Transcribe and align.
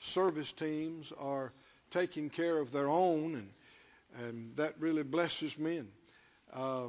service 0.00 0.52
teams 0.52 1.12
are 1.18 1.52
taking 1.90 2.30
care 2.30 2.58
of 2.58 2.72
their 2.72 2.88
own, 2.88 3.34
and 3.34 3.50
and 4.26 4.56
that 4.56 4.74
really 4.80 5.02
blesses 5.02 5.56
me. 5.58 5.78
And 5.78 5.88
uh, 6.52 6.88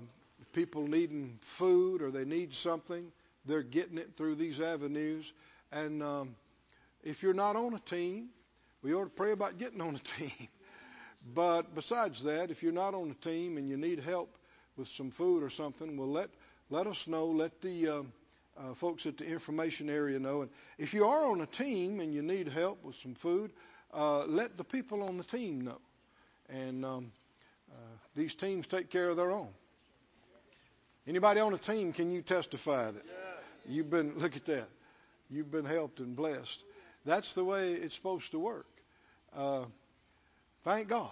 people 0.54 0.88
needing 0.88 1.38
food 1.42 2.02
or 2.02 2.12
they 2.12 2.26
need 2.26 2.54
something, 2.54 3.12
they're 3.46 3.64
getting 3.64 3.98
it 3.98 4.12
through 4.18 4.36
these 4.36 4.60
avenues. 4.60 5.32
And 5.72 6.02
um, 6.04 6.36
if 7.04 7.24
you're 7.24 7.34
not 7.34 7.56
on 7.56 7.74
a 7.74 7.80
team, 7.80 8.30
we 8.82 8.94
ought 8.94 9.04
to 9.04 9.10
pray 9.10 9.32
about 9.32 9.58
getting 9.58 9.82
on 9.82 9.96
a 9.96 10.00
team. 10.20 10.48
but 11.34 11.74
besides 11.76 12.24
that, 12.24 12.52
if 12.52 12.64
you're 12.64 12.72
not 12.72 12.94
on 12.94 13.12
a 13.12 13.26
team 13.26 13.58
and 13.58 13.70
you 13.70 13.78
need 13.78 14.00
help 14.00 14.36
with 14.78 14.88
some 14.88 15.12
food 15.12 15.44
or 15.44 15.50
something, 15.50 15.98
well, 15.98 16.10
let 16.10 16.30
let 16.70 16.88
us 16.88 17.08
know. 17.08 17.28
Let 17.28 17.62
the 17.62 17.88
uh, 17.88 18.04
uh, 18.62 18.74
folks 18.74 19.06
at 19.06 19.18
the 19.18 19.26
information 19.26 19.90
area 19.90 20.20
know. 20.20 20.42
And 20.42 20.52
if 20.78 20.94
you 20.94 21.06
are 21.06 21.26
on 21.26 21.42
a 21.42 21.46
team 21.46 22.00
and 22.00 22.14
you 22.14 22.22
need 22.22 22.48
help 22.48 22.84
with 22.84 22.96
some 22.96 23.14
food, 23.14 23.52
uh, 23.94 24.26
let 24.26 24.58
the 24.58 24.64
people 24.64 25.04
on 25.04 25.18
the 25.18 25.24
team 25.24 25.62
know. 25.62 25.80
And 26.50 26.86
um, 26.86 27.12
uh, 27.72 27.76
these 28.16 28.34
teams 28.36 28.68
take 28.68 28.90
care 28.90 29.10
of 29.10 29.18
their 29.18 29.32
own. 29.32 29.50
Anybody 31.08 31.40
on 31.40 31.54
a 31.54 31.58
team, 31.58 31.94
can 31.94 32.12
you 32.12 32.22
testify 32.22 32.92
that 32.92 33.04
you've 33.68 33.90
been, 33.90 34.18
look 34.18 34.36
at 34.36 34.46
that, 34.46 34.70
you've 35.30 35.52
been 35.52 35.66
helped 35.66 36.00
and 36.00 36.16
blessed. 36.16 36.62
That's 37.06 37.34
the 37.34 37.44
way 37.44 37.74
it's 37.74 37.96
supposed 37.96 38.32
to 38.32 38.40
work. 38.40 38.68
Uh, 39.36 39.66
thank 40.64 40.88
God. 40.88 41.12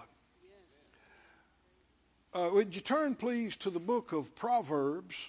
Uh, 2.31 2.49
would 2.53 2.75
you 2.75 2.81
turn, 2.81 3.15
please, 3.15 3.55
to 3.55 3.71
the 3.71 3.79
book 3.79 4.13
of 4.13 4.35
Proverbs? 4.35 5.27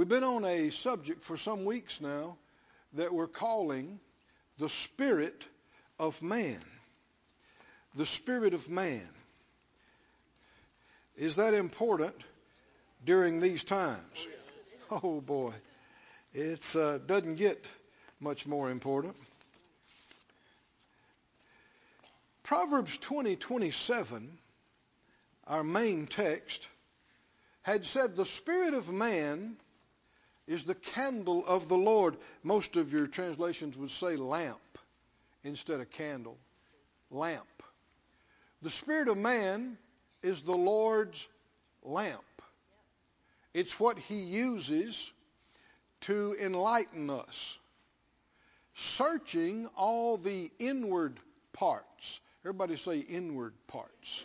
We've 0.00 0.08
been 0.08 0.24
on 0.24 0.46
a 0.46 0.70
subject 0.70 1.22
for 1.22 1.36
some 1.36 1.66
weeks 1.66 2.00
now 2.00 2.38
that 2.94 3.12
we're 3.12 3.26
calling 3.26 4.00
the 4.58 4.70
spirit 4.70 5.44
of 5.98 6.22
man. 6.22 6.58
The 7.96 8.06
spirit 8.06 8.54
of 8.54 8.70
man. 8.70 9.06
Is 11.18 11.36
that 11.36 11.52
important 11.52 12.14
during 13.04 13.40
these 13.40 13.62
times? 13.62 14.26
Oh 14.90 15.20
boy, 15.20 15.52
it 16.32 16.74
uh, 16.74 16.96
doesn't 16.96 17.34
get 17.34 17.68
much 18.20 18.46
more 18.46 18.70
important. 18.70 19.16
Proverbs 22.42 22.96
20, 22.96 23.36
27, 23.36 24.38
our 25.46 25.62
main 25.62 26.06
text, 26.06 26.66
had 27.60 27.84
said, 27.84 28.16
The 28.16 28.24
Spirit 28.24 28.72
of 28.72 28.88
man 28.88 29.58
is 30.50 30.64
the 30.64 30.74
candle 30.74 31.44
of 31.46 31.68
the 31.68 31.76
Lord. 31.76 32.16
Most 32.42 32.76
of 32.76 32.92
your 32.92 33.06
translations 33.06 33.78
would 33.78 33.92
say 33.92 34.16
lamp 34.16 34.78
instead 35.44 35.80
of 35.80 35.90
candle. 35.90 36.36
Lamp. 37.08 37.46
The 38.60 38.70
Spirit 38.70 39.06
of 39.06 39.16
man 39.16 39.78
is 40.22 40.42
the 40.42 40.56
Lord's 40.56 41.28
lamp. 41.84 42.24
It's 43.54 43.78
what 43.78 43.96
He 43.98 44.22
uses 44.22 45.12
to 46.02 46.36
enlighten 46.40 47.10
us, 47.10 47.58
searching 48.74 49.68
all 49.76 50.16
the 50.16 50.50
inward 50.58 51.20
parts. 51.52 52.20
Everybody 52.44 52.76
say 52.76 52.98
inward 52.98 53.54
parts. 53.68 54.24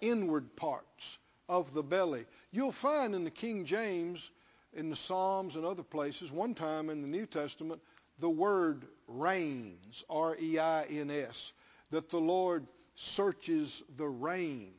Inward 0.00 0.56
parts 0.56 1.18
of 1.48 1.72
the 1.72 1.84
belly. 1.84 2.24
You'll 2.50 2.72
find 2.72 3.14
in 3.14 3.22
the 3.22 3.30
King 3.30 3.64
James, 3.64 4.28
in 4.76 4.90
the 4.90 4.96
Psalms 4.96 5.56
and 5.56 5.64
other 5.64 5.82
places, 5.82 6.30
one 6.30 6.54
time 6.54 6.90
in 6.90 7.02
the 7.02 7.08
New 7.08 7.26
Testament, 7.26 7.80
the 8.18 8.30
word 8.30 8.86
reins, 9.08 10.04
R 10.08 10.36
E 10.40 10.58
I 10.58 10.84
N 10.84 11.10
S, 11.10 11.52
that 11.90 12.10
the 12.10 12.20
Lord 12.20 12.66
searches 12.94 13.82
the 13.96 14.06
reins 14.06 14.72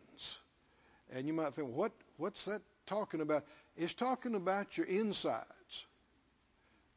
and 1.14 1.28
you 1.28 1.34
might 1.34 1.54
think, 1.54 1.74
what, 1.74 1.92
what's 2.18 2.46
that 2.46 2.62
talking 2.86 3.22
about? 3.22 3.46
It's 3.76 3.94
talking 3.94 4.36
about 4.36 4.78
your 4.78 4.86
insides. 4.86 5.46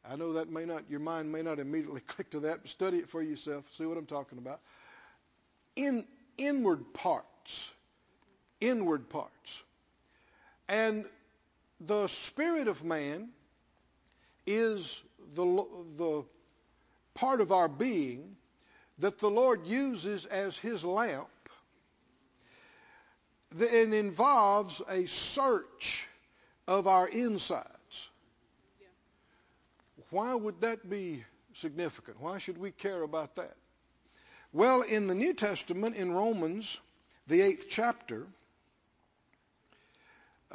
I 0.09 0.15
know 0.15 0.33
that 0.33 0.49
may 0.49 0.65
not, 0.65 0.89
your 0.89 0.99
mind 0.99 1.31
may 1.31 1.41
not 1.41 1.59
immediately 1.59 2.01
click 2.07 2.31
to 2.31 2.41
that, 2.41 2.61
but 2.61 2.69
study 2.69 2.97
it 2.97 3.09
for 3.09 3.21
yourself, 3.21 3.65
see 3.73 3.85
what 3.85 3.97
I'm 3.97 4.05
talking 4.05 4.37
about. 4.37 4.59
In 5.75 6.05
inward 6.37 6.93
parts, 6.93 7.71
inward 8.59 9.09
parts. 9.09 9.63
And 10.67 11.05
the 11.85 12.07
spirit 12.07 12.67
of 12.67 12.83
man 12.83 13.29
is 14.45 15.01
the, 15.35 15.45
the 15.97 16.23
part 17.13 17.41
of 17.41 17.51
our 17.51 17.67
being 17.67 18.35
that 18.99 19.19
the 19.19 19.29
Lord 19.29 19.65
uses 19.65 20.25
as 20.25 20.57
his 20.57 20.83
lamp 20.83 21.27
it 23.59 23.93
involves 23.93 24.81
a 24.89 25.05
search 25.05 26.07
of 26.67 26.87
our 26.87 27.07
insides. 27.07 28.09
Why 30.09 30.33
would 30.33 30.61
that 30.61 30.89
be 30.89 31.23
significant? 31.55 32.21
Why 32.21 32.37
should 32.37 32.57
we 32.57 32.71
care 32.71 33.01
about 33.01 33.35
that? 33.35 33.55
Well, 34.53 34.81
in 34.81 35.07
the 35.07 35.15
New 35.15 35.33
Testament, 35.33 35.95
in 35.95 36.11
Romans, 36.11 36.79
the 37.27 37.41
eighth 37.41 37.67
chapter, 37.69 38.27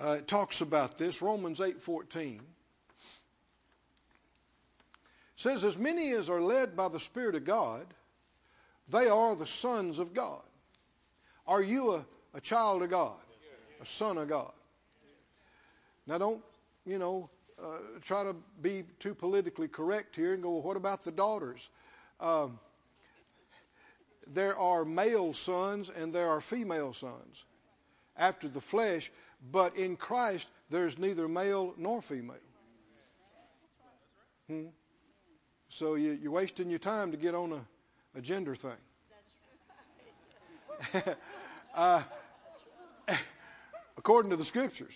uh, 0.03 0.17
it 0.19 0.29
talks 0.29 0.61
about 0.61 0.99
this. 0.99 1.23
Romans 1.23 1.61
eight 1.61 1.83
fourteen 1.83 2.41
says, 5.37 5.65
"As 5.65 5.77
many 5.77 6.13
as 6.13 6.31
are 6.31 6.41
led 6.41 6.77
by 6.77 6.89
the 6.89 7.01
Spirit 7.01 7.35
of 7.35 7.45
God, 7.45 7.87
they 8.89 9.09
are 9.09 9.35
the 9.35 9.47
sons 9.47 9.99
of 9.99 10.15
God." 10.15 10.43
Are 11.47 11.63
you 11.63 11.95
a 11.95 12.05
a 12.37 12.41
child 12.41 12.83
of 12.83 12.91
God, 12.91 13.17
a 13.81 13.87
son 13.87 14.19
of 14.19 14.29
God. 14.29 14.53
Now, 16.07 16.19
don't, 16.19 16.43
you 16.85 16.99
know, 16.99 17.31
uh, 17.61 17.79
try 18.03 18.25
to 18.25 18.37
be 18.61 18.85
too 19.01 19.15
politically 19.15 19.69
correct 19.69 20.15
here 20.15 20.35
and 20.35 20.43
go, 20.43 20.51
well, 20.51 20.63
what 20.63 20.77
about 20.77 21.03
the 21.05 21.11
daughters? 21.11 21.67
Um, 22.21 22.59
there 24.27 24.57
are 24.57 24.85
male 24.85 25.33
sons 25.33 25.91
and 25.91 26.13
there 26.13 26.29
are 26.29 26.43
female 26.43 26.93
sons 26.93 27.45
after 28.19 28.49
the 28.49 28.61
flesh, 28.61 29.11
but 29.41 29.77
in 29.77 29.97
Christ 29.97 30.49
there's 30.71 30.99
neither 30.99 31.29
male 31.29 31.75
nor 31.77 32.03
female. 32.03 32.37
Hmm? 34.49 34.67
So 35.69 35.95
you, 35.95 36.19
are 36.29 36.31
wasting 36.31 36.71
your 36.71 36.79
time 36.79 37.11
to 37.11 37.17
get 37.17 37.35
on 37.35 37.53
a, 37.53 38.19
a 38.19 38.21
gender 38.23 38.55
thing. 38.55 38.73
uh, 41.75 42.03
according 43.99 44.31
to 44.31 44.37
the 44.37 44.45
scriptures. 44.45 44.95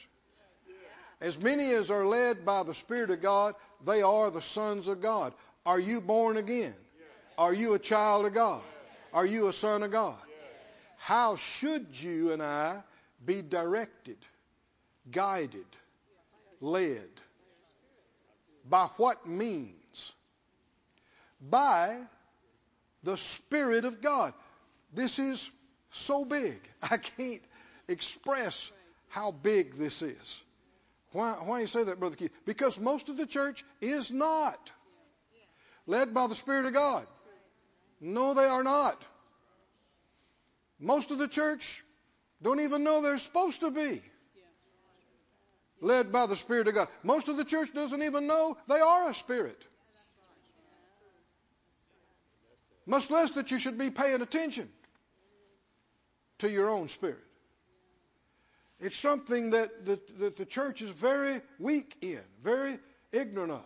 As 1.21 1.39
many 1.39 1.73
as 1.73 1.91
are 1.91 2.07
led 2.07 2.45
by 2.45 2.63
the 2.63 2.75
Spirit 2.75 3.11
of 3.11 3.21
God, 3.21 3.55
they 3.85 4.03
are 4.03 4.31
the 4.31 4.41
sons 4.41 4.89
of 4.89 5.03
God. 5.03 5.35
Are 5.67 5.79
you 5.81 6.01
born 6.01 6.37
again? 6.37 6.75
Are 7.37 7.53
you 7.53 7.75
a 7.75 7.79
child 7.79 8.27
of 8.27 8.35
God? 8.35 8.63
Are 9.13 9.27
you 9.27 9.49
a 9.49 9.53
son 9.53 9.83
of 9.83 9.91
God? 9.91 10.17
How 10.99 11.37
should 11.37 12.01
you 12.01 12.33
and 12.33 12.43
I 12.43 12.83
be 13.25 13.43
directed, 13.43 14.19
guided, 15.11 15.67
led? 16.61 17.09
By 18.69 18.89
what 18.97 19.27
means? 19.27 20.13
By 21.41 21.97
the 23.03 23.17
Spirit 23.17 23.85
of 23.85 24.01
God. 24.01 24.35
This 24.93 25.19
is 25.19 25.51
so 25.93 26.25
big. 26.25 26.61
I 26.83 26.97
can't 26.97 27.43
express 27.89 28.71
how 29.09 29.33
big 29.33 29.75
this 29.75 30.03
is. 30.03 30.43
Why, 31.13 31.33
why 31.33 31.59
do 31.59 31.63
you 31.63 31.67
say 31.67 31.85
that, 31.85 31.99
Brother 31.99 32.17
Keith? 32.17 32.33
Because 32.45 32.79
most 32.79 33.09
of 33.09 33.17
the 33.17 33.27
church 33.27 33.65
is 33.81 34.11
not 34.11 34.71
led 35.87 36.15
by 36.15 36.29
the 36.29 36.35
Spirit 36.35 36.67
of 36.67 36.75
God. 36.75 37.07
No, 38.01 38.35
they 38.35 38.45
are 38.45 38.63
not. 38.63 39.03
Most 40.79 41.11
of 41.11 41.19
the 41.19 41.29
church 41.29 41.83
don't 42.43 42.61
even 42.61 42.85
know 42.85 43.03
they're 43.03 43.19
supposed 43.19 43.61
to 43.61 43.71
be 43.71 44.03
led 45.81 46.13
by 46.13 46.27
the 46.27 46.37
Spirit 46.37 46.69
of 46.69 46.75
God. 46.75 46.89
Most 47.03 47.29
of 47.29 47.37
the 47.37 47.45
church 47.45 47.73
doesn't 47.75 48.03
even 48.03 48.27
know 48.27 48.57
they 48.69 48.81
are 48.81 49.11
a 49.11 49.15
spirit. 49.15 49.61
Much 52.87 53.11
less 53.11 53.31
that 53.33 53.51
you 53.51 53.59
should 53.59 53.79
be 53.79 53.91
paying 53.91 54.21
attention 54.21 54.69
to 56.39 56.51
your 56.51 56.71
own 56.71 56.89
spirit. 56.89 57.23
It's 58.81 58.97
something 58.97 59.51
that, 59.51 59.85
that, 59.87 60.19
that 60.19 60.37
the 60.39 60.47
church 60.47 60.81
is 60.81 60.91
very 60.91 61.43
weak 61.59 61.97
in, 62.01 62.21
very 62.43 62.79
ignorant 63.13 63.53
of. 63.53 63.65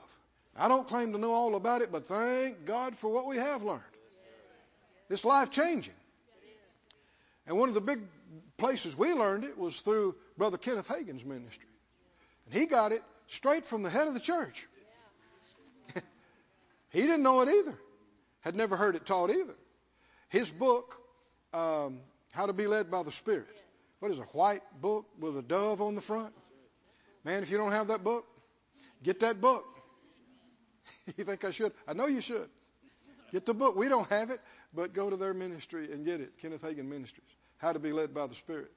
I 0.56 0.69
don't 0.69 0.87
claim 0.87 1.12
to 1.12 1.19
know 1.19 1.32
all 1.32 1.55
about 1.55 1.82
it, 1.82 1.91
but 1.93 2.06
thank 2.06 2.67
God 2.67 2.97
for 2.97 3.09
what 3.09 3.26
we 3.26 3.37
have 3.37 3.62
learned. 3.62 3.81
It's 5.09 5.25
life 5.25 5.50
changing. 5.50 5.94
And 7.47 7.59
one 7.59 7.69
of 7.69 7.75
the 7.75 7.81
big 7.81 8.00
places 8.56 8.96
we 8.96 9.12
learned 9.12 9.44
it 9.44 9.58
was 9.58 9.78
through 9.81 10.14
Brother 10.36 10.58
Kenneth 10.58 10.88
Hagin's 10.88 11.25
ministry. 11.25 11.69
And 12.46 12.54
he 12.54 12.66
got 12.66 12.92
it 12.92 13.02
straight 13.28 13.66
from 13.66 13.82
the 13.82 13.90
head 13.90 14.08
of 14.08 14.14
the 14.14 14.20
church. 14.20 14.66
he 16.90 17.00
didn't 17.00 17.22
know 17.22 17.40
it 17.42 17.48
either. 17.48 17.78
Had 18.40 18.54
never 18.54 18.76
heard 18.76 18.96
it 18.96 19.06
taught 19.06 19.31
either. 19.31 19.54
His 20.28 20.50
book, 20.50 20.96
um, 21.52 22.00
How 22.32 22.46
to 22.46 22.52
Be 22.52 22.66
Led 22.66 22.90
by 22.90 23.02
the 23.02 23.12
Spirit. 23.12 23.46
What 24.00 24.10
is 24.10 24.19
a 24.19 24.22
white 24.22 24.62
book 24.80 25.06
with 25.19 25.37
a 25.38 25.42
dove 25.42 25.80
on 25.80 25.94
the 25.94 26.00
front? 26.00 26.34
Man, 27.25 27.42
if 27.42 27.50
you 27.50 27.56
don't 27.56 27.72
have 27.72 27.88
that 27.88 28.04
book, 28.04 28.26
get 29.02 29.20
that 29.20 29.40
book. 29.40 29.64
you 31.16 31.25
think 31.25 31.44
I 31.44 31.50
should? 31.50 31.72
I 31.88 31.94
know 31.94 32.06
you 32.06 32.20
should. 32.20 32.48
Get 33.32 33.46
the 33.46 33.54
book. 33.54 33.76
We 33.76 33.88
don't 33.88 34.08
have 34.10 34.30
it, 34.30 34.40
but 34.75 34.92
go 34.92 35.08
to 35.08 35.16
their 35.16 35.32
ministry 35.32 35.90
and 35.92 36.04
get 36.04 36.20
it. 36.20 36.38
Kenneth 36.40 36.62
Hagin 36.62 36.87
Ministries. 36.87 37.26
How 37.58 37.72
to 37.72 37.78
be 37.78 37.92
led 37.92 38.14
by 38.14 38.26
the 38.26 38.34
Spirit. 38.34 38.70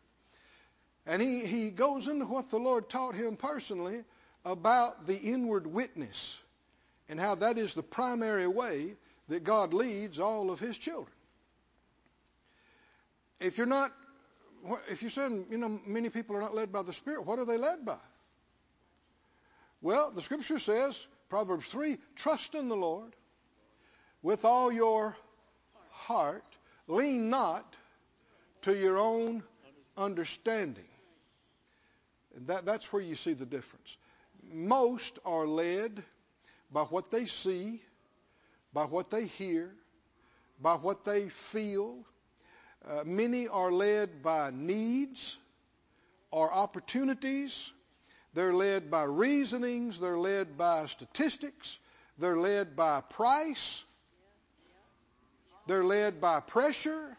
And 1.05 1.21
he, 1.21 1.45
he 1.45 1.71
goes 1.71 2.07
into 2.07 2.25
what 2.25 2.51
the 2.51 2.57
Lord 2.57 2.89
taught 2.89 3.15
him 3.15 3.37
personally 3.37 4.03
about 4.43 5.07
the 5.07 5.15
inward 5.15 5.65
witness 5.65 6.39
and 7.09 7.19
how 7.19 7.35
that 7.35 7.57
is 7.57 7.73
the 7.73 7.83
primary 7.83 8.47
way 8.47 8.93
that 9.29 9.43
God 9.43 9.73
leads 9.73 10.19
all 10.19 10.51
of 10.51 10.59
his 10.59 10.77
children. 10.77 11.13
If 13.39 13.57
you're 13.57 13.67
not, 13.67 13.91
if 14.89 15.03
you 15.03 15.09
said, 15.09 15.31
you 15.49 15.57
know, 15.57 15.79
many 15.85 16.09
people 16.09 16.35
are 16.35 16.41
not 16.41 16.55
led 16.55 16.71
by 16.71 16.81
the 16.81 16.93
Spirit, 16.93 17.25
what 17.25 17.39
are 17.39 17.45
they 17.45 17.57
led 17.57 17.85
by? 17.85 17.97
Well, 19.81 20.11
the 20.11 20.21
scripture 20.21 20.59
says, 20.59 21.05
Proverbs 21.29 21.67
3, 21.67 21.97
trust 22.15 22.55
in 22.55 22.67
the 22.67 22.75
Lord 22.75 23.13
with 24.21 24.43
all 24.43 24.71
your 24.71 25.15
heart, 25.91 26.43
lean 26.87 27.29
not 27.29 27.75
to 28.63 28.75
your 28.75 28.97
own 28.97 29.43
understanding. 29.95 30.83
And 32.35 32.47
that, 32.47 32.65
that's 32.65 32.91
where 32.93 33.01
you 33.01 33.15
see 33.15 33.33
the 33.33 33.45
difference. 33.45 33.97
Most 34.51 35.17
are 35.25 35.47
led 35.47 36.03
by 36.71 36.83
what 36.83 37.11
they 37.11 37.25
see, 37.25 37.81
by 38.73 38.83
what 38.83 39.09
they 39.09 39.25
hear, 39.25 39.71
by 40.61 40.75
what 40.75 41.03
they 41.03 41.29
feel. 41.29 41.97
Uh, 42.87 43.03
many 43.05 43.47
are 43.47 43.71
led 43.71 44.21
by 44.21 44.51
needs 44.53 45.37
or 46.31 46.53
opportunities. 46.53 47.71
They're 48.33 48.53
led 48.53 48.91
by 48.91 49.03
reasonings. 49.03 49.99
They're 49.99 50.19
led 50.19 50.57
by 50.57 50.85
statistics. 50.85 51.79
They're 52.19 52.37
led 52.37 52.75
by 52.75 53.01
price. 53.01 53.83
They're 55.65 55.83
led 55.83 56.21
by 56.21 56.39
pressure. 56.39 57.16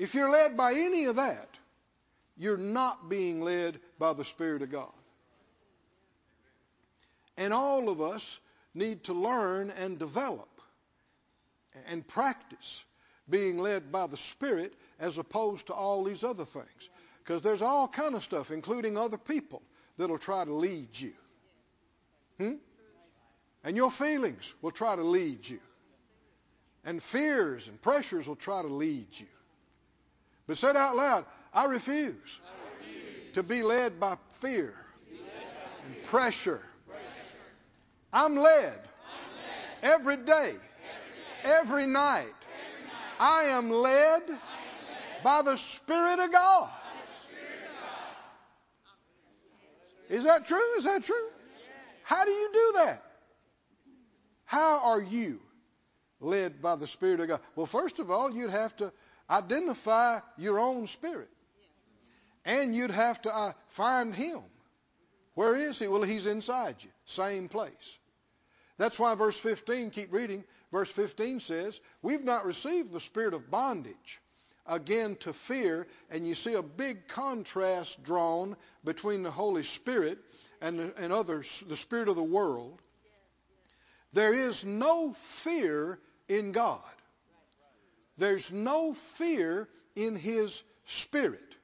If 0.00 0.14
you're 0.14 0.30
led 0.30 0.56
by 0.56 0.72
any 0.72 1.04
of 1.04 1.16
that, 1.16 1.46
you're 2.38 2.56
not 2.56 3.10
being 3.10 3.42
led 3.42 3.78
by 3.98 4.14
the 4.14 4.24
Spirit 4.24 4.62
of 4.62 4.72
God. 4.72 4.94
And 7.36 7.52
all 7.52 7.90
of 7.90 8.00
us 8.00 8.40
need 8.72 9.04
to 9.04 9.12
learn 9.12 9.68
and 9.68 9.98
develop 9.98 10.48
and 11.86 12.06
practice 12.08 12.82
being 13.28 13.58
led 13.58 13.92
by 13.92 14.06
the 14.06 14.16
Spirit 14.16 14.72
as 14.98 15.18
opposed 15.18 15.66
to 15.66 15.74
all 15.74 16.02
these 16.02 16.24
other 16.24 16.46
things. 16.46 16.88
Because 17.18 17.42
there's 17.42 17.60
all 17.60 17.86
kind 17.86 18.14
of 18.14 18.24
stuff, 18.24 18.50
including 18.50 18.96
other 18.96 19.18
people, 19.18 19.60
that'll 19.98 20.16
try 20.16 20.46
to 20.46 20.54
lead 20.54 20.98
you. 20.98 21.12
Hmm? 22.38 22.54
And 23.64 23.76
your 23.76 23.90
feelings 23.90 24.54
will 24.62 24.70
try 24.70 24.96
to 24.96 25.04
lead 25.04 25.46
you. 25.46 25.60
And 26.86 27.02
fears 27.02 27.68
and 27.68 27.78
pressures 27.82 28.26
will 28.26 28.36
try 28.36 28.62
to 28.62 28.68
lead 28.68 29.08
you. 29.12 29.26
But 30.50 30.58
said 30.58 30.76
out 30.76 30.96
loud, 30.96 31.26
I 31.54 31.66
refuse, 31.66 32.40
I 32.44 32.80
refuse 32.80 33.34
to 33.34 33.44
be 33.44 33.62
led 33.62 34.00
by 34.00 34.16
fear 34.40 34.74
and 35.86 36.04
pressure 36.06 36.60
I'm 38.12 38.34
led, 38.34 38.76
every 39.80 40.16
day, 40.16 40.54
every, 41.44 41.86
night. 41.86 42.34
I 43.20 43.44
am 43.44 43.70
led, 43.70 44.22
by 45.22 45.42
the 45.42 45.56
Spirit 45.56 46.18
of 46.18 46.32
God. 46.32 46.68
Is 50.08 50.24
that 50.24 50.48
true? 50.48 50.76
Is 50.78 50.82
that 50.82 51.04
true? 51.04 51.28
How 52.02 52.24
do 52.24 52.32
you 52.32 52.50
do 52.52 52.72
that? 52.78 53.04
How 54.46 54.80
are 54.90 55.00
you 55.00 55.38
led 56.18 56.60
by 56.60 56.74
the 56.74 56.88
Spirit 56.88 57.20
of 57.20 57.28
God? 57.28 57.40
Well, 57.54 57.66
first 57.66 58.00
of 58.00 58.10
all, 58.10 58.34
you'd 58.34 58.50
have 58.50 58.74
to 58.78 58.92
identify 59.30 60.20
your 60.36 60.58
own 60.58 60.86
spirit. 60.86 61.30
And 62.44 62.74
you'd 62.74 62.90
have 62.90 63.22
to 63.22 63.34
uh, 63.34 63.52
find 63.68 64.14
Him. 64.14 64.40
Where 65.34 65.54
is 65.54 65.78
He? 65.78 65.88
Well, 65.88 66.02
He's 66.02 66.26
inside 66.26 66.76
you. 66.80 66.90
Same 67.04 67.48
place. 67.48 67.98
That's 68.78 68.98
why 68.98 69.14
verse 69.14 69.38
15, 69.38 69.90
keep 69.90 70.12
reading, 70.12 70.42
verse 70.72 70.90
15 70.90 71.40
says, 71.40 71.78
We've 72.00 72.24
not 72.24 72.46
received 72.46 72.92
the 72.92 73.00
spirit 73.00 73.34
of 73.34 73.50
bondage 73.50 74.20
again 74.66 75.16
to 75.16 75.32
fear, 75.32 75.86
and 76.10 76.26
you 76.26 76.34
see 76.34 76.54
a 76.54 76.62
big 76.62 77.08
contrast 77.08 78.02
drawn 78.02 78.56
between 78.84 79.22
the 79.22 79.30
Holy 79.30 79.64
Spirit 79.64 80.18
and, 80.62 80.92
and 80.96 81.12
others, 81.12 81.62
the 81.68 81.76
spirit 81.76 82.08
of 82.08 82.16
the 82.16 82.22
world. 82.22 82.80
There 84.12 84.32
is 84.32 84.64
no 84.64 85.12
fear 85.12 85.98
in 86.28 86.52
God. 86.52 86.80
There's 88.20 88.52
no 88.52 88.92
fear 88.92 89.66
in 89.96 90.14
His 90.14 90.62
Spirit. 90.84 91.56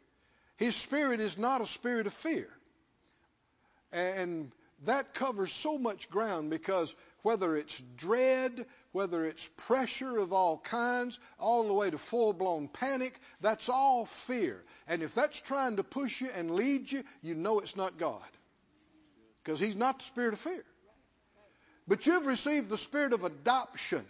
His 0.57 0.75
Spirit 0.75 1.21
is 1.21 1.37
not 1.37 1.61
a 1.61 1.67
spirit 1.67 2.07
of 2.07 2.15
fear. 2.15 2.49
And 3.93 4.51
that 4.85 5.13
covers 5.13 5.53
so 5.53 5.77
much 5.77 6.09
ground 6.09 6.49
because 6.49 6.95
whether 7.21 7.59
it's 7.59 7.79
dread, 7.99 8.65
whether 8.93 9.27
it's 9.27 9.47
pressure 9.69 10.17
of 10.17 10.33
all 10.33 10.57
kinds, 10.57 11.19
all 11.39 11.67
the 11.67 11.75
way 11.75 11.91
to 11.91 11.99
full 11.99 12.33
blown 12.33 12.69
panic, 12.69 13.21
that's 13.43 13.69
all 13.69 14.07
fear. 14.07 14.65
And 14.89 15.03
if 15.03 15.15
that's 15.15 15.39
trying 15.43 15.77
to 15.77 15.85
push 15.85 16.23
you 16.23 16.31
and 16.35 16.53
lead 16.53 16.91
you, 16.91 17.05
you 17.21 17.35
know 17.35 17.59
it's 17.59 17.77
not 17.77 17.99
God. 17.99 18.23
Because 19.45 19.61
He's 19.61 19.77
not 19.77 19.99
the 19.99 20.05
spirit 20.07 20.33
of 20.33 20.41
fear. 20.41 20.65
But 21.87 22.07
you've 22.07 22.25
received 22.25 22.71
the 22.71 22.79
spirit 22.79 23.13
of 23.13 23.25
adoption, 23.25 24.07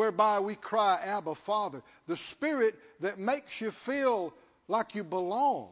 whereby 0.00 0.40
we 0.40 0.54
cry, 0.54 0.98
Abba, 1.04 1.34
Father. 1.34 1.82
The 2.06 2.16
spirit 2.16 2.74
that 3.00 3.18
makes 3.18 3.60
you 3.60 3.70
feel 3.70 4.32
like 4.66 4.94
you 4.94 5.04
belong. 5.04 5.68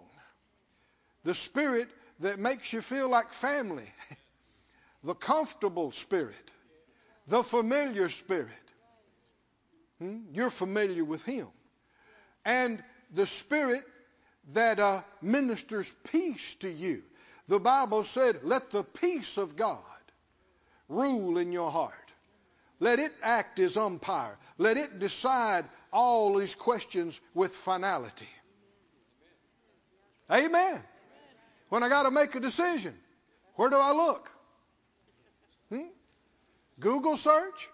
The 1.25 1.35
spirit 1.35 1.89
that 2.21 2.39
makes 2.39 2.71
you 2.71 2.83
feel 2.83 3.09
like 3.09 3.33
family. 3.33 3.91
the 5.03 5.15
comfortable 5.15 5.93
spirit, 5.93 6.53
the 7.27 7.43
familiar 7.43 8.11
spirit. 8.11 8.67
Hmm? 9.99 10.19
You're 10.35 10.51
familiar 10.51 11.07
with 11.07 11.23
Him. 11.23 11.47
And 12.45 12.85
the 13.15 13.27
spirit 13.27 13.85
that 14.53 14.79
uh, 14.79 15.01
ministers 15.23 15.91
peace 16.13 16.55
to 16.57 16.69
you. 16.69 17.03
The 17.47 17.61
Bible 17.61 18.05
said, 18.05 18.41
let 18.43 18.73
the 18.73 18.85
peace 18.85 19.39
of 19.39 19.57
God 19.57 19.79
rule 20.87 21.39
in 21.39 21.51
your 21.51 21.71
heart. 21.71 22.08
Let 22.81 22.99
it 22.99 23.13
act 23.23 23.59
as 23.59 23.77
umpire. 23.77 24.37
Let 24.57 24.77
it 24.77 24.99
decide 24.99 25.65
all 25.93 26.37
these 26.37 26.55
questions 26.55 27.21
with 27.35 27.53
finality. 27.53 28.29
Amen. 30.31 30.83
When 31.71 31.83
I 31.83 31.89
got 31.89 32.05
to 32.05 32.11
make 32.11 32.35
a 32.35 32.41
decision, 32.41 32.95
where 33.55 33.71
do 33.71 33.77
I 33.77 33.93
look? 33.93 34.31
Hmm? 35.71 35.89
Google 36.79 37.17
search? 37.17 37.69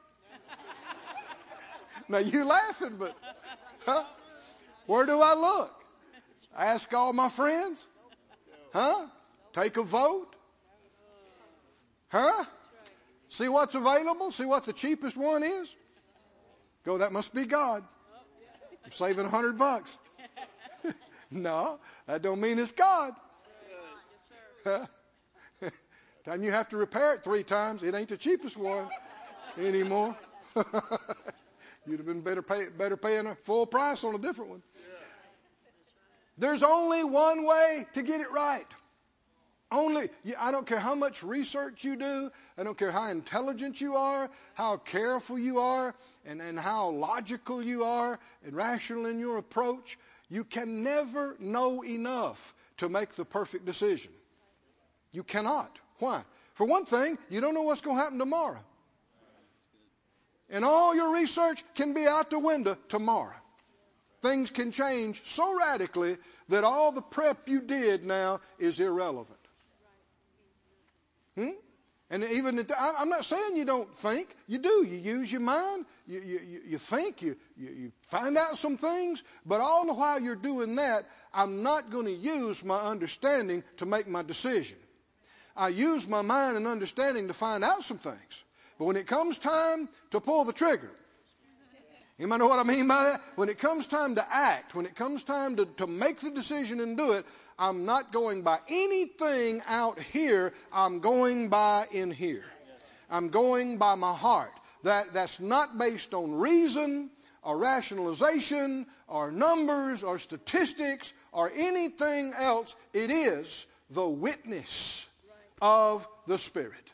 now 2.08 2.18
you 2.18 2.44
laughing, 2.44 2.96
but 2.99 3.16
huh? 3.84 4.04
Where 4.87 5.06
do 5.06 5.20
I 5.20 5.34
look? 5.34 5.84
Ask 6.56 6.92
all 6.94 7.12
my 7.12 7.28
friends? 7.28 7.87
Huh? 8.73 9.06
Take 9.52 9.76
a 9.76 9.82
vote? 9.82 10.34
Huh? 12.08 12.44
See 13.34 13.48
what's 13.48 13.74
available? 13.74 14.30
See 14.30 14.44
what 14.44 14.64
the 14.64 14.72
cheapest 14.72 15.16
one 15.16 15.42
is? 15.42 15.74
Go, 16.84 16.98
that 16.98 17.10
must 17.10 17.34
be 17.34 17.46
God. 17.46 17.82
I'm 18.84 18.92
saving 18.92 19.26
a 19.26 19.28
hundred 19.28 19.58
bucks. 19.58 19.98
no, 21.32 21.80
that 22.06 22.22
don't 22.22 22.40
mean 22.40 22.60
it's 22.60 22.70
God. 22.70 23.12
Time 26.24 26.44
you 26.44 26.52
have 26.52 26.68
to 26.68 26.76
repair 26.76 27.14
it 27.14 27.24
three 27.24 27.42
times, 27.42 27.82
it 27.82 27.92
ain't 27.96 28.08
the 28.08 28.16
cheapest 28.16 28.56
one 28.56 28.88
anymore. 29.58 30.16
You'd 31.86 31.98
have 31.98 32.06
been 32.06 32.20
better 32.20 32.40
pay, 32.40 32.68
better 32.68 32.96
paying 32.96 33.26
a 33.26 33.34
full 33.34 33.66
price 33.66 34.04
on 34.04 34.14
a 34.14 34.18
different 34.18 34.50
one. 34.50 34.62
There's 36.38 36.62
only 36.62 37.02
one 37.02 37.44
way 37.44 37.84
to 37.94 38.02
get 38.02 38.20
it 38.20 38.30
right. 38.30 38.66
Only, 39.75 40.09
I 40.38 40.52
don't 40.52 40.69
care 40.69 40.78
how 40.78 40.95
much 40.95 41.25
research 41.25 41.83
you 41.83 41.97
do, 41.97 42.31
I 42.57 42.62
don't 42.62 42.78
care 42.78 42.93
how 42.93 43.11
intelligent 43.11 43.81
you 43.81 43.97
are, 43.97 44.31
how 44.54 44.76
careful 44.76 45.37
you 45.37 45.59
are, 45.59 45.97
and, 46.25 46.40
and 46.40 46.57
how 46.57 46.90
logical 46.90 47.61
you 47.61 47.83
are, 47.83 48.21
and 48.47 48.54
rational 48.54 49.07
in 49.07 49.19
your 49.19 49.37
approach, 49.37 49.99
you 50.28 50.45
can 50.45 50.85
never 50.85 51.35
know 51.40 51.85
enough 51.85 52.54
to 52.76 52.88
make 52.88 53.16
the 53.16 53.25
perfect 53.25 53.66
decision. 53.66 54.12
You 55.11 55.25
cannot. 55.25 55.76
Why? 55.99 56.23
For 56.52 56.64
one 56.69 56.85
thing, 56.85 57.19
you 57.28 57.40
don't 57.40 57.54
know 57.54 57.62
what's 57.62 57.81
going 57.81 57.97
to 57.97 58.02
happen 58.02 58.21
tomorrow. 58.21 58.62
And 60.50 60.64
all 60.64 60.95
your 60.95 61.14
research 61.14 61.64
can 61.75 61.95
be 61.95 62.07
out 62.07 62.31
the 62.31 62.38
window 62.38 62.76
tomorrow. 62.90 63.35
Things 64.23 64.52
can 64.52 64.71
change 64.71 65.25
so 65.25 65.59
radically 65.59 66.16
that 66.49 66.62
all 66.62 66.93
the 66.93 67.02
prep 67.02 67.49
you 67.49 67.61
did 67.61 68.04
now 68.04 68.40
is 68.61 68.78
irrelevant. 68.78 69.38
Hmm? 71.36 71.50
And 72.10 72.22
even 72.22 72.64
I'm 72.78 73.08
not 73.08 73.24
saying 73.24 73.56
you 73.56 73.64
don't 73.64 73.92
think. 73.96 74.28
You 74.46 74.58
do. 74.58 74.86
You 74.88 74.98
use 74.98 75.32
your 75.32 75.40
mind. 75.40 75.86
You, 76.06 76.20
you, 76.20 76.60
you 76.68 76.78
think. 76.78 77.22
You, 77.22 77.36
you, 77.56 77.68
you 77.70 77.92
find 78.08 78.36
out 78.36 78.58
some 78.58 78.76
things. 78.76 79.22
But 79.46 79.60
all 79.60 79.86
the 79.86 79.94
while 79.94 80.20
you're 80.20 80.36
doing 80.36 80.76
that, 80.76 81.06
I'm 81.32 81.62
not 81.62 81.90
going 81.90 82.06
to 82.06 82.12
use 82.12 82.64
my 82.64 82.78
understanding 82.78 83.64
to 83.78 83.86
make 83.86 84.06
my 84.06 84.22
decision. 84.22 84.76
I 85.56 85.68
use 85.68 86.06
my 86.06 86.22
mind 86.22 86.56
and 86.56 86.66
understanding 86.66 87.28
to 87.28 87.34
find 87.34 87.64
out 87.64 87.84
some 87.84 87.98
things. 87.98 88.44
But 88.78 88.84
when 88.84 88.96
it 88.96 89.06
comes 89.06 89.38
time 89.38 89.88
to 90.10 90.20
pull 90.20 90.44
the 90.44 90.52
trigger, 90.52 90.90
might 92.18 92.37
know 92.37 92.47
what 92.47 92.61
I 92.61 92.62
mean 92.62 92.87
by 92.87 93.04
that? 93.04 93.23
When 93.35 93.49
it 93.49 93.59
comes 93.59 93.88
time 93.88 94.14
to 94.14 94.25
act, 94.33 94.75
when 94.75 94.87
it 94.87 94.94
comes 94.94 95.25
time 95.25 95.56
to, 95.56 95.66
to 95.78 95.87
make 95.88 96.21
the 96.21 96.30
decision 96.30 96.80
and 96.80 96.97
do 96.97 97.12
it, 97.12 97.26
I'm 97.59 97.87
not 97.87 98.12
going 98.12 98.42
by 98.42 98.61
anything 98.68 99.62
out 99.66 100.00
here. 100.00 100.52
I'm 100.73 101.00
going 101.00 101.49
by 101.49 101.87
in 101.90 102.12
here. 102.12 102.44
I'm 103.11 103.30
going 103.30 103.78
by 103.78 103.97
my 103.97 104.14
heart. 104.14 104.52
That, 104.85 105.12
that's 105.12 105.40
not 105.40 105.76
based 105.76 106.14
on 106.14 106.35
reason 106.35 107.11
or 107.42 107.59
rationalization 107.59 108.87
or 109.09 109.33
numbers 109.33 110.04
or 110.04 110.18
statistics 110.21 111.12
or 111.33 111.50
anything 111.54 112.33
else. 112.33 112.76
It 112.92 113.11
is 113.11 113.66
the 113.90 114.06
witness 114.06 115.04
of 115.61 116.06
the 116.26 116.38
Spirit. 116.38 116.92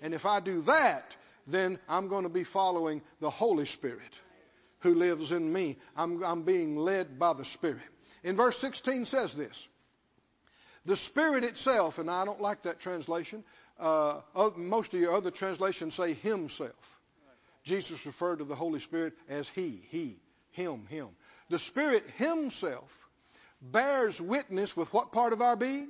And 0.00 0.14
if 0.14 0.24
I 0.24 0.40
do 0.40 0.62
that, 0.62 1.04
then 1.46 1.78
I'm 1.88 2.08
going 2.08 2.22
to 2.24 2.30
be 2.30 2.44
following 2.44 3.02
the 3.20 3.30
Holy 3.30 3.66
Spirit 3.66 4.20
who 4.82 4.94
lives 4.94 5.32
in 5.32 5.52
me. 5.52 5.78
I'm, 5.96 6.22
I'm 6.22 6.42
being 6.42 6.76
led 6.76 7.18
by 7.18 7.32
the 7.32 7.44
Spirit. 7.44 7.82
In 8.22 8.36
verse 8.36 8.58
16 8.58 9.04
says 9.06 9.34
this 9.34 9.68
The 10.84 10.96
Spirit 10.96 11.44
itself, 11.44 11.98
and 11.98 12.10
I 12.10 12.24
don't 12.24 12.40
like 12.40 12.62
that 12.62 12.80
translation. 12.80 13.44
Uh, 13.78 14.20
most 14.56 14.94
of 14.94 15.00
your 15.00 15.14
other 15.14 15.30
translations 15.30 15.94
say 15.94 16.14
Himself. 16.14 17.00
Jesus 17.64 18.06
referred 18.06 18.38
to 18.38 18.44
the 18.44 18.54
Holy 18.54 18.80
Spirit 18.80 19.14
as 19.28 19.48
He, 19.48 19.80
He, 19.88 20.18
Him, 20.52 20.86
Him. 20.88 21.08
The 21.48 21.58
Spirit 21.58 22.04
Himself 22.16 23.08
bears 23.60 24.20
witness 24.20 24.76
with 24.76 24.92
what 24.92 25.12
part 25.12 25.32
of 25.32 25.40
our 25.40 25.56
being? 25.56 25.88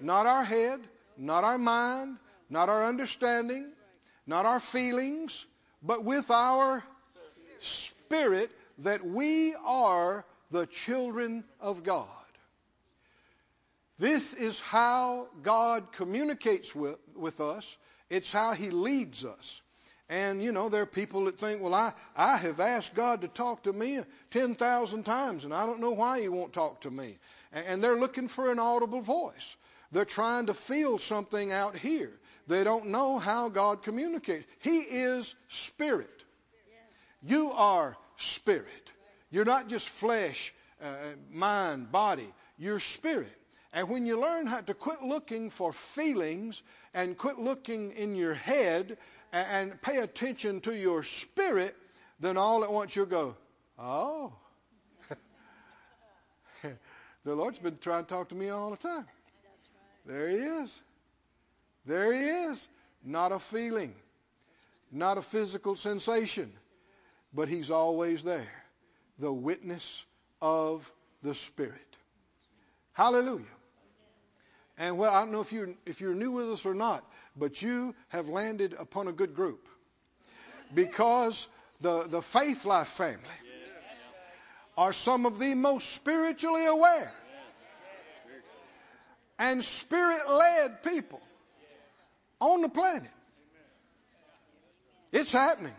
Not 0.00 0.26
our 0.26 0.44
head, 0.44 0.80
not 1.16 1.44
our 1.44 1.58
mind, 1.58 2.18
not 2.48 2.68
our 2.68 2.84
understanding, 2.84 3.66
not 4.26 4.46
our 4.46 4.60
feelings, 4.60 5.44
but 5.82 6.04
with 6.04 6.30
our 6.30 6.82
spirit 7.62 8.50
that 8.78 9.04
we 9.04 9.54
are 9.54 10.24
the 10.50 10.66
children 10.66 11.44
of 11.60 11.82
God. 11.82 12.08
This 13.98 14.34
is 14.34 14.58
how 14.60 15.28
God 15.42 15.92
communicates 15.92 16.74
with, 16.74 16.98
with 17.16 17.40
us. 17.40 17.76
It's 18.10 18.32
how 18.32 18.52
He 18.52 18.70
leads 18.70 19.24
us. 19.24 19.60
And, 20.08 20.42
you 20.42 20.52
know, 20.52 20.68
there 20.68 20.82
are 20.82 20.86
people 20.86 21.24
that 21.26 21.38
think, 21.38 21.62
well, 21.62 21.74
I, 21.74 21.92
I 22.16 22.36
have 22.36 22.60
asked 22.60 22.94
God 22.94 23.22
to 23.22 23.28
talk 23.28 23.62
to 23.62 23.72
me 23.72 24.00
10,000 24.32 25.04
times, 25.04 25.44
and 25.44 25.54
I 25.54 25.64
don't 25.64 25.80
know 25.80 25.92
why 25.92 26.20
He 26.20 26.28
won't 26.28 26.52
talk 26.52 26.82
to 26.82 26.90
me. 26.90 27.18
And, 27.52 27.66
and 27.66 27.84
they're 27.84 27.98
looking 27.98 28.28
for 28.28 28.50
an 28.50 28.58
audible 28.58 29.00
voice. 29.00 29.56
They're 29.92 30.04
trying 30.04 30.46
to 30.46 30.54
feel 30.54 30.98
something 30.98 31.52
out 31.52 31.76
here. 31.76 32.12
They 32.48 32.64
don't 32.64 32.86
know 32.86 33.18
how 33.18 33.48
God 33.48 33.82
communicates. 33.82 34.46
He 34.58 34.80
is 34.80 35.34
spirit. 35.48 36.10
You 37.22 37.52
are 37.52 37.96
spirit. 38.16 38.90
You're 39.30 39.44
not 39.44 39.68
just 39.68 39.88
flesh, 39.88 40.52
uh, 40.82 40.94
mind, 41.30 41.92
body. 41.92 42.32
You're 42.58 42.80
spirit. 42.80 43.32
And 43.72 43.88
when 43.88 44.04
you 44.04 44.20
learn 44.20 44.46
how 44.46 44.60
to 44.60 44.74
quit 44.74 45.02
looking 45.02 45.48
for 45.50 45.72
feelings 45.72 46.62
and 46.92 47.16
quit 47.16 47.38
looking 47.38 47.92
in 47.92 48.14
your 48.14 48.34
head 48.34 48.98
and, 49.32 49.70
and 49.70 49.82
pay 49.82 49.98
attention 49.98 50.60
to 50.62 50.76
your 50.76 51.02
spirit, 51.02 51.74
then 52.20 52.36
all 52.36 52.64
at 52.64 52.72
once 52.72 52.94
you'll 52.94 53.06
go, 53.06 53.34
oh. 53.78 54.34
the 56.62 57.34
Lord's 57.34 57.58
been 57.58 57.78
trying 57.78 58.04
to 58.04 58.08
talk 58.08 58.28
to 58.28 58.34
me 58.34 58.50
all 58.50 58.70
the 58.70 58.76
time. 58.76 59.06
There 60.04 60.28
he 60.28 60.36
is. 60.36 60.82
There 61.86 62.12
he 62.12 62.20
is. 62.20 62.68
Not 63.04 63.32
a 63.32 63.38
feeling, 63.38 63.94
not 64.92 65.18
a 65.18 65.22
physical 65.22 65.74
sensation, 65.74 66.52
but 67.32 67.48
he's 67.48 67.70
always 67.70 68.22
there. 68.22 68.62
The 69.18 69.32
witness 69.32 70.04
of 70.40 70.90
the 71.22 71.34
Spirit. 71.34 71.96
Hallelujah. 72.92 73.44
And 74.78 74.98
well, 74.98 75.12
I 75.14 75.20
don't 75.20 75.32
know 75.32 75.40
if 75.40 75.52
you're, 75.52 75.70
if 75.86 76.00
you're 76.00 76.14
new 76.14 76.32
with 76.32 76.50
us 76.50 76.66
or 76.66 76.74
not, 76.74 77.04
but 77.36 77.60
you 77.62 77.94
have 78.08 78.28
landed 78.28 78.74
upon 78.78 79.08
a 79.08 79.12
good 79.12 79.34
group. 79.34 79.68
Because 80.74 81.46
the, 81.80 82.04
the 82.04 82.22
Faith 82.22 82.64
Life 82.64 82.88
family 82.88 83.22
are 84.76 84.92
some 84.92 85.26
of 85.26 85.38
the 85.38 85.54
most 85.54 85.90
spiritually 85.90 86.64
aware 86.64 87.12
and 89.42 89.64
spirit 89.64 90.30
led 90.30 90.82
people 90.82 91.20
on 92.40 92.62
the 92.62 92.68
planet. 92.68 93.10
It's 95.12 95.32
happening. 95.32 95.74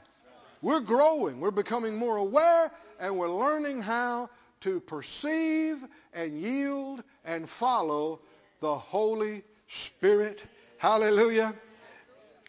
We're 0.64 0.80
growing. 0.80 1.42
We're 1.42 1.52
becoming 1.52 1.98
more 1.98 2.16
aware 2.16 2.72
and 2.98 3.18
we're 3.18 3.30
learning 3.30 3.82
how 3.82 4.30
to 4.62 4.80
perceive 4.80 5.78
and 6.14 6.40
yield 6.40 7.04
and 7.26 7.50
follow 7.50 8.22
the 8.62 8.74
Holy 8.74 9.44
Spirit. 9.68 10.42
Hallelujah. 10.78 11.54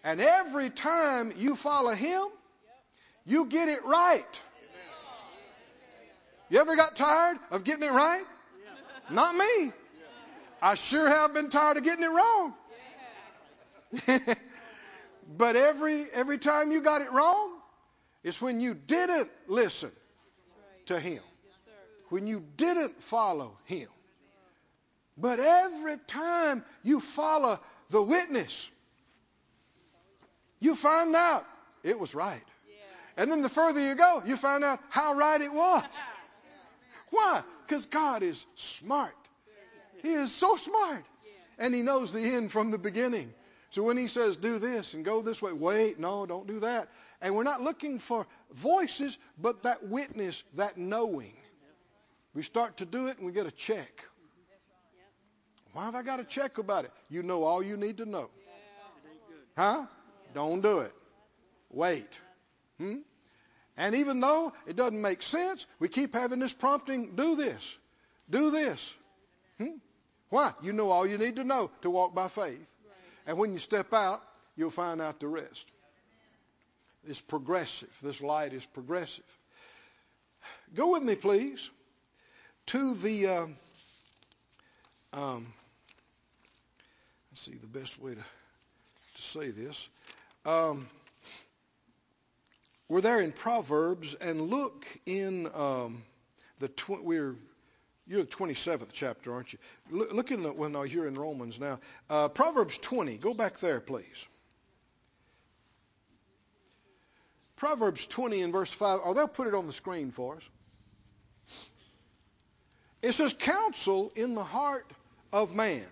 And 0.05 0.21
every 0.21 0.71
time 0.71 1.33
you 1.37 1.57
follow 1.57 1.91
Him, 1.91 2.23
you 3.27 3.47
get 3.47 3.69
it 3.69 3.85
right. 3.85 4.41
You 6.51 6.61
ever 6.61 6.77
got 6.77 6.95
tired 6.95 7.39
of 7.51 7.65
getting 7.65 7.83
it 7.83 7.91
right? 7.91 8.23
Not 9.11 9.35
me. 9.35 9.73
I 10.63 10.77
sure 10.77 11.09
have 11.09 11.35
been 11.35 11.51
tired 11.51 11.79
of 11.79 11.83
getting 11.83 12.05
it 12.05 12.11
wrong. 12.11 12.55
but 15.37 15.57
every 15.57 16.07
every 16.13 16.39
time 16.39 16.71
you 16.71 16.81
got 16.81 17.03
it 17.03 17.11
wrong, 17.11 17.54
it's 18.25 18.41
when 18.41 18.61
you 18.61 18.75
didn't 18.75 19.31
listen 19.47 19.93
to 20.87 20.99
him. 20.99 21.21
When 22.09 22.27
you 22.27 22.43
didn't 22.57 23.03
follow 23.03 23.57
him. 23.67 23.89
But 25.17 25.39
every 25.39 25.97
time 26.07 26.65
you 26.83 27.01
follow 27.01 27.61
the 27.91 28.03
witness, 28.03 28.69
you 30.59 30.75
find 30.75 31.15
out 31.15 31.45
it 31.83 32.01
was 32.01 32.15
right. 32.15 32.43
And 33.17 33.31
then 33.31 33.43
the 33.43 33.49
further 33.49 33.81
you 33.81 33.95
go, 33.95 34.23
you 34.27 34.37
find 34.37 34.65
out 34.65 34.81
how 34.89 35.15
right 35.15 35.41
it 35.41 35.53
was. 35.53 35.85
Why? 37.11 37.43
Because 37.67 37.87
God 37.87 38.23
is 38.23 38.45
smart. 38.57 39.15
He 40.03 40.13
is 40.13 40.33
so 40.33 40.57
smart. 40.57 41.05
And 41.59 41.75
he 41.75 41.83
knows 41.83 42.13
the 42.13 42.21
end 42.21 42.51
from 42.51 42.73
the 42.73 42.79
beginning. 42.79 43.33
So 43.71 43.83
when 43.83 43.97
he 43.97 44.09
says, 44.09 44.37
do 44.37 44.59
this 44.59 44.95
and 44.95 45.05
go 45.05 45.23
this 45.23 45.41
way, 45.41 45.53
wait, 45.53 45.99
no, 45.99 46.27
don't 46.27 46.47
do 46.47 46.61
that. 46.61 46.89
And 47.25 47.35
we're 47.35 47.43
not 47.43 47.63
looking 47.63 47.99
for 47.99 48.27
voices, 48.53 49.17
but 49.39 49.63
that 49.63 49.89
witness, 49.89 50.45
that 50.57 50.77
knowing. 50.77 51.33
We 52.35 52.43
start 52.43 52.77
to 52.77 52.85
do 52.85 53.07
it 53.07 53.17
and 53.17 53.25
we 53.25 53.33
get 53.33 53.47
a 53.47 53.51
check. 53.51 54.05
Why 55.73 55.87
have 55.87 55.95
I 55.95 56.03
got 56.03 56.21
a 56.21 56.25
check 56.25 56.59
about 56.59 56.85
it? 56.85 56.93
You 57.09 57.23
know 57.23 57.45
all 57.45 57.63
you 57.63 57.79
need 57.79 57.97
to 57.97 58.05
know. 58.05 58.29
Huh? 59.57 59.87
Don't 60.35 60.61
do 60.61 60.81
it. 60.81 60.93
Wait. 61.71 62.21
Hmm? 62.79 62.99
And 63.79 63.95
even 63.95 64.21
though 64.21 64.53
it 64.67 64.77
doesn't 64.77 65.01
make 65.01 65.23
sense, 65.23 65.67
we 65.79 65.89
keep 65.89 66.13
having 66.15 66.41
this 66.41 66.53
prompting 66.53 67.17
do 67.17 67.37
this, 67.37 67.79
do 68.29 68.51
this. 68.51 68.95
Hmm? 69.57 69.79
Why? 70.29 70.53
You 70.63 70.75
know 70.75 70.91
all 70.91 71.07
you 71.07 71.17
need 71.17 71.37
to 71.37 71.45
know 71.45 71.71
to 71.81 71.89
walk 71.89 72.15
by 72.15 72.29
faith. 72.29 72.71
And 73.27 73.39
when 73.39 73.53
you 73.53 73.59
step 73.59 73.95
out, 73.95 74.23
you'll 74.57 74.69
find 74.69 75.01
out 75.01 75.21
the 75.21 75.27
rest. 75.27 75.67
It's 77.07 77.21
progressive. 77.21 77.91
This 78.03 78.21
light 78.21 78.53
is 78.53 78.65
progressive. 78.67 79.25
Go 80.75 80.93
with 80.93 81.03
me, 81.03 81.15
please, 81.15 81.71
to 82.67 82.95
the. 82.95 83.27
Um, 83.27 83.57
um, 85.13 85.47
let's 87.31 87.43
see 87.43 87.55
the 87.55 87.67
best 87.67 88.01
way 88.01 88.15
to, 88.15 88.21
to 88.21 89.23
say 89.23 89.51
this. 89.51 89.89
Um, 90.45 90.89
we're 92.89 93.01
there 93.01 93.21
in 93.21 93.33
Proverbs, 93.33 94.15
and 94.15 94.51
look 94.51 94.87
in 95.07 95.49
um, 95.55 96.03
the 96.59 96.69
tw- 96.69 97.05
we're 97.05 97.37
you're 98.07 98.23
the 98.23 98.29
27th 98.29 98.89
chapter, 98.93 99.33
aren't 99.33 99.53
you? 99.53 99.59
Look, 99.91 100.13
look 100.13 100.31
in 100.31 100.43
the, 100.43 100.53
well, 100.53 100.69
no, 100.69 100.83
you're 100.83 101.07
in 101.07 101.15
Romans 101.15 101.59
now. 101.59 101.81
Uh, 102.11 102.29
Proverbs 102.29 102.77
20. 102.79 103.17
Go 103.17 103.33
back 103.33 103.59
there, 103.61 103.81
please. 103.81 104.27
Proverbs 107.57 108.07
20 108.07 108.43
and 108.43 108.53
verse 108.53 108.73
5, 108.73 109.01
or 109.05 109.15
they'll 109.15 109.29
put 109.29 109.47
it 109.47 109.55
on 109.55 109.67
the 109.67 109.73
screen 109.73 110.11
for 110.11 110.37
us. 110.37 110.43
It 113.03 113.13
says, 113.13 113.35
Counsel 113.35 114.13
in 114.17 114.35
the 114.35 114.45
heart 114.45 114.91
of 115.33 115.55
man 115.55 115.85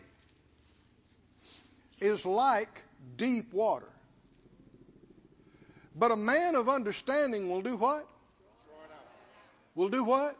is 2.00 2.24
like 2.24 2.82
deep 3.16 3.52
water. 3.52 3.88
But 5.94 6.10
a 6.10 6.16
man 6.16 6.54
of 6.54 6.68
understanding 6.68 7.50
will 7.50 7.62
do 7.62 7.76
what? 7.76 8.08
Will 9.74 9.88
do 9.88 10.04
what? 10.04 10.36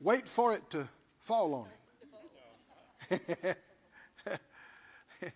Wait 0.00 0.28
for 0.28 0.54
it 0.54 0.70
to 0.70 0.86
fall 1.20 1.54
on 1.54 1.66
him. 3.10 3.28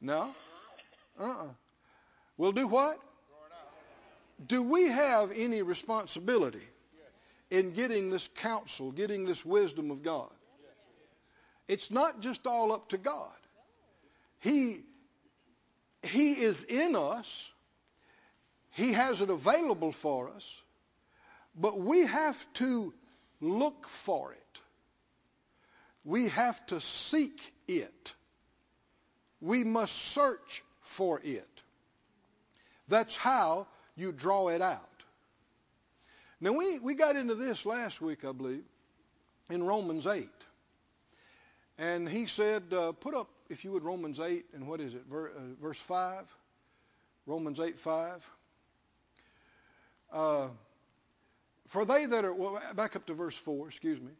no? 0.00 0.34
Uh-uh. 1.20 1.48
We'll 2.38 2.52
do 2.52 2.68
what? 2.68 2.98
Do 4.46 4.62
we 4.62 4.86
have 4.86 5.32
any 5.34 5.62
responsibility 5.62 6.66
in 7.50 7.72
getting 7.72 8.10
this 8.10 8.28
counsel, 8.36 8.92
getting 8.92 9.24
this 9.24 9.44
wisdom 9.44 9.90
of 9.90 10.02
God? 10.02 10.30
It's 11.66 11.90
not 11.90 12.20
just 12.20 12.46
all 12.46 12.72
up 12.72 12.90
to 12.90 12.98
God. 12.98 13.34
He, 14.40 14.80
he 16.02 16.32
is 16.32 16.62
in 16.62 16.94
us. 16.94 17.50
He 18.70 18.92
has 18.92 19.20
it 19.20 19.28
available 19.28 19.90
for 19.90 20.30
us. 20.30 20.62
But 21.56 21.78
we 21.80 22.06
have 22.06 22.52
to 22.54 22.94
look 23.40 23.88
for 23.88 24.32
it. 24.32 24.60
We 26.04 26.28
have 26.28 26.64
to 26.68 26.80
seek 26.80 27.40
it. 27.66 28.14
We 29.40 29.64
must 29.64 29.94
search 29.94 30.62
for 30.80 31.20
it. 31.22 31.62
That's 32.88 33.16
how 33.16 33.66
you 33.96 34.12
draw 34.12 34.48
it 34.48 34.62
out. 34.62 34.84
Now, 36.40 36.52
we, 36.52 36.78
we 36.78 36.94
got 36.94 37.16
into 37.16 37.34
this 37.34 37.66
last 37.66 38.00
week, 38.00 38.24
I 38.24 38.32
believe, 38.32 38.64
in 39.50 39.62
Romans 39.62 40.06
8. 40.06 40.28
And 41.78 42.08
he 42.08 42.26
said, 42.26 42.64
uh, 42.72 42.92
put 42.92 43.14
up, 43.14 43.28
if 43.48 43.64
you 43.64 43.72
would, 43.72 43.82
Romans 43.82 44.20
8, 44.20 44.46
and 44.54 44.66
what 44.66 44.80
is 44.80 44.94
it, 44.94 45.02
Ver, 45.08 45.28
uh, 45.28 45.40
verse 45.60 45.80
5? 45.80 46.24
Romans 47.26 47.60
8, 47.60 47.78
5. 47.78 48.30
Uh, 50.12 50.48
for 51.66 51.84
they 51.84 52.06
that 52.06 52.24
are, 52.24 52.32
well, 52.32 52.60
back 52.74 52.96
up 52.96 53.06
to 53.06 53.14
verse 53.14 53.36
4, 53.36 53.68
excuse 53.68 54.00
me. 54.00 54.12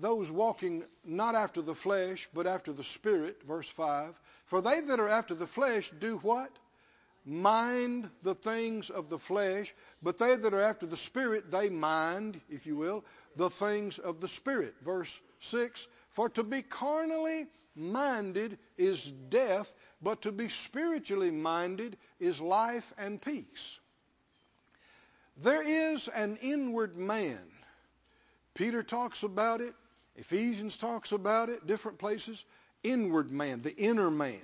Those 0.00 0.30
walking 0.30 0.84
not 1.04 1.34
after 1.34 1.62
the 1.62 1.74
flesh, 1.74 2.28
but 2.34 2.46
after 2.46 2.72
the 2.72 2.84
Spirit, 2.84 3.42
verse 3.44 3.68
5. 3.68 4.18
For 4.46 4.60
they 4.60 4.80
that 4.80 5.00
are 5.00 5.08
after 5.08 5.34
the 5.34 5.46
flesh 5.46 5.90
do 5.90 6.18
what? 6.18 6.50
Mind 7.24 8.08
the 8.22 8.34
things 8.34 8.90
of 8.90 9.08
the 9.08 9.18
flesh, 9.18 9.74
but 10.02 10.18
they 10.18 10.36
that 10.36 10.54
are 10.54 10.60
after 10.60 10.86
the 10.86 10.96
Spirit, 10.96 11.50
they 11.50 11.70
mind, 11.70 12.40
if 12.48 12.66
you 12.66 12.76
will, 12.76 13.04
the 13.34 13.50
things 13.50 13.98
of 13.98 14.20
the 14.20 14.28
Spirit. 14.28 14.74
Verse 14.84 15.20
6 15.40 15.88
For 16.10 16.28
to 16.30 16.44
be 16.44 16.62
carnally 16.62 17.48
minded 17.74 18.58
is 18.76 19.02
death, 19.28 19.72
but 20.00 20.22
to 20.22 20.32
be 20.32 20.48
spiritually 20.48 21.30
minded 21.30 21.96
is 22.20 22.40
life 22.40 22.92
and 22.96 23.20
peace. 23.20 23.80
There 25.42 25.62
is 25.62 26.08
an 26.08 26.38
inward 26.40 26.96
man. 26.96 27.40
Peter 28.54 28.82
talks 28.82 29.22
about 29.22 29.60
it. 29.60 29.74
Ephesians 30.16 30.76
talks 30.76 31.12
about 31.12 31.48
it, 31.48 31.66
different 31.66 31.98
places. 31.98 32.44
Inward 32.82 33.30
man, 33.30 33.62
the 33.62 33.74
inner 33.74 34.10
man. 34.10 34.40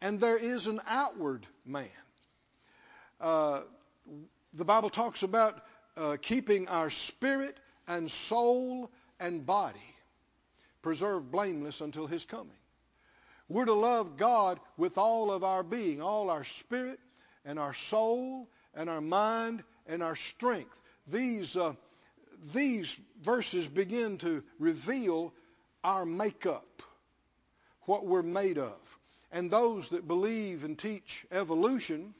And 0.00 0.20
there 0.20 0.36
is 0.36 0.66
an 0.66 0.80
outward 0.86 1.46
man. 1.66 1.88
Uh, 3.20 3.62
the 4.54 4.64
Bible 4.64 4.90
talks 4.90 5.22
about 5.22 5.60
uh, 5.96 6.16
keeping 6.20 6.68
our 6.68 6.90
spirit 6.90 7.56
and 7.86 8.10
soul 8.10 8.90
and 9.18 9.44
body 9.44 9.78
preserved 10.82 11.30
blameless 11.30 11.80
until 11.80 12.06
his 12.06 12.24
coming. 12.24 12.52
We're 13.48 13.64
to 13.64 13.74
love 13.74 14.16
God 14.16 14.60
with 14.76 14.98
all 14.98 15.32
of 15.32 15.42
our 15.42 15.62
being, 15.62 16.00
all 16.02 16.30
our 16.30 16.44
spirit 16.44 17.00
and 17.44 17.58
our 17.58 17.74
soul 17.74 18.48
and 18.74 18.88
our 18.88 19.00
mind 19.00 19.64
and 19.86 20.02
our 20.02 20.16
strength. 20.16 20.78
These, 21.06 21.56
uh, 21.56 21.74
these 22.52 22.98
verses 23.22 23.66
begin 23.66 24.18
to 24.18 24.42
reveal 24.58 25.32
our 25.84 26.04
makeup, 26.04 26.82
what 27.82 28.06
we're 28.06 28.22
made 28.22 28.58
of. 28.58 28.76
And 29.30 29.50
those 29.50 29.90
that 29.90 30.08
believe 30.08 30.64
and 30.64 30.78
teach 30.78 31.26
evolution, 31.30 32.14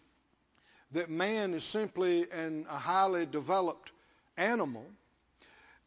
that 0.92 1.11
man 1.11 1.54
is 1.54 1.64
simply 1.64 2.31
an, 2.31 2.66
a 2.68 2.78
highly 2.78 3.26
developed 3.26 3.92
animal, 4.37 4.87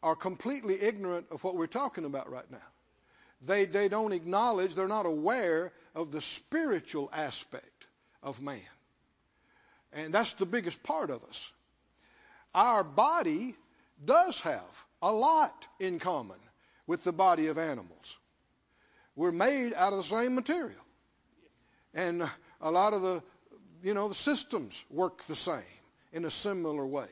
are 0.02 0.16
completely 0.16 0.80
ignorant 0.80 1.26
of 1.30 1.44
what 1.44 1.56
we're 1.56 1.66
talking 1.66 2.04
about 2.04 2.30
right 2.30 2.50
now. 2.50 2.58
They, 3.46 3.66
they 3.66 3.88
don't 3.88 4.12
acknowledge, 4.12 4.74
they're 4.74 4.88
not 4.88 5.06
aware 5.06 5.72
of 5.94 6.12
the 6.12 6.20
spiritual 6.20 7.08
aspect 7.12 7.86
of 8.22 8.40
man. 8.40 8.60
And 9.92 10.12
that's 10.12 10.34
the 10.34 10.46
biggest 10.46 10.82
part 10.82 11.10
of 11.10 11.22
us. 11.24 11.50
Our 12.54 12.84
body 12.84 13.54
does 14.04 14.40
have 14.40 14.84
a 15.00 15.12
lot 15.12 15.66
in 15.80 15.98
common 15.98 16.38
with 16.86 17.04
the 17.04 17.12
body 17.12 17.48
of 17.48 17.58
animals. 17.58 18.18
We're 19.14 19.32
made 19.32 19.74
out 19.74 19.92
of 19.92 19.98
the 19.98 20.16
same 20.16 20.34
material. 20.34 20.80
And 21.94 22.28
a 22.60 22.70
lot 22.70 22.94
of 22.94 23.02
the, 23.02 23.22
you 23.82 23.94
know, 23.94 24.08
the 24.08 24.14
systems 24.14 24.82
work 24.90 25.22
the 25.24 25.36
same 25.36 25.62
in 26.12 26.24
a 26.24 26.30
similar 26.30 26.86
way. 26.86 27.08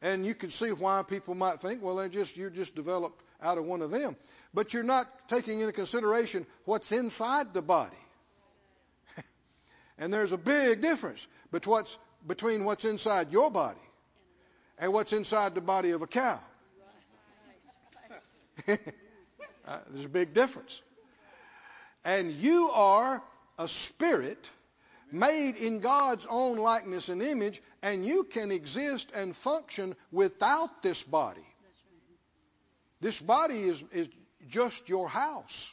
And 0.00 0.24
you 0.24 0.34
can 0.34 0.50
see 0.50 0.70
why 0.70 1.02
people 1.02 1.34
might 1.34 1.60
think, 1.60 1.82
well, 1.82 1.96
they're 1.96 2.08
just, 2.08 2.36
you're 2.36 2.50
just 2.50 2.74
developed 2.74 3.22
out 3.42 3.58
of 3.58 3.64
one 3.64 3.82
of 3.82 3.90
them. 3.90 4.16
But 4.52 4.72
you're 4.72 4.82
not 4.82 5.06
taking 5.28 5.60
into 5.60 5.72
consideration 5.72 6.46
what's 6.64 6.92
inside 6.92 7.52
the 7.52 7.62
body. 7.62 7.96
and 9.98 10.12
there's 10.12 10.32
a 10.32 10.38
big 10.38 10.80
difference 10.80 11.26
between 12.26 12.64
what's 12.64 12.84
inside 12.84 13.32
your 13.32 13.50
body 13.50 13.80
and 14.78 14.92
what's 14.92 15.12
inside 15.12 15.54
the 15.54 15.60
body 15.60 15.90
of 15.90 16.02
a 16.02 16.06
cow. 16.06 16.40
uh, 18.68 18.76
there's 19.90 20.04
a 20.04 20.08
big 20.08 20.34
difference. 20.34 20.80
And 22.04 22.32
you 22.32 22.70
are 22.70 23.22
a 23.58 23.68
spirit 23.68 24.50
made 25.10 25.56
in 25.56 25.80
God's 25.80 26.26
own 26.28 26.58
likeness 26.58 27.08
and 27.08 27.22
image, 27.22 27.62
and 27.82 28.04
you 28.04 28.24
can 28.24 28.50
exist 28.50 29.10
and 29.14 29.34
function 29.34 29.94
without 30.10 30.82
this 30.82 31.02
body. 31.02 31.46
This 33.00 33.20
body 33.20 33.62
is, 33.64 33.84
is 33.92 34.08
just 34.48 34.88
your 34.88 35.08
house. 35.08 35.70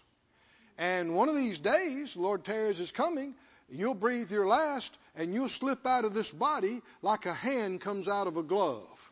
And 0.77 1.15
one 1.15 1.29
of 1.29 1.35
these 1.35 1.59
days, 1.59 2.15
Lord 2.15 2.43
tarries 2.43 2.79
is 2.79 2.91
coming, 2.91 3.35
you'll 3.71 3.95
breathe 3.95 4.31
your 4.31 4.47
last, 4.47 4.95
and 5.15 5.33
you'll 5.33 5.49
slip 5.49 5.85
out 5.85 6.05
of 6.05 6.13
this 6.13 6.31
body 6.31 6.81
like 7.01 7.25
a 7.25 7.33
hand 7.33 7.81
comes 7.81 8.07
out 8.07 8.27
of 8.27 8.37
a 8.37 8.43
glove, 8.43 9.11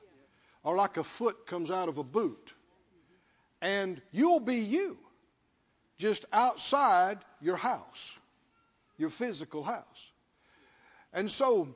or 0.64 0.76
like 0.76 0.98
a 0.98 1.04
foot 1.04 1.48
comes 1.48 1.72
out 1.72 1.90
of 1.90 1.98
a 1.98 2.04
boot. 2.04 2.54
And 3.62 4.02
you'll 4.12 4.40
be 4.40 4.58
you, 4.58 4.98
just 5.98 6.26
outside 6.32 7.18
your 7.42 7.58
house, 7.58 8.16
your 8.98 9.10
physical 9.10 9.64
house. 9.64 10.12
And 11.14 11.30
so, 11.30 11.68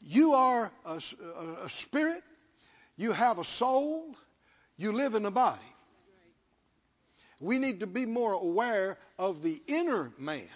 you 0.00 0.34
are 0.34 0.70
a, 0.84 1.02
a, 1.22 1.64
a 1.64 1.68
spirit, 1.68 2.22
you 2.96 3.12
have 3.12 3.38
a 3.38 3.44
soul, 3.44 4.14
you 4.76 4.92
live 4.92 5.14
in 5.14 5.26
a 5.26 5.30
body. 5.30 5.60
We 7.40 7.58
need 7.58 7.80
to 7.80 7.86
be 7.86 8.06
more 8.06 8.32
aware 8.32 8.98
of 9.18 9.42
the 9.42 9.60
inner 9.66 10.12
man. 10.18 10.48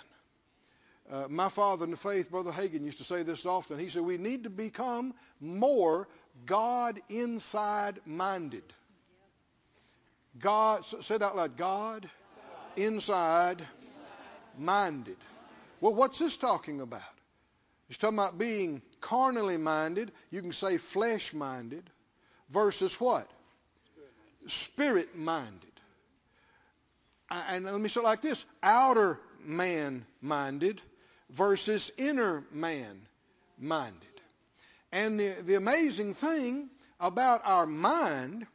Uh, 1.13 1.27
my 1.29 1.51
father 1.51 1.85
in 1.85 1.91
the 1.91 1.97
faith, 1.97 2.31
Brother 2.31 2.51
Hagin, 2.51 2.85
used 2.85 2.99
to 2.99 3.05
say 3.05 3.23
this 3.23 3.45
often. 3.45 3.79
He 3.79 3.91
said, 3.91 4.03
We 4.03 4.17
need 4.17 4.45
to 4.45 4.51
become 4.51 5.13
more 5.41 6.09
God 6.47 7.01
inside 7.11 8.01
minded. 8.07 8.65
God, 10.39 10.87
say 10.87 11.17
it 11.17 11.23
out 11.23 11.37
loud 11.37 11.59
God, 11.59 12.09
inside 12.77 13.63
minded. 14.57 15.19
Well, 15.83 15.93
what's 15.93 16.19
this 16.19 16.39
talking 16.39 16.81
about? 16.81 17.03
He's 17.89 17.99
talking 17.99 18.17
about 18.17 18.39
being 18.39 18.81
carnally 19.03 19.59
minded. 19.59 20.13
You 20.31 20.41
can 20.41 20.53
say 20.53 20.79
flesh 20.79 21.35
minded 21.35 21.85
versus 22.49 22.99
what? 22.99 23.31
Spirit 24.47 25.15
minded 25.15 25.73
and 27.33 27.65
let 27.65 27.81
me 27.81 27.89
say 27.89 28.01
it 28.01 28.05
like 28.05 28.23
this 28.23 28.45
outer 28.63 29.19
man 29.45 30.05
minded 30.21 30.81
versus 31.33 31.91
inner 31.97 32.45
man 32.53 33.01
minded. 33.59 33.97
And 34.91 35.19
the, 35.19 35.35
the 35.45 35.55
amazing 35.55 36.15
thing 36.15 36.69
about 37.01 37.43
our 37.45 37.67
mind 37.67 38.47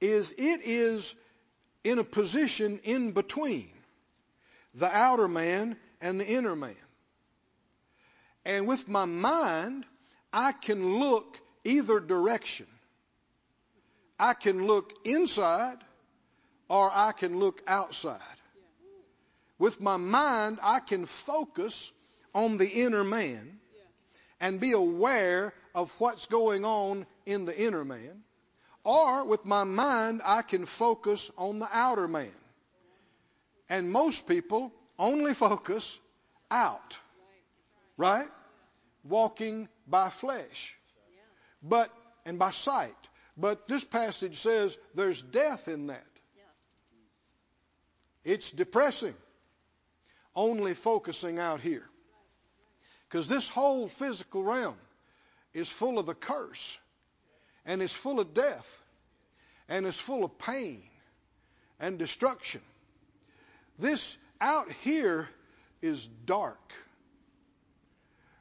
is 0.00 0.32
it 0.32 0.60
is 0.64 1.14
in 1.82 1.98
a 1.98 2.04
position 2.04 2.80
in 2.84 3.12
between 3.12 3.70
the 4.74 4.86
outer 4.86 5.28
man 5.28 5.76
and 6.00 6.20
the 6.20 6.26
inner 6.26 6.54
man. 6.54 6.74
And 8.44 8.66
with 8.66 8.88
my 8.88 9.04
mind, 9.04 9.84
I 10.32 10.52
can 10.52 11.00
look 11.00 11.38
either 11.64 12.00
direction. 12.00 12.66
I 14.18 14.34
can 14.34 14.66
look 14.66 14.92
inside 15.04 15.78
or 16.68 16.90
I 16.92 17.12
can 17.12 17.40
look 17.40 17.62
outside. 17.66 18.20
With 19.60 19.78
my 19.78 19.98
mind, 19.98 20.58
I 20.62 20.80
can 20.80 21.04
focus 21.04 21.92
on 22.34 22.56
the 22.56 22.66
inner 22.66 23.04
man 23.04 23.60
and 24.40 24.58
be 24.58 24.72
aware 24.72 25.52
of 25.74 25.92
what's 25.98 26.26
going 26.28 26.64
on 26.64 27.04
in 27.26 27.44
the 27.44 27.54
inner 27.56 27.84
man. 27.84 28.22
Or 28.84 29.26
with 29.26 29.44
my 29.44 29.64
mind, 29.64 30.22
I 30.24 30.40
can 30.40 30.64
focus 30.64 31.30
on 31.36 31.58
the 31.58 31.68
outer 31.70 32.08
man. 32.08 32.32
And 33.68 33.92
most 33.92 34.26
people 34.26 34.72
only 34.98 35.34
focus 35.34 35.98
out. 36.50 36.96
Right? 37.98 38.28
Walking 39.04 39.68
by 39.86 40.08
flesh. 40.08 40.74
But, 41.62 41.92
and 42.24 42.38
by 42.38 42.52
sight. 42.52 42.96
But 43.36 43.68
this 43.68 43.84
passage 43.84 44.38
says 44.38 44.74
there's 44.94 45.20
death 45.20 45.68
in 45.68 45.88
that. 45.88 46.06
It's 48.24 48.50
depressing. 48.50 49.14
Only 50.34 50.74
focusing 50.74 51.38
out 51.38 51.60
here. 51.60 51.84
Because 53.08 53.28
this 53.28 53.48
whole 53.48 53.88
physical 53.88 54.42
realm 54.42 54.76
is 55.52 55.68
full 55.68 55.98
of 55.98 56.06
the 56.06 56.14
curse 56.14 56.78
and 57.66 57.82
is 57.82 57.92
full 57.92 58.20
of 58.20 58.34
death 58.34 58.82
and 59.68 59.86
is 59.86 59.98
full 59.98 60.24
of 60.24 60.38
pain 60.38 60.82
and 61.80 61.98
destruction. 61.98 62.60
This 63.78 64.16
out 64.40 64.70
here 64.84 65.28
is 65.82 66.06
dark. 66.26 66.72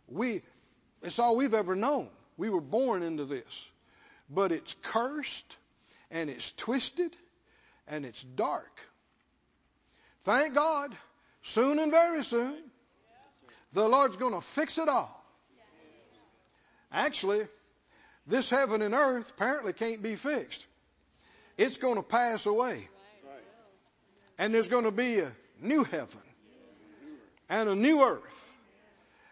We, 0.08 0.42
it's 1.02 1.20
all 1.20 1.36
we've 1.36 1.54
ever 1.54 1.76
known. 1.76 2.10
We 2.38 2.50
were 2.50 2.62
born 2.62 3.04
into 3.04 3.26
this. 3.26 3.70
But 4.30 4.52
it's 4.52 4.76
cursed 4.84 5.58
and 6.12 6.30
it's 6.30 6.52
twisted 6.54 7.16
and 7.88 8.06
it's 8.06 8.22
dark. 8.22 8.80
Thank 10.24 10.54
God, 10.54 10.96
soon 11.42 11.80
and 11.80 11.92
very 11.92 12.24
soon, 12.24 12.56
the 13.74 13.88
Lord's 13.88 14.18
going 14.18 14.34
to 14.34 14.42
fix 14.42 14.78
it 14.78 14.88
all. 14.88 15.16
Actually, 16.92 17.48
this 18.26 18.50
heaven 18.50 18.82
and 18.82 18.94
earth 18.94 19.32
apparently 19.36 19.74
can't 19.74 20.02
be 20.02 20.16
fixed. 20.16 20.66
It's 21.58 21.78
going 21.78 21.96
to 21.96 22.04
pass 22.04 22.46
away. 22.46 22.88
And 24.38 24.54
there's 24.54 24.70
going 24.70 24.86
to 24.86 24.92
be 24.92 25.20
a 25.20 25.32
new 25.62 25.84
heaven 25.84 26.22
and 27.50 27.70
a 27.70 27.76
new 27.76 28.02
earth. 28.04 28.52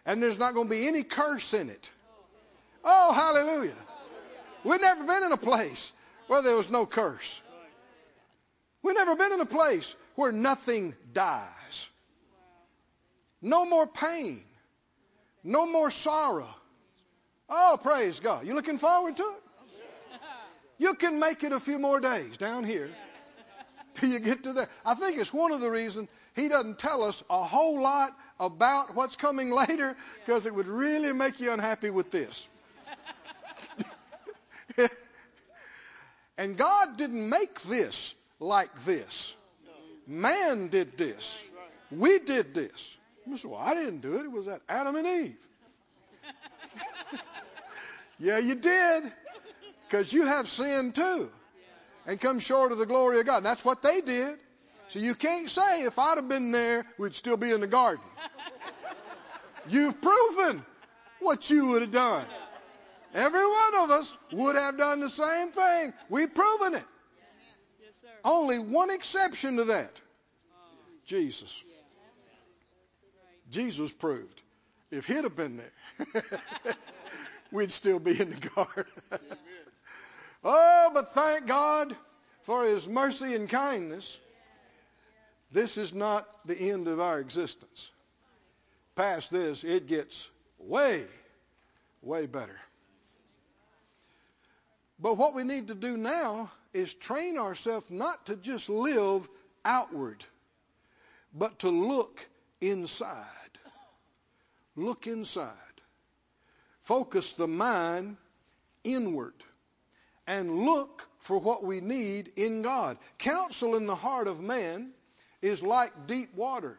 And 0.04 0.22
there's 0.22 0.38
not 0.38 0.54
going 0.54 0.68
to 0.68 0.70
be 0.70 0.86
any 0.86 1.02
curse 1.02 1.54
in 1.54 1.70
it. 1.70 1.90
Oh, 2.84 3.12
hallelujah. 3.12 3.74
We've 4.64 4.80
never 4.80 5.04
been 5.04 5.24
in 5.24 5.32
a 5.32 5.38
place 5.38 5.92
where 6.26 6.42
there 6.42 6.56
was 6.56 6.70
no 6.70 6.86
curse. 6.86 7.40
We've 8.82 8.96
never 8.96 9.16
been 9.16 9.32
in 9.32 9.40
a 9.40 9.46
place 9.46 9.96
where 10.14 10.32
nothing 10.32 10.94
dies. 11.12 11.88
No 13.40 13.64
more 13.64 13.86
pain. 13.86 14.42
No 15.44 15.66
more 15.66 15.90
sorrow. 15.90 16.48
Oh, 17.48 17.78
praise 17.82 18.20
God. 18.20 18.46
You 18.46 18.54
looking 18.54 18.78
forward 18.78 19.16
to 19.16 19.22
it? 19.22 19.42
You 20.78 20.94
can 20.94 21.18
make 21.18 21.42
it 21.42 21.52
a 21.52 21.58
few 21.58 21.78
more 21.78 21.98
days 21.98 22.36
down 22.36 22.64
here 22.64 22.88
till 23.94 24.10
you 24.10 24.20
get 24.20 24.44
to 24.44 24.52
there. 24.52 24.68
I 24.86 24.94
think 24.94 25.18
it's 25.18 25.32
one 25.32 25.50
of 25.52 25.60
the 25.60 25.70
reasons 25.70 26.08
he 26.36 26.48
doesn't 26.48 26.78
tell 26.78 27.02
us 27.02 27.22
a 27.28 27.42
whole 27.42 27.80
lot 27.82 28.10
about 28.38 28.94
what's 28.94 29.16
coming 29.16 29.50
later 29.66 29.96
because 30.24 30.46
it 30.46 30.54
would 30.54 30.68
really 30.68 31.12
make 31.12 31.40
you 31.40 31.52
unhappy 31.52 31.90
with 31.90 32.10
this. 32.12 32.46
and 36.38 36.56
God 36.56 36.96
didn't 36.96 37.28
make 37.28 37.60
this 37.62 38.14
like 38.38 38.84
this. 38.84 39.34
Man 40.06 40.68
did 40.68 40.96
this. 40.96 41.42
We 41.90 42.20
did 42.20 42.54
this. 42.54 42.97
Well, 43.44 43.60
I 43.60 43.74
didn't 43.74 44.00
do 44.00 44.16
it. 44.16 44.24
It 44.24 44.32
was 44.32 44.46
that 44.46 44.60
Adam 44.68 44.96
and 44.96 45.06
Eve. 45.06 45.36
yeah, 48.18 48.38
you 48.38 48.54
did. 48.54 49.12
Because 49.86 50.12
you 50.12 50.26
have 50.26 50.48
sinned 50.48 50.94
too. 50.94 51.30
And 52.06 52.20
come 52.20 52.38
short 52.38 52.72
of 52.72 52.78
the 52.78 52.86
glory 52.86 53.20
of 53.20 53.26
God. 53.26 53.38
And 53.38 53.46
That's 53.46 53.64
what 53.64 53.82
they 53.82 54.00
did. 54.00 54.38
So 54.88 54.98
you 54.98 55.14
can't 55.14 55.50
say 55.50 55.82
if 55.82 55.98
I'd 55.98 56.16
have 56.16 56.28
been 56.28 56.50
there, 56.52 56.86
we'd 56.96 57.14
still 57.14 57.36
be 57.36 57.50
in 57.50 57.60
the 57.60 57.66
garden. 57.66 58.02
You've 59.68 60.00
proven 60.00 60.64
what 61.20 61.50
you 61.50 61.68
would 61.68 61.82
have 61.82 61.92
done. 61.92 62.24
Every 63.14 63.46
one 63.46 63.74
of 63.82 63.90
us 63.90 64.16
would 64.32 64.56
have 64.56 64.78
done 64.78 65.00
the 65.00 65.08
same 65.10 65.50
thing. 65.50 65.92
We've 66.08 66.34
proven 66.34 66.74
it. 66.74 66.84
Only 68.24 68.58
one 68.58 68.90
exception 68.90 69.56
to 69.56 69.64
that 69.64 69.90
oh. 70.52 70.76
Jesus. 71.06 71.62
Jesus 73.50 73.92
proved. 73.92 74.42
If 74.90 75.06
he'd 75.06 75.24
have 75.24 75.36
been 75.36 75.58
there, 75.58 76.22
we'd 77.52 77.72
still 77.72 77.98
be 77.98 78.18
in 78.18 78.30
the 78.30 78.48
garden. 78.54 78.84
oh, 80.44 80.90
but 80.94 81.12
thank 81.12 81.46
God 81.46 81.94
for 82.42 82.64
his 82.64 82.86
mercy 82.86 83.34
and 83.34 83.48
kindness. 83.48 84.16
This 85.52 85.78
is 85.78 85.94
not 85.94 86.26
the 86.46 86.56
end 86.56 86.88
of 86.88 87.00
our 87.00 87.20
existence. 87.20 87.90
Past 88.96 89.30
this, 89.30 89.64
it 89.64 89.86
gets 89.86 90.28
way, 90.58 91.04
way 92.02 92.26
better. 92.26 92.58
But 94.98 95.16
what 95.16 95.34
we 95.34 95.44
need 95.44 95.68
to 95.68 95.74
do 95.74 95.96
now 95.96 96.50
is 96.72 96.92
train 96.92 97.38
ourselves 97.38 97.88
not 97.88 98.26
to 98.26 98.36
just 98.36 98.68
live 98.68 99.28
outward, 99.64 100.24
but 101.32 101.60
to 101.60 101.68
look 101.68 102.26
inside. 102.60 103.24
Look 104.76 105.06
inside. 105.06 105.54
Focus 106.82 107.34
the 107.34 107.48
mind 107.48 108.16
inward 108.84 109.34
and 110.26 110.60
look 110.60 111.06
for 111.18 111.38
what 111.38 111.64
we 111.64 111.80
need 111.80 112.32
in 112.36 112.62
God. 112.62 112.96
Counsel 113.18 113.76
in 113.76 113.86
the 113.86 113.96
heart 113.96 114.28
of 114.28 114.40
man 114.40 114.90
is 115.42 115.62
like 115.62 116.06
deep 116.06 116.34
water. 116.34 116.78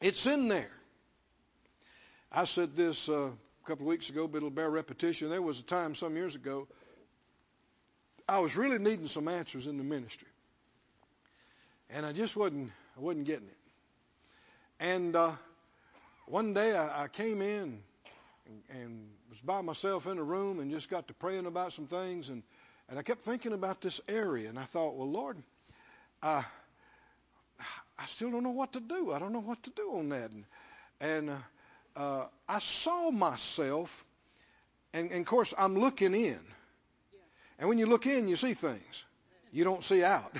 It's 0.00 0.26
in 0.26 0.48
there. 0.48 0.70
I 2.32 2.44
said 2.44 2.76
this 2.76 3.08
uh, 3.08 3.28
a 3.28 3.66
couple 3.66 3.86
of 3.86 3.88
weeks 3.88 4.08
ago, 4.08 4.28
but 4.28 4.38
it'll 4.38 4.50
bear 4.50 4.70
repetition. 4.70 5.30
There 5.30 5.42
was 5.42 5.60
a 5.60 5.64
time 5.64 5.94
some 5.94 6.16
years 6.16 6.34
ago 6.34 6.68
I 8.30 8.38
was 8.38 8.56
really 8.56 8.78
needing 8.78 9.08
some 9.08 9.26
answers 9.26 9.66
in 9.66 9.76
the 9.76 9.82
ministry, 9.82 10.28
and 11.90 12.06
I 12.06 12.12
just 12.12 12.36
wasn't 12.36 12.70
I 12.96 13.00
wasn't 13.00 13.26
getting 13.26 13.48
it. 13.48 13.56
And 14.80 15.14
uh, 15.14 15.32
one 16.26 16.54
day 16.54 16.74
I, 16.74 17.04
I 17.04 17.08
came 17.08 17.42
in 17.42 17.80
and, 18.46 18.62
and 18.70 19.08
was 19.28 19.38
by 19.40 19.60
myself 19.60 20.06
in 20.06 20.18
a 20.18 20.22
room 20.22 20.58
and 20.58 20.70
just 20.70 20.90
got 20.90 21.06
to 21.08 21.14
praying 21.14 21.46
about 21.46 21.72
some 21.72 21.86
things, 21.86 22.30
and 22.30 22.42
and 22.88 22.98
I 22.98 23.02
kept 23.02 23.22
thinking 23.22 23.52
about 23.52 23.80
this 23.80 24.00
area, 24.08 24.48
and 24.48 24.58
I 24.58 24.64
thought, 24.64 24.96
well, 24.96 25.08
Lord, 25.08 25.36
I 26.22 26.44
I 27.98 28.06
still 28.06 28.32
don't 28.32 28.42
know 28.42 28.50
what 28.50 28.72
to 28.72 28.80
do. 28.80 29.12
I 29.12 29.20
don't 29.20 29.32
know 29.32 29.42
what 29.42 29.62
to 29.62 29.70
do 29.70 29.92
on 29.94 30.08
that, 30.08 30.32
and, 30.32 30.44
and 31.00 31.30
uh, 31.30 32.00
uh, 32.00 32.26
I 32.48 32.58
saw 32.58 33.10
myself, 33.12 34.04
and, 34.92 35.10
and 35.12 35.20
of 35.20 35.26
course 35.26 35.54
I'm 35.56 35.78
looking 35.78 36.14
in 36.14 36.40
and 37.60 37.68
when 37.68 37.78
you 37.78 37.86
look 37.86 38.06
in, 38.06 38.26
you 38.26 38.36
see 38.36 38.54
things. 38.54 39.04
You 39.52 39.64
don't 39.64 39.84
see 39.84 40.02
out. 40.02 40.34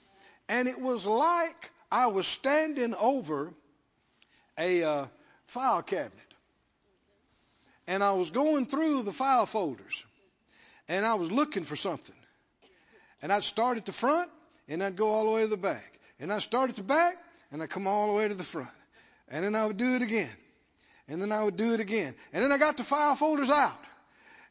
and 0.48 0.68
it 0.68 0.80
was 0.80 1.06
like 1.06 1.70
I 1.90 2.08
was 2.08 2.26
standing 2.26 2.94
over 2.96 3.54
a 4.58 4.82
uh, 4.82 5.06
file 5.46 5.82
cabinet. 5.82 6.12
And 7.86 8.02
I 8.02 8.12
was 8.12 8.30
going 8.30 8.66
through 8.66 9.02
the 9.02 9.12
file 9.12 9.46
folders. 9.46 10.04
And 10.88 11.04
I 11.04 11.14
was 11.14 11.30
looking 11.30 11.64
for 11.64 11.76
something. 11.76 12.14
And 13.22 13.32
I'd 13.32 13.44
start 13.44 13.78
at 13.78 13.86
the 13.86 13.92
front 13.92 14.30
and 14.68 14.82
I'd 14.82 14.96
go 14.96 15.08
all 15.08 15.26
the 15.26 15.32
way 15.32 15.42
to 15.42 15.48
the 15.48 15.56
back. 15.56 15.98
And 16.20 16.32
I'd 16.32 16.42
start 16.42 16.70
at 16.70 16.76
the 16.76 16.82
back 16.82 17.16
and 17.50 17.62
I'd 17.62 17.70
come 17.70 17.86
all 17.86 18.08
the 18.08 18.14
way 18.14 18.28
to 18.28 18.34
the 18.34 18.44
front. 18.44 18.68
And 19.28 19.44
then 19.44 19.54
I 19.54 19.66
would 19.66 19.76
do 19.76 19.96
it 19.96 20.02
again. 20.02 20.30
And 21.08 21.20
then 21.20 21.32
I 21.32 21.42
would 21.42 21.56
do 21.56 21.74
it 21.74 21.80
again. 21.80 22.14
And 22.32 22.42
then 22.42 22.52
I 22.52 22.58
got 22.58 22.76
the 22.76 22.84
file 22.84 23.16
folders 23.16 23.50
out. 23.50 23.72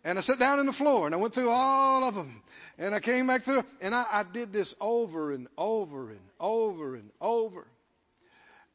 And 0.04 0.18
I 0.18 0.22
sat 0.22 0.40
down 0.40 0.60
on 0.60 0.66
the 0.66 0.74
floor 0.74 1.06
and 1.06 1.16
I 1.16 1.18
went 1.18 1.34
through 1.34 1.50
all 1.50 2.04
of 2.04 2.16
them. 2.16 2.42
And 2.78 2.94
I 2.94 3.00
came 3.00 3.28
back 3.28 3.44
through 3.44 3.64
and 3.82 3.94
I, 3.94 4.06
I 4.12 4.24
did 4.24 4.52
this 4.52 4.76
over 4.82 5.32
and 5.32 5.48
over 5.58 6.10
and 6.10 6.20
over 6.40 6.96
and 6.96 7.10
over. 7.22 7.68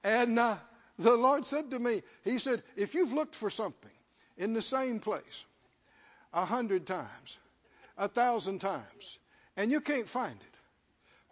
And 0.04 0.38
uh, 0.38 0.56
the 0.98 1.16
Lord 1.16 1.46
said 1.46 1.70
to 1.70 1.78
me, 1.78 2.02
He 2.24 2.38
said, 2.38 2.62
if 2.76 2.94
you've 2.94 3.12
looked 3.12 3.34
for 3.34 3.50
something 3.50 3.90
in 4.36 4.52
the 4.52 4.62
same 4.62 5.00
place 5.00 5.44
a 6.32 6.44
hundred 6.44 6.86
times, 6.86 7.38
a 7.96 8.08
thousand 8.08 8.60
times, 8.60 9.18
and 9.56 9.70
you 9.70 9.80
can't 9.80 10.08
find 10.08 10.34
it, 10.34 10.54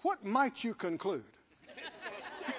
what 0.02 0.24
might 0.24 0.62
you 0.62 0.74
conclude? 0.74 1.24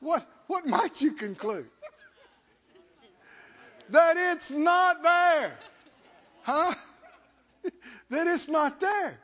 what, 0.00 0.28
what 0.46 0.66
might 0.66 1.00
you 1.00 1.12
conclude? 1.12 1.68
that 3.90 4.16
it's 4.16 4.50
not 4.50 5.02
there. 5.02 5.58
Huh? 6.42 6.74
that 8.10 8.26
it's 8.26 8.48
not 8.48 8.80
there. 8.80 9.18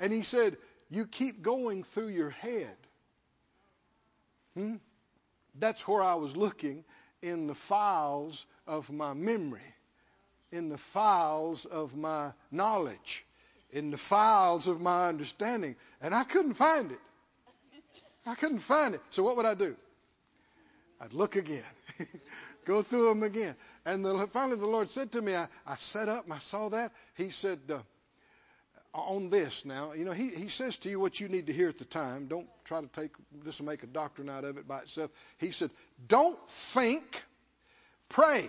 And 0.00 0.12
he 0.12 0.22
said, 0.22 0.56
You 0.90 1.06
keep 1.06 1.42
going 1.42 1.82
through 1.82 2.08
your 2.08 2.30
head. 2.30 2.76
Hmm? 4.60 4.76
That's 5.58 5.86
where 5.88 6.02
I 6.02 6.14
was 6.14 6.36
looking 6.36 6.84
in 7.22 7.46
the 7.46 7.54
files 7.54 8.44
of 8.66 8.90
my 8.90 9.14
memory, 9.14 9.74
in 10.52 10.68
the 10.68 10.78
files 10.78 11.64
of 11.64 11.96
my 11.96 12.32
knowledge, 12.50 13.24
in 13.70 13.90
the 13.90 13.96
files 13.96 14.66
of 14.66 14.80
my 14.80 15.08
understanding. 15.08 15.76
And 16.02 16.14
I 16.14 16.24
couldn't 16.24 16.54
find 16.54 16.92
it. 16.92 16.98
I 18.26 18.34
couldn't 18.34 18.58
find 18.58 18.94
it. 18.94 19.00
So 19.10 19.22
what 19.22 19.36
would 19.36 19.46
I 19.46 19.54
do? 19.54 19.74
I'd 21.00 21.14
look 21.14 21.36
again, 21.36 21.64
go 22.66 22.82
through 22.82 23.08
them 23.08 23.22
again. 23.22 23.56
And 23.86 24.04
the, 24.04 24.28
finally, 24.30 24.58
the 24.58 24.66
Lord 24.66 24.90
said 24.90 25.12
to 25.12 25.22
me, 25.22 25.34
I, 25.34 25.48
I 25.66 25.76
sat 25.76 26.10
up 26.10 26.24
and 26.24 26.34
I 26.34 26.38
saw 26.38 26.68
that. 26.68 26.92
He 27.16 27.30
said, 27.30 27.58
uh, 27.70 27.78
on 28.92 29.30
this 29.30 29.64
now, 29.64 29.92
you 29.92 30.04
know, 30.04 30.12
he, 30.12 30.28
he 30.28 30.48
says 30.48 30.76
to 30.78 30.90
you 30.90 30.98
what 30.98 31.20
you 31.20 31.28
need 31.28 31.46
to 31.46 31.52
hear 31.52 31.68
at 31.68 31.78
the 31.78 31.84
time. 31.84 32.26
Don't 32.26 32.48
try 32.64 32.80
to 32.80 32.88
take 32.88 33.10
this 33.44 33.60
and 33.60 33.68
make 33.68 33.82
a 33.82 33.86
doctrine 33.86 34.28
out 34.28 34.44
of 34.44 34.58
it 34.58 34.66
by 34.66 34.80
itself. 34.80 35.10
He 35.38 35.52
said, 35.52 35.70
don't 36.08 36.38
think, 36.48 37.22
pray. 38.08 38.44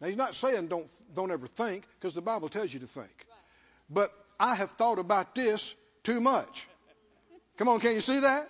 Now, 0.00 0.06
he's 0.06 0.16
not 0.16 0.34
saying 0.34 0.68
don't, 0.68 0.88
don't 1.14 1.30
ever 1.30 1.46
think, 1.46 1.84
because 1.98 2.14
the 2.14 2.22
Bible 2.22 2.48
tells 2.48 2.72
you 2.72 2.80
to 2.80 2.86
think. 2.86 3.26
But 3.90 4.12
I 4.38 4.54
have 4.54 4.70
thought 4.72 4.98
about 4.98 5.34
this 5.34 5.74
too 6.04 6.20
much. 6.20 6.66
Come 7.56 7.68
on, 7.68 7.80
can 7.80 7.94
you 7.94 8.00
see 8.00 8.20
that? 8.20 8.48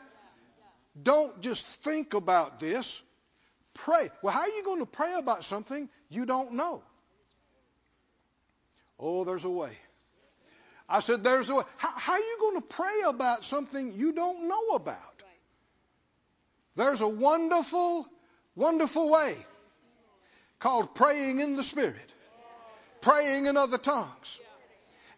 Don't 1.01 1.41
just 1.41 1.67
think 1.83 2.14
about 2.14 2.61
this. 2.61 3.03
Pray. 3.75 4.11
Well, 4.23 4.35
how 4.35 4.41
are 4.41 4.49
you 4.49 4.64
going 4.64 4.81
to 4.81 4.87
pray 4.87 5.14
about 5.14 5.45
something 5.45 5.88
you 6.11 6.27
don't 6.27 6.55
know? 6.55 6.83
Oh, 8.99 9.25
there's 9.25 9.45
a 9.45 9.51
way. 9.51 9.77
I 10.89 11.01
said, 11.01 11.23
there's 11.23 11.49
a 11.49 11.55
way. 11.55 11.65
How, 11.77 11.91
how 11.91 12.13
are 12.15 12.19
you 12.19 12.37
going 12.41 12.57
to 12.57 12.67
pray 12.67 13.01
about 13.07 13.45
something 13.45 13.95
you 13.95 14.13
don't 14.13 14.49
know 14.49 14.69
about? 14.71 14.97
There's 16.77 17.01
a 17.01 17.09
wonderful, 17.09 18.07
wonderful 18.55 19.11
way 19.11 19.37
called 20.59 20.95
praying 20.95 21.41
in 21.41 21.57
the 21.57 21.63
Spirit, 21.63 22.15
praying 23.01 23.47
in 23.47 23.57
other 23.57 23.79
tongues. 23.79 24.41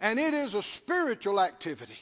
And 0.00 0.18
it 0.18 0.34
is 0.34 0.54
a 0.54 0.62
spiritual 0.62 1.40
activity 1.40 1.98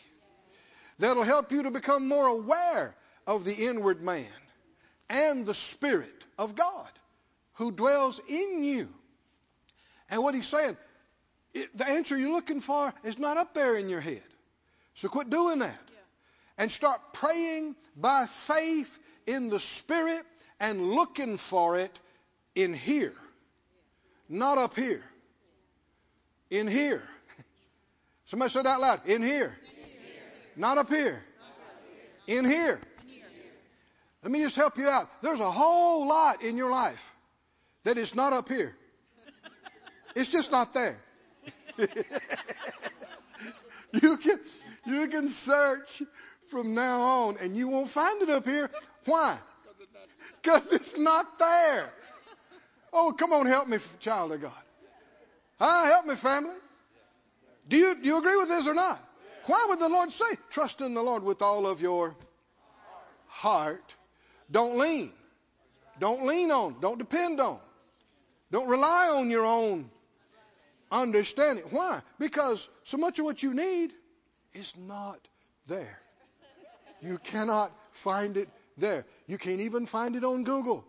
that'll 0.99 1.25
help 1.25 1.53
you 1.53 1.65
to 1.65 1.71
become 1.71 2.09
more 2.09 2.27
aware 2.27 2.95
of 3.27 3.45
the 3.45 3.55
inward 3.55 4.01
man 4.01 4.25
and 5.11 5.45
the 5.45 5.55
Spirit 5.55 6.25
of 6.39 6.55
God 6.55 6.89
who 7.55 7.73
dwells 7.73 8.21
in 8.29 8.63
you. 8.63 8.89
And 10.11 10.23
what 10.23 10.35
he's 10.35 10.47
saying, 10.47 10.77
it, 11.55 11.77
the 11.77 11.89
answer 11.89 12.17
you're 12.17 12.33
looking 12.33 12.61
for 12.61 12.93
is 13.05 13.19
not 13.19 13.37
up 13.37 13.55
there 13.55 13.77
in 13.77 13.89
your 13.89 14.01
head. 14.01 14.23
So 14.95 15.09
quit 15.09 15.31
doing 15.31 15.61
that. 15.61 15.79
And 16.57 16.73
start 16.73 17.01
praying 17.13 17.77
by 17.97 18.27
faith 18.27 18.99
in 19.27 19.49
the 19.49 19.61
Spirit 19.61 20.25
and 20.59 20.91
looking 20.93 21.39
for 21.39 21.79
it 21.79 21.97
in 22.55 22.75
here. 22.75 23.15
Not 24.29 24.59
up 24.59 24.75
here. 24.75 25.03
In 26.51 26.67
here. 26.67 27.03
Somebody 28.27 28.51
said 28.51 28.67
out 28.67 28.81
loud. 28.81 29.07
In 29.07 29.23
here. 29.23 29.57
In 29.71 29.85
here. 29.85 30.23
Not 30.57 30.79
up 30.79 30.89
here. 30.89 31.23
Not 31.41 31.51
up 31.51 31.83
here. 32.27 32.39
In 32.39 32.45
here. 32.45 32.81
Let 34.23 34.33
me 34.33 34.43
just 34.43 34.57
help 34.57 34.77
you 34.79 34.89
out. 34.89 35.09
There's 35.23 35.41
a 35.41 35.51
whole 35.51 36.09
lot 36.09 36.43
in 36.43 36.57
your 36.57 36.71
life 36.71 37.15
that 37.85 37.99
is 37.99 38.15
not 38.15 38.33
up 38.33 38.49
here. 38.49 38.75
It's 40.17 40.31
just 40.31 40.51
not 40.51 40.75
there. 40.75 40.99
you 44.03 44.17
can 44.17 44.41
you 44.87 45.07
can 45.09 45.29
search 45.29 46.03
from 46.49 46.75
now 46.75 47.01
on 47.01 47.37
and 47.41 47.57
you 47.57 47.69
won't 47.69 47.91
find 47.91 48.23
it 48.23 48.31
up 48.31 48.45
here. 48.45 48.71
Why? 49.05 49.39
Because 50.43 50.67
it's 50.69 50.97
not 50.97 51.39
there. 51.39 51.93
Oh, 52.93 53.13
come 53.13 53.33
on, 53.33 53.47
help 53.47 53.69
me, 53.69 53.79
child 54.01 54.33
of 54.33 54.41
God. 54.41 54.53
Huh? 55.59 55.85
Help 55.85 56.07
me, 56.07 56.15
family. 56.15 56.55
Do 57.69 57.77
you, 57.77 57.95
do 57.97 58.09
you 58.09 58.19
agree 58.19 58.37
with 58.37 58.49
this 58.49 58.67
or 58.67 58.75
not? 58.75 58.99
Why 59.45 59.67
would 59.69 59.79
the 59.79 59.89
Lord 59.89 60.11
say, 60.11 60.25
trust 60.51 60.81
in 60.81 60.95
the 60.95 61.03
Lord 61.03 61.23
with 61.23 61.43
all 61.43 61.67
of 61.67 61.83
your 61.83 62.15
heart 63.27 63.95
don't 64.51 64.79
lean. 64.79 65.13
Don't 66.01 66.27
lean 66.27 66.51
on. 66.51 66.77
Don't 66.81 66.99
depend 66.99 67.41
on. 67.41 67.59
Don't 68.51 68.69
rely 68.69 69.11
on 69.15 69.31
your 69.31 69.45
own 69.45 69.91
understanding. 70.91 71.65
Why? 71.71 72.01
Because 72.19 72.69
so 72.85 72.97
much 72.97 73.19
of 73.19 73.25
what 73.25 73.43
you 73.43 73.55
need 73.55 73.93
is 74.55 74.75
not 74.77 75.19
there. 75.67 75.99
You 77.03 77.19
cannot 77.19 77.73
find 77.93 78.37
it 78.37 78.49
there. 78.77 79.05
You 79.27 79.39
can't 79.39 79.61
even 79.61 79.87
find 79.87 80.17
it 80.17 80.25
on 80.25 80.45
Google. 80.45 80.85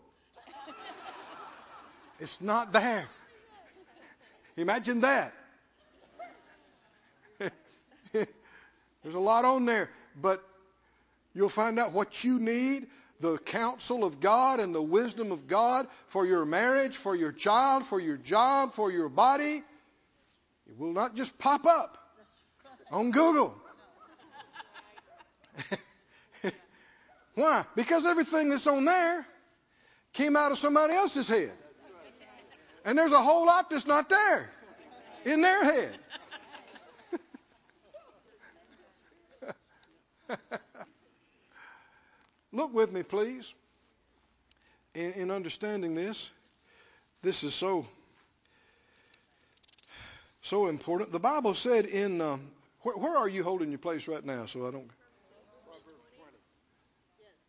It's 2.19 2.41
not 2.41 2.73
there. 2.73 3.07
Imagine 4.57 5.01
that. 5.01 5.33
There's 8.11 9.15
a 9.15 9.19
lot 9.19 9.45
on 9.45 9.65
there, 9.65 9.89
but 10.21 10.43
you'll 11.33 11.47
find 11.47 11.79
out 11.79 11.93
what 11.93 12.23
you 12.23 12.39
need 12.39 12.87
the 13.21 13.37
counsel 13.37 14.03
of 14.05 14.19
God 14.19 14.59
and 14.59 14.73
the 14.73 14.81
wisdom 14.81 15.31
of 15.31 15.47
God 15.47 15.87
for 16.07 16.25
your 16.25 16.45
marriage, 16.45 16.95
for 16.95 17.15
your 17.15 17.31
child, 17.31 17.85
for 17.85 17.99
your 17.99 18.17
job, 18.17 18.73
for 18.73 18.91
your 18.91 19.09
body. 19.09 19.61
It 20.69 20.77
will 20.77 20.93
not 20.93 21.15
just 21.15 21.37
pop 21.39 21.65
up 21.65 21.97
on 22.91 23.09
Google. 23.09 23.55
Why? 27.35 27.65
Because 27.75 28.05
everything 28.05 28.49
that's 28.49 28.67
on 28.67 28.85
there 28.85 29.25
came 30.13 30.35
out 30.35 30.51
of 30.51 30.59
somebody 30.59 30.93
else's 30.93 31.27
head. 31.27 31.51
And 32.85 32.95
there's 32.97 33.11
a 33.11 33.21
whole 33.21 33.47
lot 33.47 33.69
that's 33.71 33.87
not 33.87 34.09
there 34.09 34.49
in 35.25 35.41
their 35.41 35.63
head. 35.63 35.97
Look 42.51 42.73
with 42.73 42.91
me, 42.91 43.01
please, 43.03 43.53
in, 44.93 45.13
in 45.13 45.31
understanding 45.31 45.95
this. 45.95 46.29
This 47.21 47.43
is 47.43 47.55
so 47.55 47.87
so 50.49 50.67
important. 50.67 51.11
The 51.11 51.19
Bible 51.19 51.53
said 51.53 51.85
in 51.85 52.21
um, 52.21 52.41
where, 52.81 53.17
are 53.17 53.29
you 53.29 53.43
holding 53.43 53.69
your 53.69 53.77
place 53.77 54.07
right 54.07 54.25
now? 54.25 54.47
So 54.47 54.67
I 54.67 54.71
don't. 54.71 54.89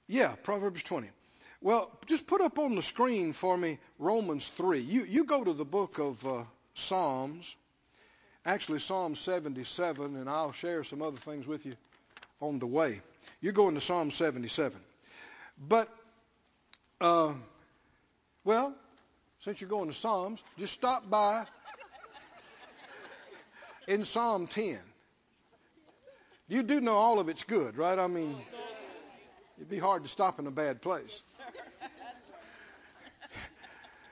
Yeah, 0.06 0.34
Proverbs 0.42 0.82
20. 0.82 1.08
Well, 1.62 1.90
just 2.06 2.26
put 2.26 2.40
up 2.40 2.58
on 2.58 2.74
the 2.74 2.82
screen 2.82 3.32
for 3.32 3.56
me 3.56 3.78
Romans 3.98 4.46
3. 4.48 4.80
You 4.80 5.04
you 5.04 5.24
go 5.24 5.42
to 5.42 5.52
the 5.52 5.64
book 5.64 5.98
of 5.98 6.26
uh, 6.26 6.44
Psalms, 6.74 7.54
actually 8.44 8.80
Psalm 8.80 9.14
77, 9.14 10.16
and 10.16 10.28
I'll 10.28 10.52
share 10.52 10.84
some 10.84 11.00
other 11.00 11.18
things 11.18 11.46
with 11.46 11.64
you 11.64 11.74
on 12.40 12.58
the 12.58 12.66
way. 12.66 13.00
You're 13.40 13.52
going 13.52 13.74
to 13.74 13.80
Psalm 13.80 14.10
77. 14.10 14.78
But, 15.68 15.88
uh, 17.00 17.34
well, 18.44 18.74
since 19.40 19.60
you're 19.60 19.70
going 19.70 19.88
to 19.88 19.94
Psalms, 19.94 20.42
just 20.58 20.74
stop 20.74 21.08
by 21.08 21.46
in 23.90 24.05
Psalm 24.05 24.46
10. 24.46 24.79
You 26.46 26.62
do 26.62 26.81
know 26.81 26.94
all 26.94 27.18
of 27.18 27.29
it's 27.29 27.42
good, 27.42 27.76
right? 27.76 27.98
I 27.98 28.07
mean, 28.07 28.37
it'd 29.59 29.68
be 29.68 29.81
hard 29.81 30.05
to 30.05 30.09
stop 30.09 30.38
in 30.38 30.46
a 30.46 30.53
bad 30.53 30.81
place. 30.81 31.20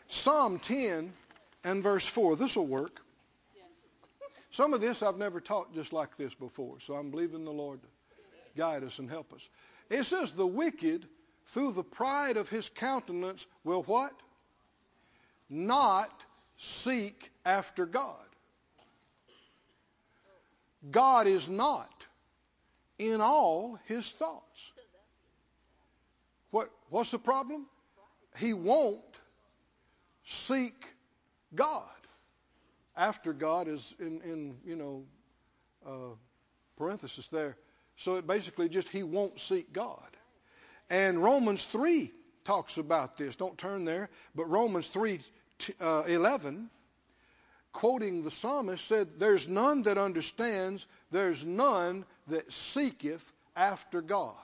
Psalm 0.09 0.59
10 0.59 1.13
and 1.63 1.83
verse 1.83 2.07
4. 2.07 2.35
This 2.35 2.57
will 2.57 2.67
work. 2.67 3.01
Some 4.51 4.75
of 4.75 4.81
this 4.81 5.01
I've 5.05 5.17
never 5.17 5.41
taught 5.41 5.73
just 5.75 5.93
like 5.93 6.17
this 6.17 6.35
before, 6.35 6.81
so 6.81 6.95
I'm 6.95 7.13
believing 7.13 7.45
the 7.45 7.53
Lord 7.53 7.81
to 7.81 7.89
guide 8.57 8.83
us 8.83 8.99
and 8.99 9.09
help 9.09 9.33
us. 9.33 9.49
It 9.91 10.05
says, 10.05 10.33
The 10.33 10.47
wicked 10.47 11.07
through 11.49 11.73
the 11.73 11.85
pride 11.85 12.37
of 12.37 12.49
his 12.49 12.69
countenance 12.69 13.47
will 13.63 13.85
what? 13.85 14.13
Not 15.49 16.11
seek 16.57 17.31
after 17.45 17.87
God. 17.87 18.28
God 20.91 21.27
is 21.27 21.49
not 21.49 21.91
in 22.99 23.21
all 23.21 23.79
his 23.87 24.09
thoughts. 24.09 24.73
What, 26.51 26.71
what's 26.91 27.11
the 27.11 27.19
problem? 27.19 27.67
He 28.39 28.53
won't 28.53 29.01
seek 30.27 30.75
God 31.55 31.85
after 32.97 33.33
God 33.33 33.69
is 33.69 33.95
in, 33.99 34.21
in 34.23 34.57
you 34.65 34.77
know, 34.77 35.05
uh, 35.87 36.15
parenthesis 36.77 37.27
there. 37.29 37.57
So 37.97 38.17
it 38.17 38.27
basically 38.27 38.69
just 38.69 38.89
he 38.89 39.03
won't 39.03 39.41
seek 39.41 39.73
God. 39.73 40.09
And 40.91 41.23
Romans 41.23 41.65
3 41.65 42.13
talks 42.45 42.77
about 42.77 43.17
this. 43.17 43.37
Don't 43.37 43.59
turn 43.59 43.85
there, 43.85 44.09
but 44.35 44.49
Romans 44.49 44.87
3 44.89 45.21
uh, 45.81 46.05
11, 46.07 46.71
quoting 47.73 48.23
the 48.23 48.31
psalmist, 48.31 48.85
said, 48.87 49.19
There's 49.19 49.49
none 49.49 49.83
that 49.83 49.99
understands, 49.99 50.87
there's 51.11 51.45
none 51.45 52.05
that 52.29 52.53
seeketh 52.53 53.33
after 53.57 54.01
God. 54.01 54.35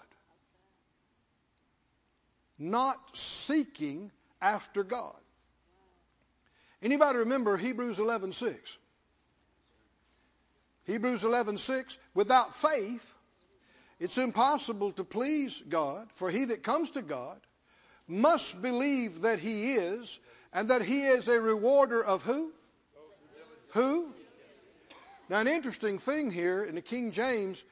Not 2.59 2.99
seeking 3.15 4.11
after 4.41 4.85
God. 4.85 5.17
Anybody 6.83 7.21
remember 7.21 7.57
Hebrews 7.57 7.99
11:6? 7.99 8.57
Hebrews 10.85 11.23
11:6 11.23 11.97
without 12.13 12.55
faith 12.55 13.11
it's 13.99 14.19
impossible 14.19 14.93
to 14.93 15.05
please 15.05 15.63
God 15.69 16.09
for 16.17 16.31
he 16.31 16.45
that 16.47 16.63
comes 16.63 16.91
to 16.91 17.03
God 17.03 17.41
must 18.07 18.61
believe 18.61 19.23
that 19.23 19.39
he 19.39 19.73
is 19.75 20.19
and 20.53 20.69
that 20.69 20.83
he 20.83 21.05
is 21.05 21.27
a 21.27 21.41
rewarder 21.41 22.05
of 22.05 22.23
who? 22.23 22.53
Who? 23.75 24.07
Now 25.29 25.41
an 25.41 25.49
interesting 25.49 25.99
thing 25.99 26.31
here 26.31 26.63
in 26.63 26.77
the 26.77 26.81
King 26.81 27.11
James 27.11 27.63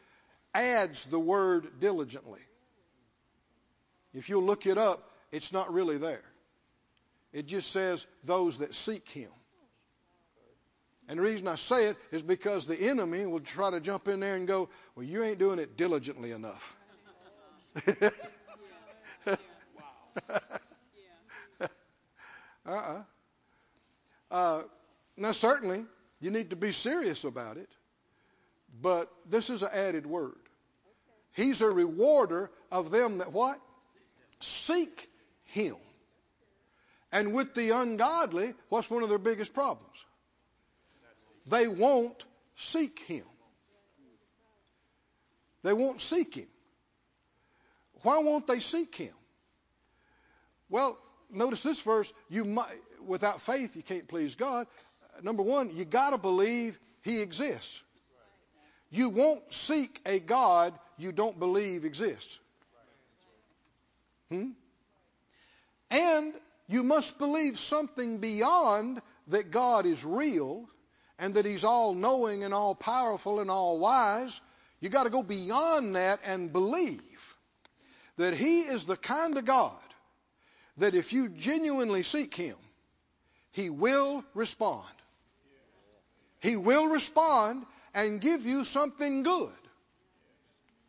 adds 0.52 1.04
the 1.04 1.18
word 1.18 1.80
diligently. 1.80 2.40
If 4.12 4.28
you'll 4.28 4.42
look 4.42 4.66
it 4.66 4.78
up, 4.78 5.08
it's 5.30 5.52
not 5.52 5.72
really 5.72 5.98
there. 5.98 6.22
It 7.32 7.46
just 7.46 7.70
says 7.70 8.04
those 8.24 8.58
that 8.58 8.74
seek 8.74 9.08
him. 9.08 9.30
And 11.08 11.18
the 11.18 11.22
reason 11.22 11.46
I 11.46 11.54
say 11.54 11.86
it 11.86 11.96
is 12.10 12.22
because 12.22 12.66
the 12.66 12.76
enemy 12.88 13.24
will 13.26 13.40
try 13.40 13.70
to 13.70 13.80
jump 13.80 14.08
in 14.08 14.20
there 14.20 14.34
and 14.34 14.46
go, 14.46 14.68
Well, 14.96 15.06
you 15.06 15.22
ain't 15.22 15.38
doing 15.38 15.58
it 15.58 15.76
diligently 15.76 16.32
enough. 16.32 16.76
uh-uh. 22.66 23.02
Uh, 24.30 24.62
now, 25.16 25.32
certainly, 25.32 25.84
you 26.20 26.30
need 26.30 26.50
to 26.50 26.56
be 26.56 26.72
serious 26.72 27.24
about 27.24 27.56
it, 27.56 27.68
but 28.80 29.10
this 29.28 29.50
is 29.50 29.62
an 29.62 29.70
added 29.72 30.06
word. 30.06 30.38
He's 31.34 31.60
a 31.60 31.70
rewarder 31.70 32.50
of 32.70 32.90
them 32.90 33.18
that 33.18 33.32
what? 33.32 33.58
Seek 34.40 35.08
Him. 35.44 35.76
And 37.10 37.34
with 37.34 37.54
the 37.54 37.70
ungodly, 37.70 38.54
what's 38.68 38.88
one 38.88 39.02
of 39.02 39.08
their 39.08 39.18
biggest 39.18 39.52
problems? 39.52 39.96
They 41.46 41.68
won't 41.68 42.24
seek 42.56 43.00
Him. 43.00 43.24
They 45.62 45.72
won't 45.72 46.00
seek 46.00 46.34
Him. 46.34 46.48
Why 48.02 48.18
won't 48.18 48.46
they 48.46 48.60
seek 48.60 48.94
Him? 48.94 49.14
Well, 50.68 50.98
notice 51.30 51.62
this 51.62 51.80
verse. 51.80 52.12
You 52.28 52.44
might, 52.44 52.66
without 53.06 53.42
faith, 53.42 53.76
you 53.76 53.82
can't 53.82 54.08
please 54.08 54.34
God. 54.34 54.66
Number 55.22 55.42
one, 55.42 55.74
you 55.74 55.84
got 55.84 56.10
to 56.10 56.18
believe 56.18 56.78
He 57.02 57.20
exists. 57.20 57.82
You 58.90 59.08
won't 59.08 59.52
seek 59.52 60.00
a 60.06 60.18
God 60.18 60.74
you 60.98 61.12
don't 61.12 61.38
believe 61.38 61.84
exists. 61.84 62.38
Hmm? 64.30 64.50
And 65.90 66.34
you 66.68 66.82
must 66.82 67.18
believe 67.18 67.58
something 67.58 68.18
beyond 68.18 69.02
that 69.28 69.50
God 69.50 69.86
is 69.86 70.04
real 70.04 70.66
and 71.18 71.34
that 71.34 71.44
He's 71.44 71.64
all 71.64 71.94
knowing 71.94 72.44
and 72.44 72.54
all 72.54 72.74
powerful 72.74 73.40
and 73.40 73.50
all 73.50 73.78
wise. 73.78 74.40
You 74.80 74.88
got 74.88 75.04
to 75.04 75.10
go 75.10 75.22
beyond 75.22 75.96
that 75.96 76.20
and 76.24 76.52
believe 76.52 77.36
that 78.16 78.34
He 78.34 78.60
is 78.60 78.84
the 78.84 78.96
kind 78.96 79.36
of 79.36 79.44
God 79.44 79.76
that 80.78 80.94
if 80.94 81.12
you 81.12 81.28
genuinely 81.28 82.02
seek 82.02 82.34
Him, 82.34 82.56
He 83.50 83.70
will 83.70 84.24
respond. 84.34 84.88
He 86.42 86.56
will 86.56 86.88
respond 86.88 87.64
and 87.94 88.20
give 88.20 88.44
you 88.44 88.64
something 88.64 89.22
good. 89.22 89.52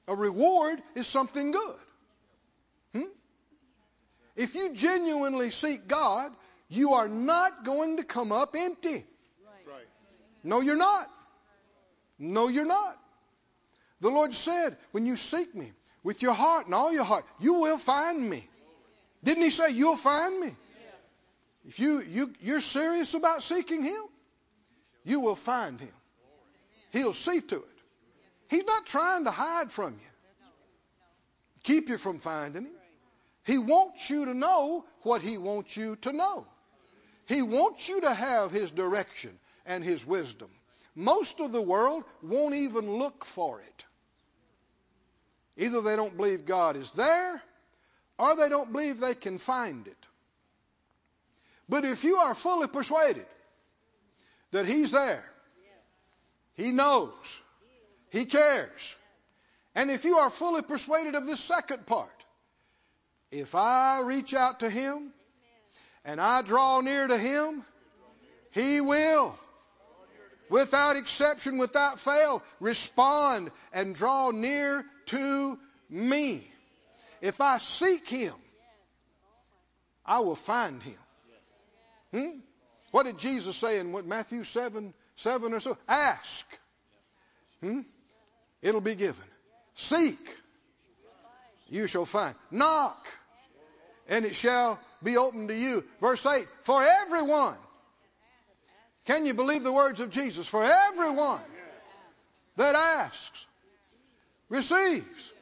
A 0.08 0.16
reward 0.16 0.82
is 0.96 1.06
something 1.06 1.52
good. 1.52 1.80
Hmm? 2.94 3.12
If 4.36 4.56
you 4.56 4.74
genuinely 4.74 5.52
seek 5.52 5.88
God, 5.88 6.32
you 6.70 6.94
are 6.94 7.08
not 7.08 7.64
going 7.64 7.98
to 7.98 8.04
come 8.04 8.32
up 8.32 8.56
empty. 8.58 9.06
Right. 9.68 9.86
No, 10.44 10.60
you're 10.60 10.76
not. 10.76 11.08
No, 12.18 12.48
you're 12.48 12.66
not. 12.66 12.98
The 14.02 14.10
Lord 14.10 14.34
said, 14.34 14.76
when 14.92 15.06
you 15.06 15.16
seek 15.16 15.54
me 15.54 15.72
with 16.04 16.24
your 16.24 16.34
heart 16.34 16.66
and 16.66 16.74
all 16.74 16.92
your 16.92 17.04
heart, 17.06 17.26
you 17.40 17.54
will 17.54 17.78
find 17.78 18.28
me. 18.28 18.48
Didn't 19.24 19.44
he 19.44 19.52
say 19.52 19.70
you'll 19.70 19.98
find 19.98 20.40
me? 20.40 20.56
If 21.66 21.80
you, 21.80 22.02
you, 22.02 22.34
you're 22.42 22.60
serious 22.60 23.14
about 23.14 23.44
seeking 23.44 23.84
him, 23.84 24.02
you 25.04 25.20
will 25.20 25.36
find 25.36 25.80
him. 25.80 25.94
He'll 26.92 27.14
see 27.14 27.42
to 27.42 27.56
it. 27.56 27.66
He's 28.50 28.66
not 28.66 28.86
trying 28.86 29.26
to 29.26 29.32
hide 29.32 29.72
from 29.72 29.94
you, 29.94 30.54
keep 31.64 31.90
you 31.90 31.98
from 31.98 32.20
finding 32.20 32.66
him. 32.66 32.72
He 33.46 33.58
wants 33.58 34.10
you 34.10 34.26
to 34.26 34.34
know 34.34 34.86
what 35.02 35.22
he 35.22 35.38
wants 35.38 35.76
you 35.76 35.96
to 35.98 36.14
know. 36.14 36.46
He 37.26 37.42
wants 37.42 37.90
you 37.90 38.02
to 38.02 38.14
have 38.14 38.52
his 38.52 38.72
direction 38.72 39.32
and 39.66 39.84
his 39.84 40.06
wisdom. 40.06 40.50
Most 40.96 41.40
of 41.40 41.52
the 41.52 41.62
world 41.62 42.04
won't 42.22 42.56
even 42.56 42.98
look 42.98 43.26
for 43.26 43.60
it. 43.60 43.86
Either 45.58 45.82
they 45.82 45.96
don't 45.96 46.16
believe 46.16 46.46
God 46.46 46.76
is 46.76 46.92
there 46.92 47.42
or 48.18 48.36
they 48.36 48.50
don't 48.50 48.72
believe 48.72 49.00
they 49.00 49.16
can 49.16 49.38
find 49.38 49.88
it. 49.88 49.98
But 51.68 51.86
if 51.86 52.04
you 52.04 52.18
are 52.18 52.36
fully 52.36 52.68
persuaded 52.68 53.26
that 54.54 54.66
He's 54.66 54.92
there, 54.92 55.24
He 56.56 56.72
knows, 56.72 57.12
He 58.10 58.26
cares, 58.26 58.96
and 59.76 59.92
if 59.92 60.06
you 60.06 60.18
are 60.18 60.30
fully 60.30 60.62
persuaded 60.62 61.16
of 61.16 61.26
this 61.26 61.42
second 61.42 61.86
part, 61.86 62.10
if 63.32 63.56
I 63.56 64.02
reach 64.02 64.34
out 64.34 64.62
to 64.62 64.70
Him 64.70 65.12
and 66.06 66.22
I 66.22 66.42
draw 66.42 66.82
near 66.82 67.08
to 67.08 67.18
Him, 67.18 67.64
He 68.52 68.82
will, 68.82 69.38
without 70.50 70.96
exception, 70.96 71.58
without 71.58 72.00
fail, 72.00 72.42
respond 72.60 73.52
and 73.74 73.96
draw 73.96 74.32
near 74.32 74.86
to 75.08 75.60
me. 75.90 76.48
If 77.22 77.40
I 77.40 77.58
seek 77.60 78.08
him, 78.10 78.34
I 80.06 80.20
will 80.20 80.36
find 80.36 80.84
him. 80.84 80.98
Hmm? 82.12 82.40
What 82.94 83.08
did 83.08 83.18
Jesus 83.18 83.58
say 83.58 83.80
in 83.80 83.92
what, 83.92 84.06
Matthew 84.06 84.44
7, 84.44 84.94
7 85.16 85.54
or 85.56 85.60
so? 85.60 85.76
Ask. 85.88 86.46
Hmm? 87.60 87.80
It'll 88.62 88.82
be 88.82 88.94
given. 88.94 89.26
Seek. 89.74 90.20
You 91.70 91.88
shall 91.88 92.06
find. 92.06 92.36
Knock. 92.52 93.04
And 94.08 94.26
it 94.26 94.36
shall 94.36 94.80
be 95.02 95.18
opened 95.18 95.48
to 95.48 95.56
you. 95.56 95.84
Verse 96.02 96.24
8. 96.24 96.48
For 96.62 96.84
everyone. 96.84 97.56
Can 99.08 99.26
you 99.26 99.34
believe 99.34 99.64
the 99.64 99.74
words 99.74 100.00
of 100.00 100.12
Jesus? 100.12 100.48
For 100.48 100.64
everyone 100.64 101.42
that 102.58 102.76
asks 102.76 103.44
receives. 104.50 105.34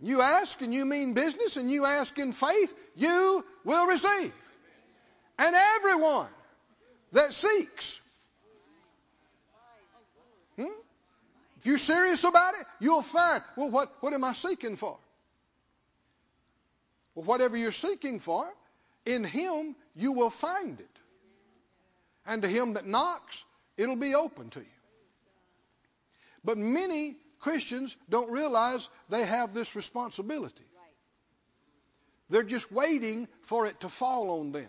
You 0.00 0.22
ask 0.22 0.62
and 0.62 0.72
you 0.72 0.86
mean 0.86 1.12
business 1.12 1.58
and 1.58 1.70
you 1.70 1.84
ask 1.84 2.18
in 2.18 2.32
faith, 2.32 2.74
you 2.96 3.44
will 3.66 3.86
receive. 3.86 4.32
And 5.38 5.54
everyone 5.54 6.28
that 7.12 7.32
seeks. 7.32 8.00
Hmm? 10.56 10.64
If 11.58 11.66
you're 11.66 11.78
serious 11.78 12.24
about 12.24 12.54
it, 12.54 12.66
you'll 12.80 13.02
find, 13.02 13.42
well, 13.56 13.70
what, 13.70 13.92
what 14.00 14.12
am 14.12 14.24
I 14.24 14.32
seeking 14.32 14.76
for? 14.76 14.96
Well, 17.14 17.24
whatever 17.24 17.56
you're 17.56 17.72
seeking 17.72 18.20
for, 18.20 18.46
in 19.04 19.24
Him 19.24 19.74
you 19.98 20.12
will 20.12 20.30
find 20.30 20.78
it. 20.78 20.98
And 22.24 22.42
to 22.42 22.48
him 22.48 22.74
that 22.74 22.86
knocks, 22.86 23.44
it'll 23.76 23.96
be 23.96 24.14
open 24.14 24.50
to 24.50 24.60
you. 24.60 24.66
But 26.44 26.58
many 26.58 27.16
Christians 27.40 27.96
don't 28.08 28.30
realize 28.30 28.88
they 29.08 29.24
have 29.24 29.54
this 29.54 29.74
responsibility. 29.74 30.64
They're 32.30 32.42
just 32.42 32.70
waiting 32.70 33.26
for 33.42 33.66
it 33.66 33.80
to 33.80 33.88
fall 33.88 34.38
on 34.40 34.52
them. 34.52 34.68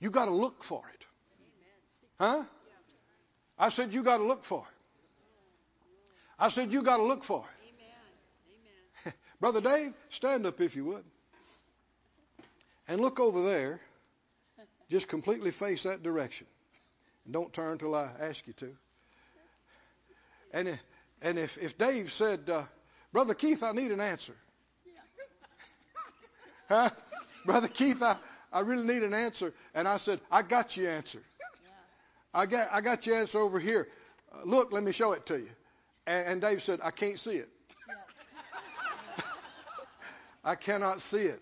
You 0.00 0.10
got 0.10 0.26
to 0.26 0.30
look 0.30 0.62
for 0.62 0.82
it. 0.94 1.06
Huh? 2.18 2.44
I 3.58 3.68
said 3.70 3.92
you 3.92 4.02
got 4.02 4.18
to 4.18 4.24
look 4.24 4.44
for 4.44 4.60
it. 4.60 4.74
I 6.38 6.48
said 6.50 6.72
you 6.72 6.82
got 6.82 6.98
to 6.98 7.02
look 7.02 7.24
for 7.24 7.44
it. 9.04 9.14
Brother 9.40 9.60
Dave, 9.60 9.92
stand 10.10 10.46
up 10.46 10.60
if 10.60 10.76
you 10.76 10.84
would. 10.84 11.04
And 12.86 13.00
look 13.00 13.18
over 13.18 13.42
there. 13.42 13.80
Just 14.90 15.08
completely 15.08 15.50
face 15.50 15.82
that 15.82 16.02
direction. 16.02 16.46
And 17.24 17.34
don't 17.34 17.52
turn 17.52 17.72
until 17.72 17.94
I 17.94 18.08
ask 18.20 18.46
you 18.46 18.52
to. 18.54 18.76
And, 20.52 20.78
and 21.20 21.38
if, 21.38 21.58
if 21.58 21.76
Dave 21.76 22.10
said, 22.10 22.48
uh, 22.48 22.62
Brother 23.12 23.34
Keith, 23.34 23.62
I 23.62 23.72
need 23.72 23.90
an 23.90 24.00
answer. 24.00 24.34
Huh? 26.68 26.90
Brother 27.46 27.68
Keith, 27.68 28.02
I, 28.02 28.16
I 28.52 28.60
really 28.60 28.86
need 28.86 29.02
an 29.02 29.14
answer. 29.14 29.52
And 29.74 29.86
I 29.86 29.98
said, 29.98 30.20
I 30.30 30.42
got 30.42 30.76
your 30.76 30.90
answer. 30.90 31.22
I 32.32 32.46
got, 32.46 32.68
I 32.72 32.80
got 32.80 33.06
your 33.06 33.16
answer 33.16 33.38
over 33.38 33.58
here. 33.58 33.88
Uh, 34.32 34.44
look, 34.44 34.72
let 34.72 34.82
me 34.82 34.92
show 34.92 35.12
it 35.12 35.26
to 35.26 35.38
you. 35.38 35.50
And, 36.06 36.28
and 36.28 36.40
Dave 36.40 36.62
said, 36.62 36.80
I 36.82 36.90
can't 36.90 37.18
see 37.18 37.36
it. 37.36 37.48
I 40.44 40.54
cannot 40.54 41.00
see 41.00 41.22
it. 41.22 41.40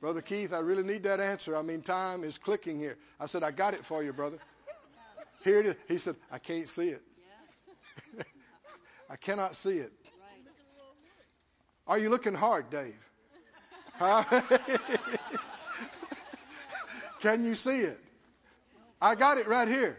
Brother 0.00 0.20
Keith, 0.20 0.52
I 0.52 0.58
really 0.58 0.82
need 0.82 1.04
that 1.04 1.20
answer. 1.20 1.56
I 1.56 1.62
mean, 1.62 1.82
time 1.82 2.22
is 2.22 2.38
clicking 2.38 2.78
here. 2.78 2.96
I 3.18 3.26
said, 3.26 3.42
I 3.42 3.50
got 3.50 3.74
it 3.74 3.84
for 3.84 4.02
you, 4.02 4.12
brother. 4.12 4.38
Here 5.42 5.60
it 5.60 5.66
is. 5.66 5.76
He 5.88 5.98
said, 5.98 6.16
I 6.30 6.38
can't 6.38 6.68
see 6.68 6.88
it. 6.88 7.02
I 9.10 9.16
cannot 9.16 9.56
see 9.56 9.78
it. 9.78 9.92
Are 11.86 11.98
you 11.98 12.10
looking 12.10 12.34
hard, 12.34 12.68
Dave? 12.68 12.96
Huh? 13.94 14.24
Can 17.26 17.44
you 17.44 17.56
see 17.56 17.80
it? 17.80 17.98
I 19.02 19.16
got 19.16 19.38
it 19.38 19.48
right 19.48 19.66
here. 19.66 19.98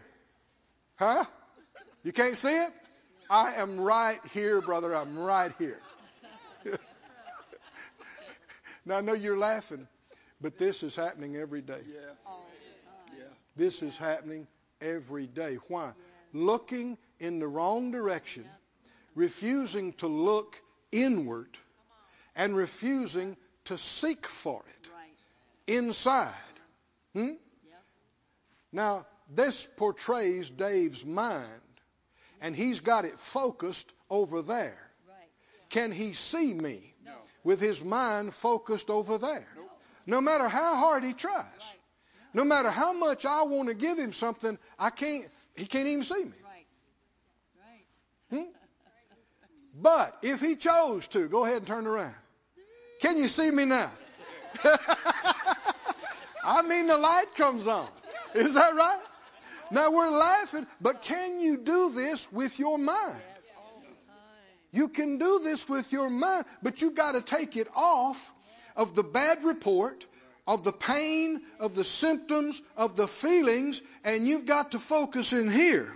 Huh? 0.96 1.26
You 2.02 2.10
can't 2.10 2.34
see 2.34 2.56
it? 2.56 2.72
I 3.28 3.52
am 3.56 3.78
right 3.78 4.18
here, 4.32 4.62
brother. 4.62 4.96
I'm 4.96 5.18
right 5.18 5.52
here. 5.58 5.78
now 8.86 8.96
I 8.96 9.00
know 9.02 9.12
you're 9.12 9.36
laughing, 9.36 9.86
but 10.40 10.56
this 10.56 10.82
is 10.82 10.96
happening 10.96 11.36
every 11.36 11.60
day. 11.60 11.82
Yeah. 11.86 12.32
Yeah. 13.14 13.24
This 13.56 13.82
is 13.82 13.98
happening 13.98 14.46
every 14.80 15.26
day. 15.26 15.58
Why? 15.68 15.92
Looking 16.32 16.96
in 17.20 17.40
the 17.40 17.46
wrong 17.46 17.90
direction, 17.90 18.46
refusing 19.14 19.92
to 19.98 20.06
look 20.06 20.56
inward, 20.92 21.50
and 22.34 22.56
refusing 22.56 23.36
to 23.66 23.76
seek 23.76 24.26
for 24.26 24.64
it 24.66 24.88
inside. 25.70 26.32
Hmm? 27.18 27.34
Now, 28.70 29.06
this 29.34 29.66
portrays 29.76 30.50
Dave's 30.50 31.04
mind, 31.04 31.44
and 32.40 32.54
he's 32.54 32.80
got 32.80 33.04
it 33.04 33.18
focused 33.18 33.90
over 34.08 34.42
there. 34.42 34.78
Can 35.70 35.90
he 35.92 36.12
see 36.12 36.54
me 36.54 36.94
No. 37.04 37.12
with 37.44 37.60
his 37.60 37.82
mind 37.82 38.34
focused 38.34 38.88
over 38.88 39.18
there? 39.18 39.46
No 40.06 40.20
matter 40.20 40.48
how 40.48 40.76
hard 40.76 41.04
he 41.04 41.12
tries, 41.12 41.74
no 42.32 42.44
matter 42.44 42.70
how 42.70 42.92
much 42.92 43.26
I 43.26 43.42
want 43.42 43.68
to 43.68 43.74
give 43.74 43.98
him 43.98 44.12
something, 44.12 44.58
I 44.78 44.90
can't. 44.90 45.26
He 45.56 45.66
can't 45.66 45.88
even 45.88 46.04
see 46.04 46.24
me. 46.24 46.32
Hmm? 48.30 48.42
But 49.74 50.16
if 50.22 50.40
he 50.40 50.56
chose 50.56 51.08
to, 51.08 51.28
go 51.28 51.44
ahead 51.44 51.58
and 51.58 51.66
turn 51.66 51.86
around. 51.86 52.14
Can 53.00 53.18
you 53.18 53.28
see 53.28 53.50
me 53.50 53.64
now? 53.64 53.90
I 56.48 56.62
mean, 56.62 56.86
the 56.86 56.96
light 56.96 57.34
comes 57.36 57.66
on. 57.66 57.86
Is 58.34 58.54
that 58.54 58.74
right? 58.74 59.00
Now 59.70 59.90
we're 59.90 60.08
laughing, 60.08 60.66
but 60.80 61.02
can 61.02 61.40
you 61.40 61.58
do 61.58 61.92
this 61.92 62.30
with 62.32 62.58
your 62.58 62.78
mind? 62.78 63.22
You 64.72 64.88
can 64.88 65.18
do 65.18 65.40
this 65.44 65.68
with 65.68 65.92
your 65.92 66.08
mind, 66.08 66.46
but 66.62 66.80
you've 66.80 66.94
got 66.94 67.12
to 67.12 67.20
take 67.20 67.56
it 67.56 67.68
off 67.76 68.32
of 68.76 68.94
the 68.94 69.02
bad 69.02 69.44
report, 69.44 70.06
of 70.46 70.62
the 70.62 70.72
pain, 70.72 71.42
of 71.60 71.74
the 71.74 71.84
symptoms, 71.84 72.60
of 72.76 72.96
the 72.96 73.08
feelings, 73.08 73.82
and 74.04 74.26
you've 74.26 74.46
got 74.46 74.72
to 74.72 74.78
focus 74.78 75.34
in 75.34 75.50
here. 75.50 75.92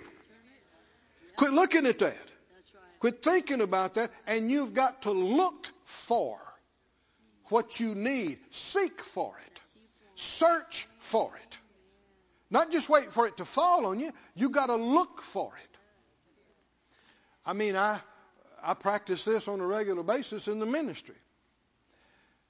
Quit 1.37 1.55
looking 1.55 1.87
at 1.87 1.99
that. 2.01 2.31
Quit 3.01 3.23
thinking 3.23 3.63
about 3.63 3.95
that, 3.95 4.11
and 4.27 4.51
you've 4.51 4.75
got 4.75 5.03
to 5.03 5.13
look 5.13 5.67
for 5.85 6.39
what 7.47 7.81
you 7.81 7.95
need. 7.95 8.39
Seek 8.51 9.01
for 9.01 9.35
it. 9.47 9.52
Search 10.23 10.89
for 10.99 11.33
it. 11.37 11.59
Not 12.51 12.71
just 12.71 12.89
wait 12.89 13.13
for 13.13 13.27
it 13.27 13.39
to 13.39 13.45
fall 13.45 13.87
on 13.87 13.99
you. 13.99 14.13
You 14.35 14.51
got 14.51 14.67
to 14.67 14.77
look 14.77 15.23
for 15.23 15.53
it. 15.57 15.79
I 17.45 17.55
mean, 17.55 17.77
I 17.77 18.01
I 18.63 18.75
practice 18.75 19.25
this 19.25 19.49
on 19.49 19.61
a 19.61 19.67
regular 19.67 20.03
basis 20.03 20.47
in 20.47 20.61
the 20.61 20.67
ministry. 20.67 21.17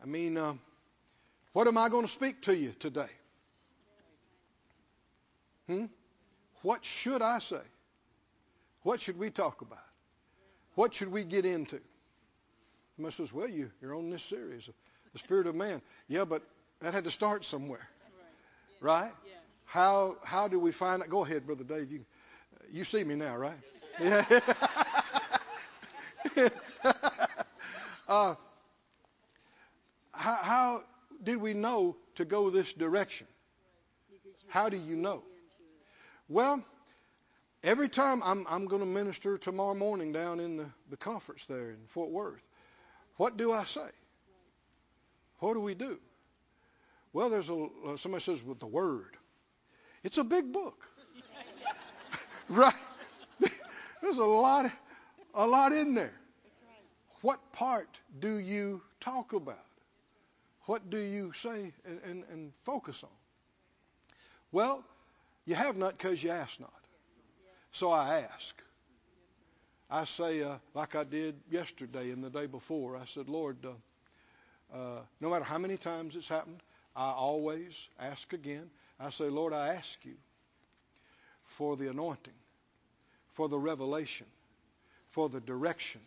I 0.03 0.07
mean, 0.07 0.37
uh, 0.37 0.55
what 1.53 1.67
am 1.69 1.79
I 1.79 1.89
going 1.89 2.05
to 2.05 2.13
speak 2.13 2.43
to 2.43 2.57
you 2.57 2.73
today? 2.81 3.09
Hmm? 5.69 5.87
What 6.63 6.85
should 6.85 7.23
I 7.23 7.39
say? 7.39 7.63
What 8.83 9.01
should 9.01 9.19
we 9.19 9.31
talk 9.31 9.63
about? 9.63 9.79
What 10.75 10.95
should 10.95 11.11
we 11.13 11.25
get 11.25 11.47
into? 11.47 11.81
Somebody 12.97 13.15
says, 13.15 13.33
well, 13.33 13.49
you, 13.49 13.71
you're 13.81 13.95
on 13.95 14.11
this 14.11 14.23
series, 14.23 14.69
The 15.13 15.19
Spirit 15.19 15.47
of 15.47 15.55
Man. 15.55 15.81
Yeah, 16.09 16.25
but 16.25 16.43
that 16.83 16.95
had 16.95 17.05
to 17.05 17.11
start 17.11 17.45
somewhere. 17.45 17.89
Right? 18.81 19.13
How, 19.65 20.17
how 20.25 20.49
do 20.49 20.59
we 20.59 20.73
find 20.73 21.03
it? 21.03 21.09
Go 21.09 21.25
ahead, 21.25 21.47
Brother 21.47 21.65
Dave. 21.65 21.91
You, 21.91 22.05
you 22.73 22.85
see 22.85 23.03
me 23.05 23.15
now, 23.15 23.37
right? 23.37 23.57
Yeah. 24.01 24.25
uh, 28.09 28.35
how, 30.13 30.37
how 30.43 30.83
did 31.23 31.37
we 31.37 31.53
know 31.53 31.97
to 32.15 32.25
go 32.25 32.49
this 32.49 32.73
direction? 32.73 33.27
How 34.49 34.71
do 34.71 34.79
you 34.79 34.97
know? 34.97 35.23
Well, 36.31 36.65
every 37.63 37.91
time 37.91 38.23
I'm, 38.25 38.47
I'm 38.49 38.67
going 38.67 38.81
to 38.81 38.87
minister 38.87 39.37
tomorrow 39.37 39.75
morning 39.75 40.13
down 40.13 40.41
in 40.41 40.57
the, 40.57 40.67
the 40.89 40.97
conference 40.97 41.45
there 41.47 41.71
in 41.71 41.87
Fort 41.89 42.11
Worth, 42.11 42.47
what 43.17 43.37
do 43.37 43.53
I 43.53 43.65
say? 43.65 43.91
What 45.41 45.53
do 45.53 45.61
we 45.61 45.75
do? 45.75 45.99
Well, 47.13 47.29
there's 47.29 47.51
a 47.51 47.69
uh, 47.87 47.97
somebody 47.97 48.23
says 48.23 48.43
with 48.43 48.59
the 48.59 48.67
Word. 48.67 49.17
It's 50.03 50.19
a 50.19 50.25
big 50.25 50.53
book, 50.53 50.87
right? 52.49 52.75
There's 54.03 54.19
a 54.19 54.25
lot, 54.25 54.71
a 55.35 55.47
lot 55.47 55.73
in 55.73 55.95
there. 55.95 56.15
What 57.21 57.39
part 57.53 58.01
do 58.19 58.39
you 58.39 58.83
talk 59.01 59.33
about? 59.33 59.65
What 60.67 60.91
do 60.91 60.99
you 60.99 61.33
say 61.35 61.73
and, 61.85 62.01
and, 62.05 62.25
and 62.33 62.53
focus 62.65 63.05
on? 63.05 63.11
Well, 64.51 64.85
you 65.45 65.55
have 65.55 65.77
not 65.77 65.97
because 65.97 66.23
you 66.23 66.31
ask 66.31 66.59
not. 66.59 66.73
So 67.71 67.91
I 67.93 68.21
ask. 68.21 68.61
I 69.89 70.05
say, 70.05 70.43
uh, 70.43 70.57
like 70.75 70.95
I 70.95 71.05
did 71.05 71.37
yesterday 71.51 72.11
and 72.11 72.25
the 72.25 72.31
day 72.31 72.47
before, 72.47 72.97
I 72.97 73.05
said, 73.05 73.29
Lord, 73.29 73.59
uh, 73.65 74.77
uh, 74.77 75.01
no 75.21 75.31
matter 75.31 75.45
how 75.45 75.59
many 75.59 75.77
times 75.77 76.17
it's 76.17 76.29
happened, 76.29 76.63
I 76.95 77.11
always 77.11 77.89
ask 77.99 78.33
again. 78.33 78.71
I 79.01 79.11
say, 79.11 79.25
Lord, 79.25 79.53
I 79.53 79.75
ask 79.75 79.99
you 80.05 80.15
for 81.47 81.77
the 81.77 81.89
anointing, 81.89 82.35
for 83.33 83.49
the 83.49 83.59
revelation, 83.59 84.27
for 85.11 85.29
the 85.29 85.41
direction, 85.41 86.01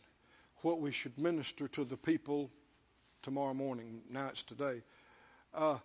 what 0.62 0.80
we 0.80 0.92
should 0.92 1.18
minister 1.18 1.68
to 1.70 1.84
the 1.84 1.98
people 1.98 2.50
tomorrow 3.24 3.54
morning. 3.54 4.02
Now 4.10 4.28
it's 4.28 4.44
today. 4.44 4.82
Uh, 5.54 5.78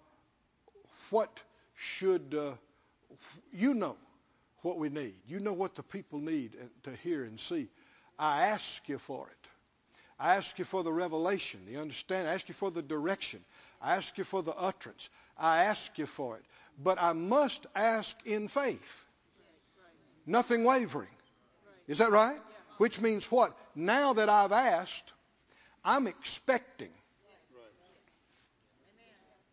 what 1.11 1.40
should 1.76 2.34
uh, 2.38 2.53
you 3.53 3.74
know 3.74 3.96
what 4.62 4.78
we 4.78 4.88
need? 4.88 5.14
You 5.26 5.40
know 5.40 5.53
what 5.53 5.74
the 5.74 5.82
people 5.82 6.20
need 6.20 6.57
to 6.84 6.94
hear 7.03 7.24
and 7.24 7.40
see. 7.40 7.68
I 8.18 8.46
ask 8.48 8.88
you 8.88 8.98
for 8.98 9.26
it. 9.28 9.48
I 10.18 10.36
ask 10.36 10.59
you 10.59 10.66
for 10.66 10.82
the 10.84 10.92
revelation, 10.92 11.61
the 11.66 11.78
understanding. 11.78 12.28
I 12.28 12.34
ask 12.34 12.46
you 12.48 12.55
for 12.55 12.70
the 12.70 12.82
direction. 12.82 13.40
I 13.80 13.96
ask 13.96 14.16
you 14.18 14.24
for 14.24 14.42
the 14.42 14.54
utterance. 14.54 15.08
I 15.38 15.64
ask 15.64 15.98
you 15.98 16.06
for 16.06 16.36
it. 16.36 16.44
But 16.82 17.00
I 17.00 17.12
must 17.12 17.66
ask 17.74 18.16
in 18.26 18.48
faith. 18.48 19.04
Nothing 20.26 20.64
wavering. 20.64 21.08
Is 21.88 21.98
that 21.98 22.10
right? 22.10 22.38
Which 22.78 23.00
means 23.00 23.30
what? 23.30 23.56
Now 23.74 24.14
that 24.14 24.28
I've 24.28 24.52
asked, 24.52 25.12
I'm 25.84 26.06
expecting. 26.06 26.90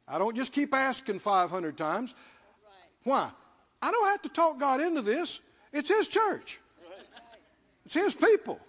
I 0.08 0.20
don't 0.20 0.36
just 0.36 0.54
keep 0.54 0.74
asking 0.74 1.20
500 1.20 1.78
times. 1.78 2.14
Why? 3.04 3.30
I 3.82 3.92
don't 3.92 4.08
have 4.08 4.22
to 4.24 4.30
talk 4.30 4.60
God 4.60 4.82
into 4.82 5.02
this. 5.02 5.40
It's 5.74 5.90
His 5.90 6.08
church. 6.08 6.60
It's 7.86 7.94
His 7.94 8.16
people. 8.16 8.60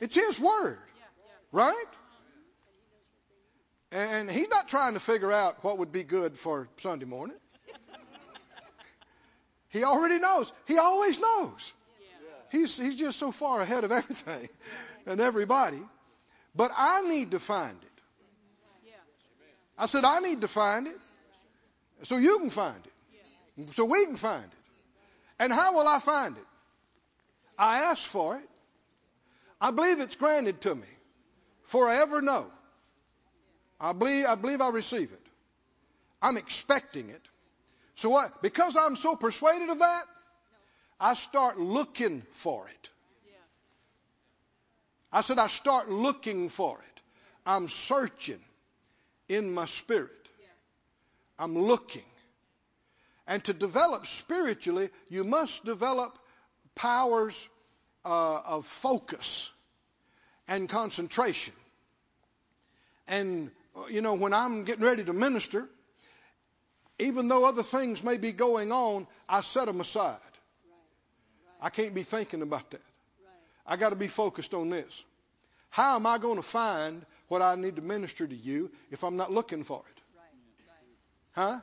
It's 0.00 0.14
His 0.14 0.38
word. 0.38 0.78
Right? 1.52 1.86
And 3.90 4.30
He's 4.30 4.48
not 4.48 4.68
trying 4.68 4.94
to 4.94 5.00
figure 5.00 5.32
out 5.32 5.62
what 5.64 5.78
would 5.78 5.92
be 5.92 6.02
good 6.02 6.36
for 6.36 6.68
Sunday 6.76 7.06
morning. 7.06 7.36
He 9.70 9.84
already 9.84 10.18
knows. 10.18 10.50
He 10.66 10.78
always 10.78 11.20
knows. 11.20 11.74
He's, 12.50 12.74
he's 12.74 12.96
just 12.96 13.18
so 13.18 13.32
far 13.32 13.60
ahead 13.60 13.84
of 13.84 13.92
everything 14.00 14.48
and 15.04 15.20
everybody. 15.20 15.82
But 16.54 16.72
I 16.76 17.02
need 17.02 17.32
to 17.32 17.38
find 17.38 17.76
it. 17.82 18.90
I 19.76 19.86
said, 19.86 20.04
I 20.04 20.18
need 20.20 20.40
to 20.40 20.48
find 20.48 20.88
it 20.88 20.98
so 22.02 22.16
you 22.16 22.38
can 22.40 22.50
find 22.50 22.78
it. 22.84 23.74
So 23.74 23.84
we 23.84 24.06
can 24.06 24.16
find 24.16 24.44
it. 24.44 24.58
And 25.38 25.52
how 25.52 25.74
will 25.74 25.86
I 25.86 26.00
find 26.00 26.36
it? 26.36 26.46
I 27.58 27.82
ask 27.90 28.02
for 28.02 28.36
it. 28.36 28.48
I 29.60 29.70
believe 29.70 30.00
it's 30.00 30.16
granted 30.16 30.60
to 30.62 30.74
me. 30.74 30.86
For 31.64 31.88
I 31.88 31.96
ever 31.98 32.22
know. 32.22 32.46
I 33.80 33.92
believe, 33.92 34.26
I 34.26 34.34
believe 34.34 34.60
I 34.60 34.70
receive 34.70 35.12
it. 35.12 35.26
I'm 36.20 36.36
expecting 36.36 37.10
it. 37.10 37.22
So 37.94 38.10
what? 38.10 38.42
Because 38.42 38.76
I'm 38.76 38.96
so 38.96 39.16
persuaded 39.16 39.70
of 39.70 39.78
that, 39.78 40.04
I 41.00 41.14
start 41.14 41.58
looking 41.58 42.22
for 42.32 42.68
it. 42.68 42.90
I 45.12 45.22
said, 45.22 45.38
I 45.38 45.46
start 45.46 45.88
looking 45.90 46.48
for 46.48 46.78
it. 46.78 47.00
I'm 47.46 47.68
searching 47.68 48.40
in 49.28 49.54
my 49.54 49.64
spirit. 49.64 50.10
I'm 51.38 51.56
looking. 51.56 52.02
And 53.26 53.42
to 53.44 53.52
develop 53.52 54.06
spiritually, 54.06 54.90
you 55.08 55.24
must 55.24 55.64
develop 55.64 56.18
powers 56.74 57.48
uh, 58.04 58.40
of 58.44 58.66
focus 58.66 59.50
and 60.46 60.68
concentration. 60.68 61.54
And, 63.06 63.50
Uh, 63.78 63.86
you 63.88 64.00
know, 64.00 64.14
when 64.14 64.32
I'm 64.32 64.64
getting 64.64 64.84
ready 64.84 65.04
to 65.04 65.12
minister, 65.12 65.68
even 66.98 67.28
though 67.28 67.46
other 67.46 67.62
things 67.62 68.02
may 68.02 68.16
be 68.16 68.32
going 68.32 68.72
on, 68.72 69.06
I 69.28 69.40
set 69.40 69.66
them 69.66 69.80
aside. 69.80 70.18
I 71.60 71.70
can't 71.70 71.94
be 71.94 72.02
thinking 72.02 72.42
about 72.42 72.70
that. 72.70 72.82
I 73.66 73.76
got 73.76 73.90
to 73.90 73.96
be 73.96 74.08
focused 74.08 74.54
on 74.54 74.70
this. 74.70 75.04
How 75.70 75.96
am 75.96 76.06
I 76.06 76.18
going 76.18 76.36
to 76.36 76.42
find 76.42 77.04
what 77.28 77.42
I 77.42 77.54
need 77.56 77.76
to 77.76 77.82
minister 77.82 78.26
to 78.26 78.34
you 78.34 78.70
if 78.90 79.04
I'm 79.04 79.16
not 79.16 79.30
looking 79.30 79.64
for 79.64 79.82
it? 79.88 80.02
Huh? 81.32 81.60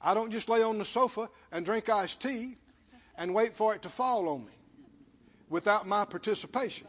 I 0.00 0.14
don't 0.14 0.32
just 0.32 0.48
lay 0.48 0.62
on 0.62 0.78
the 0.78 0.84
sofa 0.84 1.28
and 1.52 1.64
drink 1.64 1.88
iced 1.88 2.20
tea 2.20 2.56
and 3.16 3.34
wait 3.34 3.54
for 3.54 3.74
it 3.74 3.82
to 3.82 3.88
fall 3.88 4.28
on 4.28 4.44
me 4.44 4.52
without 5.48 5.86
my 5.86 6.04
participation. 6.04 6.88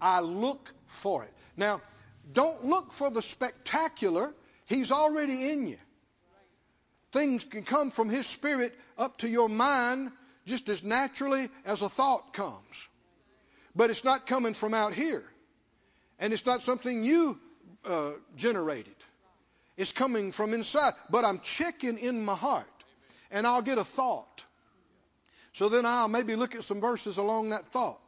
I 0.00 0.20
look 0.20 0.72
for 0.86 1.22
it. 1.22 1.32
Now, 1.56 1.80
don't 2.32 2.64
look 2.64 2.92
for 2.92 3.10
the 3.10 3.22
spectacular. 3.22 4.32
He's 4.66 4.90
already 4.90 5.50
in 5.50 5.68
you. 5.68 5.78
Things 7.12 7.44
can 7.44 7.62
come 7.62 7.90
from 7.90 8.10
His 8.10 8.26
Spirit 8.26 8.76
up 8.98 9.18
to 9.18 9.28
your 9.28 9.48
mind 9.48 10.10
just 10.46 10.68
as 10.68 10.82
naturally 10.82 11.48
as 11.64 11.82
a 11.82 11.88
thought 11.88 12.32
comes. 12.32 12.88
But 13.76 13.90
it's 13.90 14.04
not 14.04 14.26
coming 14.26 14.54
from 14.54 14.74
out 14.74 14.94
here. 14.94 15.24
And 16.18 16.32
it's 16.32 16.46
not 16.46 16.62
something 16.62 17.04
you 17.04 17.38
uh, 17.84 18.12
generated. 18.36 18.94
It's 19.76 19.92
coming 19.92 20.32
from 20.32 20.54
inside. 20.54 20.94
But 21.10 21.24
I'm 21.24 21.40
checking 21.40 21.98
in 21.98 22.24
my 22.24 22.34
heart. 22.34 22.66
And 23.30 23.46
I'll 23.46 23.62
get 23.62 23.78
a 23.78 23.84
thought. 23.84 24.44
So 25.54 25.68
then 25.68 25.86
I'll 25.86 26.08
maybe 26.08 26.36
look 26.36 26.54
at 26.54 26.64
some 26.64 26.80
verses 26.80 27.16
along 27.16 27.50
that 27.50 27.66
thought. 27.68 28.00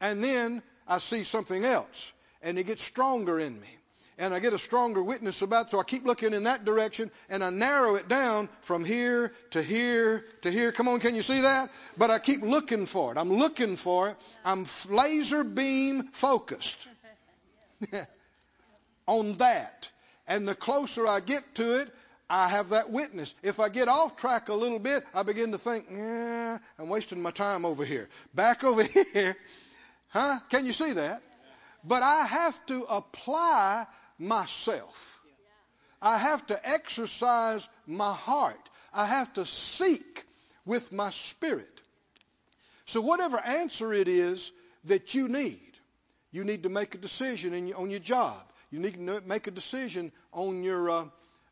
And 0.00 0.22
then 0.22 0.62
I 0.86 0.98
see 0.98 1.24
something 1.24 1.64
else. 1.64 2.12
And 2.42 2.58
it 2.58 2.64
gets 2.64 2.82
stronger 2.82 3.38
in 3.38 3.60
me 3.60 3.68
and 4.20 4.34
I 4.34 4.38
get 4.38 4.52
a 4.52 4.58
stronger 4.58 5.02
witness 5.02 5.40
about. 5.42 5.70
So 5.70 5.80
I 5.80 5.82
keep 5.82 6.04
looking 6.04 6.34
in 6.34 6.44
that 6.44 6.64
direction 6.64 7.10
and 7.30 7.42
I 7.42 7.48
narrow 7.48 7.94
it 7.94 8.06
down 8.06 8.50
from 8.60 8.84
here 8.84 9.32
to 9.52 9.62
here 9.62 10.24
to 10.42 10.50
here. 10.50 10.70
Come 10.72 10.88
on, 10.88 11.00
can 11.00 11.14
you 11.14 11.22
see 11.22 11.40
that? 11.40 11.70
But 11.96 12.10
I 12.10 12.18
keep 12.18 12.42
looking 12.42 12.86
for 12.86 13.10
it. 13.10 13.18
I'm 13.18 13.32
looking 13.32 13.76
for 13.76 14.10
it. 14.10 14.16
I'm 14.44 14.66
laser 14.90 15.42
beam 15.42 16.08
focused 16.12 16.86
on 19.06 19.38
that. 19.38 19.88
And 20.28 20.46
the 20.46 20.54
closer 20.54 21.08
I 21.08 21.20
get 21.20 21.54
to 21.56 21.80
it, 21.80 21.88
I 22.28 22.46
have 22.48 22.68
that 22.68 22.90
witness. 22.90 23.34
If 23.42 23.58
I 23.58 23.70
get 23.70 23.88
off 23.88 24.18
track 24.18 24.50
a 24.50 24.54
little 24.54 24.78
bit, 24.78 25.04
I 25.14 25.22
begin 25.22 25.52
to 25.52 25.58
think, 25.58 25.86
yeah, 25.90 26.58
I'm 26.78 26.88
wasting 26.90 27.22
my 27.22 27.32
time 27.32 27.64
over 27.64 27.84
here. 27.86 28.08
Back 28.34 28.62
over 28.64 28.82
here. 29.14 29.34
Huh? 30.10 30.38
Can 30.50 30.66
you 30.66 30.72
see 30.72 30.92
that? 30.92 31.22
But 31.84 32.02
I 32.02 32.24
have 32.24 32.66
to 32.66 32.84
apply 32.84 33.86
myself. 34.18 35.20
I 36.02 36.18
have 36.18 36.46
to 36.46 36.68
exercise 36.68 37.68
my 37.86 38.14
heart. 38.14 38.68
I 38.92 39.06
have 39.06 39.32
to 39.34 39.46
seek 39.46 40.24
with 40.64 40.92
my 40.92 41.10
spirit. 41.10 41.80
So, 42.86 43.00
whatever 43.00 43.38
answer 43.38 43.92
it 43.92 44.08
is 44.08 44.50
that 44.84 45.14
you 45.14 45.28
need, 45.28 45.60
you 46.32 46.44
need 46.44 46.64
to 46.64 46.68
make 46.68 46.94
a 46.94 46.98
decision 46.98 47.54
your, 47.68 47.78
on 47.78 47.90
your 47.90 48.00
job. 48.00 48.40
You 48.70 48.78
need 48.78 48.94
to 48.94 49.20
make 49.26 49.46
a 49.46 49.50
decision 49.50 50.12
on 50.32 50.62
your, 50.62 50.90
uh, 50.90 51.04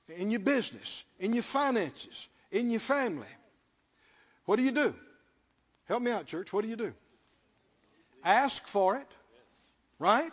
in 0.09 0.31
your 0.31 0.41
business, 0.41 1.05
in 1.19 1.33
your 1.35 1.43
finances, 1.43 2.29
in 2.51 2.71
your 2.71 2.81
family. 2.81 3.27
What 4.47 4.57
do 4.57 4.63
you 4.63 4.73
do? 4.73 4.95
Help 5.87 6.03
me 6.03 6.11
out, 6.11 6.27
church. 6.27 6.53
What 6.53 6.63
do 6.63 6.69
you 6.69 6.77
do? 6.77 6.95
Ask 8.25 8.67
for 8.67 8.97
it, 8.97 9.07
right? 9.99 10.31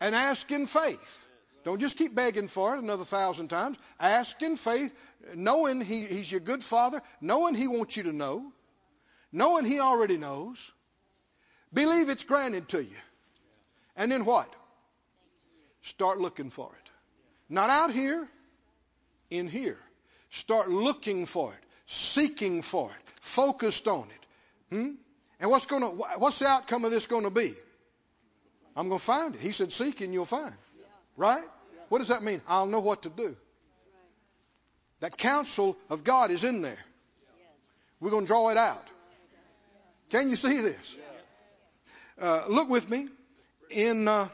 And 0.00 0.14
ask 0.14 0.50
in 0.50 0.66
faith. 0.66 1.26
Don't 1.64 1.80
just 1.80 1.98
keep 1.98 2.14
begging 2.14 2.48
for 2.48 2.76
it 2.76 2.82
another 2.82 3.04
thousand 3.04 3.48
times. 3.48 3.76
Ask 3.98 4.40
in 4.42 4.56
faith, 4.56 4.94
knowing 5.34 5.80
he, 5.80 6.06
He's 6.06 6.30
your 6.30 6.40
good 6.40 6.62
Father, 6.62 7.02
knowing 7.20 7.54
He 7.54 7.66
wants 7.66 7.96
you 7.96 8.04
to 8.04 8.12
know, 8.12 8.52
knowing 9.32 9.64
He 9.64 9.80
already 9.80 10.16
knows. 10.16 10.70
Believe 11.72 12.08
it's 12.08 12.24
granted 12.24 12.68
to 12.70 12.82
you. 12.82 12.96
And 13.96 14.10
then 14.10 14.24
what? 14.24 14.48
Start 15.82 16.20
looking 16.20 16.50
for 16.50 16.70
it. 16.72 16.90
Not 17.48 17.70
out 17.70 17.92
here, 17.92 18.28
in 19.30 19.48
here. 19.48 19.78
Start 20.30 20.68
looking 20.70 21.26
for 21.26 21.52
it, 21.52 21.60
seeking 21.86 22.62
for 22.62 22.90
it, 22.90 23.12
focused 23.20 23.88
on 23.88 24.08
it. 24.08 24.74
Hmm? 24.74 24.90
And 25.40 25.50
what's 25.50 25.66
going 25.66 25.82
to, 25.82 25.88
what's 25.88 26.38
the 26.38 26.46
outcome 26.46 26.84
of 26.84 26.90
this 26.90 27.06
going 27.06 27.24
to 27.24 27.30
be? 27.30 27.54
I'm 28.78 28.88
going 28.88 29.00
to 29.00 29.04
find 29.04 29.34
it. 29.34 29.40
He 29.40 29.50
said, 29.50 29.72
seek 29.72 30.00
and 30.02 30.12
you'll 30.14 30.24
find. 30.24 30.54
Right? 31.16 31.42
What 31.88 31.98
does 31.98 32.08
that 32.08 32.22
mean? 32.22 32.40
I'll 32.46 32.66
know 32.66 32.78
what 32.78 33.02
to 33.02 33.08
do. 33.08 33.36
That 35.00 35.18
counsel 35.18 35.76
of 35.90 36.04
God 36.04 36.30
is 36.30 36.44
in 36.44 36.62
there. 36.62 36.78
We're 37.98 38.10
going 38.10 38.26
to 38.26 38.28
draw 38.28 38.50
it 38.50 38.56
out. 38.56 38.86
Can 40.10 40.30
you 40.30 40.36
see 40.36 40.60
this? 40.60 40.96
Uh, 42.20 42.44
look 42.48 42.68
with 42.68 42.88
me 42.88 43.08
in 43.70 44.06
uh, 44.06 44.28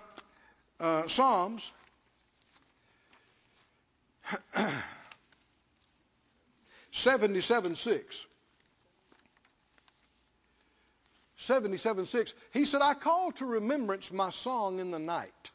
uh, 0.79 1.09
Psalms. 1.09 1.71
Seventy-seven 6.93 7.77
six. 7.77 8.27
Seventy-seven 11.45 12.07
six. 12.07 12.33
He 12.53 12.65
said, 12.65 12.81
"I 12.81 12.95
call 12.95 13.33
to 13.33 13.45
remembrance 13.45 14.11
my 14.11 14.31
song 14.31 14.81
in 14.81 14.91
the 14.91 14.99
night." 14.99 15.51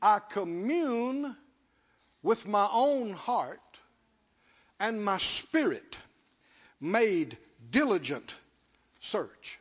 I 0.00 0.20
commune 0.20 1.34
with 2.22 2.46
my 2.46 2.68
own 2.70 3.14
heart 3.14 3.58
and 4.78 5.04
my 5.04 5.18
spirit 5.18 5.98
made 6.80 7.36
diligent 7.70 8.32
search. 9.00 9.58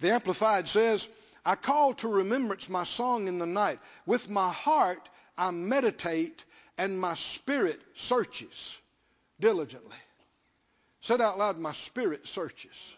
The 0.00 0.12
Amplified 0.12 0.68
says, 0.68 1.08
I 1.44 1.56
call 1.56 1.94
to 1.94 2.08
remembrance 2.08 2.68
my 2.68 2.84
song 2.84 3.26
in 3.26 3.38
the 3.38 3.46
night. 3.46 3.80
With 4.06 4.30
my 4.30 4.52
heart 4.52 5.08
I 5.36 5.50
meditate 5.50 6.44
and 6.76 7.00
my 7.00 7.14
spirit 7.14 7.80
searches 7.94 8.78
diligently. 9.40 9.96
Said 11.00 11.20
out 11.20 11.38
loud, 11.38 11.58
my 11.58 11.72
spirit 11.72 12.26
searches. 12.26 12.94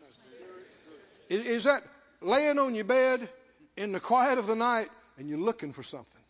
Is 1.29 1.65
that 1.65 1.83
laying 2.21 2.59
on 2.59 2.75
your 2.75 2.85
bed 2.85 3.29
in 3.77 3.93
the 3.93 4.01
quiet 4.01 4.39
of 4.39 4.47
the 4.47 4.57
night 4.57 4.89
and 5.17 5.29
you're 5.29 5.39
looking 5.39 5.73
for 5.73 5.83
something. 5.83 6.21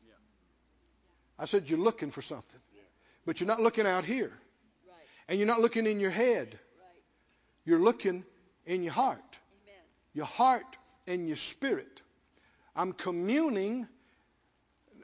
I 1.38 1.46
said, 1.46 1.70
You're 1.70 1.78
looking 1.78 2.10
for 2.10 2.22
something. 2.22 2.60
But 3.24 3.40
you're 3.40 3.46
not 3.46 3.60
looking 3.60 3.86
out 3.86 4.04
here. 4.04 4.32
And 5.28 5.38
you're 5.38 5.46
not 5.46 5.60
looking 5.60 5.86
in 5.86 6.00
your 6.00 6.10
head. 6.10 6.58
You're 7.64 7.78
looking 7.78 8.24
in 8.66 8.82
your 8.82 8.92
heart. 8.92 9.38
Your 10.12 10.26
heart 10.26 10.76
and 11.06 11.28
your 11.28 11.36
spirit. 11.36 12.02
I'm 12.74 12.92
communing 12.92 13.86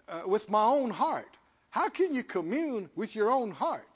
uh, 0.09 0.23
with 0.27 0.51
my 0.51 0.65
own 0.65 0.91
heart. 0.91 1.29
How 1.71 1.89
can 1.89 2.15
you 2.15 2.23
commune 2.23 2.91
with 2.97 3.15
your 3.15 3.31
own 3.31 3.51
heart? 3.51 3.87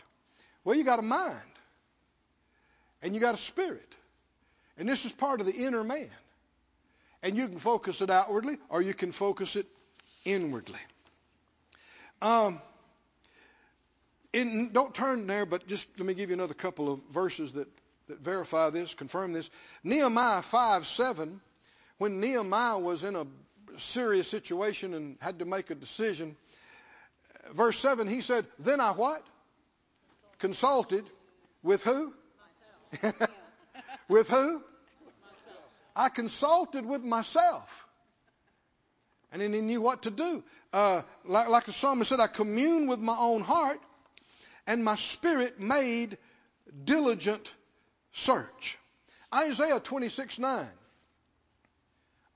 Well, 0.65 0.77
you 0.77 0.85
got 0.85 0.99
a 0.99 1.03
mind. 1.03 1.37
And 3.03 3.15
you 3.15 3.21
got 3.21 3.35
a 3.35 3.39
spirit. 3.39 3.97
And 4.77 4.89
this 4.89 5.05
is 5.05 5.13
part 5.13 5.41
of 5.41 5.47
the 5.47 5.55
inner 5.55 5.85
man. 5.85 6.11
And 7.23 7.37
you 7.37 7.49
can 7.49 7.59
focus 7.59 8.01
it 8.01 8.11
outwardly 8.11 8.59
or 8.69 8.81
you 8.81 8.95
can 8.95 9.13
focus 9.13 9.57
it 9.57 9.67
inwardly. 10.25 10.79
Um, 12.23 12.61
in, 14.33 14.71
don't 14.73 14.95
turn 14.95 15.27
there, 15.27 15.47
but 15.47 15.67
just 15.67 15.89
let 15.99 16.07
me 16.07 16.15
give 16.15 16.31
you 16.31 16.35
another 16.35 16.55
couple 16.55 16.93
of 16.93 17.01
verses 17.11 17.53
that, 17.55 17.69
that 18.09 18.21
verify 18.21 18.71
this, 18.71 18.95
confirm 18.95 19.33
this. 19.33 19.51
Nehemiah 19.83 20.43
5 20.43 20.87
7, 20.87 21.41
when 21.99 22.21
Nehemiah 22.21 22.79
was 22.79 23.05
in 23.05 23.17
a 23.17 23.27
serious 23.79 24.29
situation 24.29 24.95
and 24.95 25.17
had 25.21 25.41
to 25.41 25.45
make 25.45 25.71
a 25.71 25.75
decision, 25.75 26.37
verse 27.53 27.79
7, 27.79 28.07
he 28.07 28.21
said, 28.21 28.47
Then 28.59 28.81
I 28.81 28.93
what? 28.93 29.23
Consulted 30.39 31.05
with 31.63 31.83
who? 31.83 32.15
with 34.09 34.29
who? 34.29 34.63
I 35.95 36.09
consulted 36.09 36.87
with 36.87 37.03
myself. 37.03 37.87
And 39.33 39.43
then 39.43 39.53
he 39.53 39.61
knew 39.61 39.81
what 39.81 40.03
to 40.03 40.11
do. 40.11 40.43
Uh, 40.73 41.03
like, 41.25 41.49
like 41.49 41.65
the 41.67 41.73
psalmist 41.73 42.11
said, 42.11 42.21
I 42.21 42.27
commune 42.27 42.87
with 42.87 43.01
my 43.01 43.17
own 43.17 43.43
heart, 43.43 43.81
and 44.67 44.85
my 44.85 44.97
spirit 44.97 45.61
made 45.61 46.19
diligent 46.85 47.51
search. 48.13 48.79
Isaiah 49.33 49.81
26 49.81 50.39
9. 50.39 50.67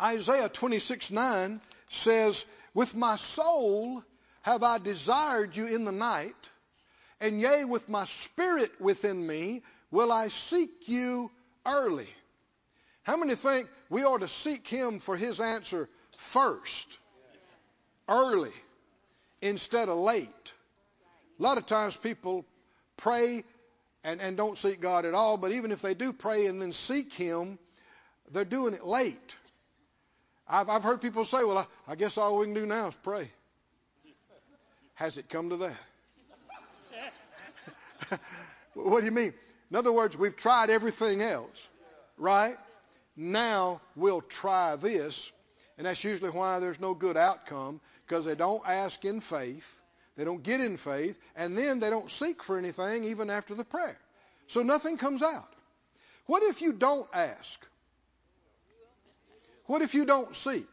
Isaiah 0.01 0.49
26 0.49 1.11
9 1.11 1.61
says, 1.89 2.45
With 2.75 2.95
my 2.95 3.17
soul 3.17 4.03
have 4.43 4.63
I 4.63 4.79
desired 4.79 5.57
you 5.57 5.67
in 5.67 5.85
the 5.85 5.93
night, 5.93 6.35
and 7.21 7.41
yea, 7.41 7.65
with 7.65 7.89
my 7.89 8.05
spirit 8.05 8.81
within 8.81 9.27
me 9.27 9.63
will 9.95 10.11
I 10.11 10.29
seek 10.29 10.89
you 10.89 11.31
early. 11.65 12.09
How 13.05 13.17
many 13.17 13.37
think 13.37 13.69
we 13.89 14.03
ought 14.03 14.23
to 14.23 14.29
seek 14.29 14.67
him 14.67 14.99
for 14.99 15.17
his 15.17 15.39
answer 15.41 15.89
first? 16.19 16.87
Early 18.09 18.51
instead 19.41 19.89
of 19.89 19.99
late. 19.99 20.53
A 21.39 21.43
lot 21.43 21.59
of 21.59 21.67
times 21.67 21.97
people 21.97 22.45
pray 22.97 23.45
and, 24.03 24.21
and 24.21 24.37
don't 24.37 24.59
seek 24.59 24.81
God 24.81 25.05
at 25.05 25.15
all, 25.15 25.37
but 25.37 25.53
even 25.53 25.71
if 25.71 25.81
they 25.81 25.95
do 25.95 26.13
pray 26.13 26.47
and 26.47 26.61
then 26.61 26.73
seek 26.73 27.13
him, 27.13 27.59
they're 28.33 28.45
doing 28.45 28.75
it 28.75 28.85
late. 28.85 29.37
I've, 30.49 30.69
I've 30.69 30.83
heard 30.83 31.01
people 31.01 31.25
say, 31.25 31.45
well, 31.45 31.59
I, 31.59 31.67
I 31.87 31.95
guess 31.95 32.19
all 32.19 32.39
we 32.39 32.47
can 32.47 32.55
do 32.55 32.67
now 32.67 32.89
is 32.89 32.95
pray. 33.03 33.31
Has 34.95 35.19
it 35.19 35.29
come 35.29 35.51
to 35.51 35.57
that? 35.59 35.77
what 38.75 39.01
do 39.01 39.07
you 39.07 39.13
mean? 39.13 39.33
In 39.71 39.77
other 39.77 39.93
words, 39.93 40.17
we've 40.17 40.37
tried 40.37 40.71
everything 40.71 41.23
else, 41.23 41.69
right? 42.19 42.57
Now 43.17 43.81
we'll 43.97 44.21
try 44.21 44.77
this. 44.77 45.33
And 45.77 45.87
that's 45.87 46.05
usually 46.05 46.31
why 46.31 46.61
there's 46.61 46.81
no 46.81 46.95
good 46.95 47.17
outcome, 47.17 47.81
because 48.07 48.25
they 48.25 48.37
don't 48.37 48.63
ask 48.67 49.05
in 49.05 49.21
faith, 49.21 49.83
they 50.17 50.25
don't 50.25 50.43
get 50.43 50.61
in 50.61 50.77
faith, 50.77 51.19
and 51.35 51.59
then 51.59 51.81
they 51.81 51.91
don't 51.91 52.11
seek 52.11 52.45
for 52.45 52.57
anything 52.57 53.05
even 53.05 53.29
after 53.29 53.55
the 53.55 53.65
prayer. 53.65 53.99
So 54.47 54.63
nothing 54.63 54.99
comes 54.99 55.23
out. 55.23 55.49
What 56.27 56.43
if 56.43 56.63
you 56.63 56.73
don't 56.73 57.09
ask? 57.13 57.61
What 59.67 59.83
if 59.83 59.95
you 59.95 60.05
don't 60.05 60.35
seek? 60.37 60.69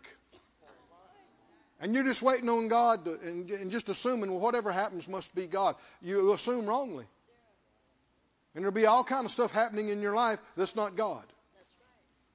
And 1.79 1.95
you're 1.95 2.03
just 2.03 2.21
waiting 2.21 2.47
on 2.47 2.67
God 2.67 3.05
to, 3.05 3.19
and, 3.23 3.49
and, 3.49 3.71
just 3.71 3.89
assuming 3.89 4.29
well, 4.29 4.39
whatever 4.39 4.71
happens 4.71 5.07
must 5.07 5.33
be 5.33 5.47
God. 5.47 5.75
You 6.03 6.31
assume 6.33 6.67
wrongly. 6.67 7.05
And 8.53 8.63
there'll 8.63 8.73
be 8.73 8.85
all 8.85 9.03
kind 9.03 9.25
of 9.25 9.31
stuff 9.31 9.51
happening 9.51 9.89
in 9.89 10.01
your 10.01 10.15
life 10.15 10.39
that's 10.57 10.75
not 10.75 10.95
God. 10.95 11.23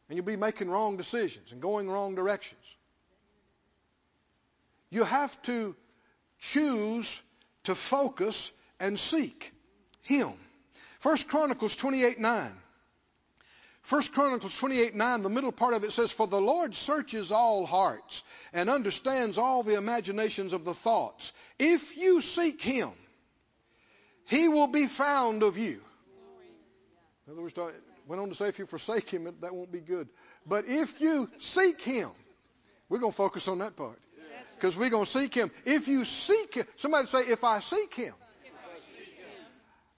And 0.09 0.17
you'll 0.17 0.25
be 0.25 0.37
making 0.37 0.71
wrong 0.71 0.97
decisions 0.97 1.53
and 1.53 1.61
going 1.61 1.91
wrong 1.91 2.15
directions. 2.15 2.61
You 4.91 5.05
have 5.05 5.41
to 5.43 5.75
choose 6.39 7.21
to 7.65 7.75
focus 7.75 8.53
and 8.79 8.99
seek 8.99 9.53
Him. 10.03 10.33
First 11.01 11.29
Chronicles 11.29 11.77
28 11.77 12.21
9. 12.21 12.53
First 13.83 14.15
Chronicles 14.15 14.57
28 14.59 14.95
9, 14.95 15.23
the 15.23 15.29
middle 15.29 15.53
part 15.53 15.75
of 15.75 15.85
it 15.85 15.93
says, 15.93 16.13
For 16.13 16.27
the 16.27 16.41
Lord 16.41 16.75
searches 16.75 17.31
all 17.31 17.67
hearts 17.67 18.25
and 18.53 18.71
understands 18.71 19.39
all 19.39 19.63
the 19.63 19.77
imaginations 19.77 20.53
of 20.53 20.65
the 20.65 20.75
thoughts. 20.75 21.33
If 21.59 21.97
you 21.97 22.21
seek 22.21 22.61
Him, 22.63 22.91
He 24.25 24.49
will 24.49 24.67
be 24.67 24.87
found 24.87 25.43
of 25.43 25.59
you. 25.59 25.81
In 27.27 27.33
other 27.33 27.43
words, 27.43 27.59
I 27.59 27.71
went 28.07 28.23
on 28.23 28.29
to 28.29 28.35
say, 28.35 28.49
if 28.49 28.59
you 28.59 28.67
forsake 28.67 29.11
Him, 29.11 29.25
that 29.41 29.55
won't 29.55 29.73
be 29.73 29.81
good. 29.81 30.09
But 30.47 30.67
if 30.69 31.01
you 31.01 31.29
seek 31.39 31.81
Him, 31.81 32.11
we're 32.89 32.99
going 32.99 33.13
to 33.13 33.17
focus 33.17 33.49
on 33.49 33.59
that 33.59 33.77
part. 33.77 33.99
Because 34.55 34.77
we're 34.77 34.91
going 34.91 35.05
to 35.05 35.11
seek 35.11 35.35
Him. 35.35 35.51
If 35.65 35.89
you 35.89 36.05
seek 36.05 36.55
Him, 36.55 36.67
somebody 36.77 37.09
say, 37.09 37.21
if 37.21 37.43
I 37.43 37.61
seek 37.61 37.95
Him, 37.95 38.15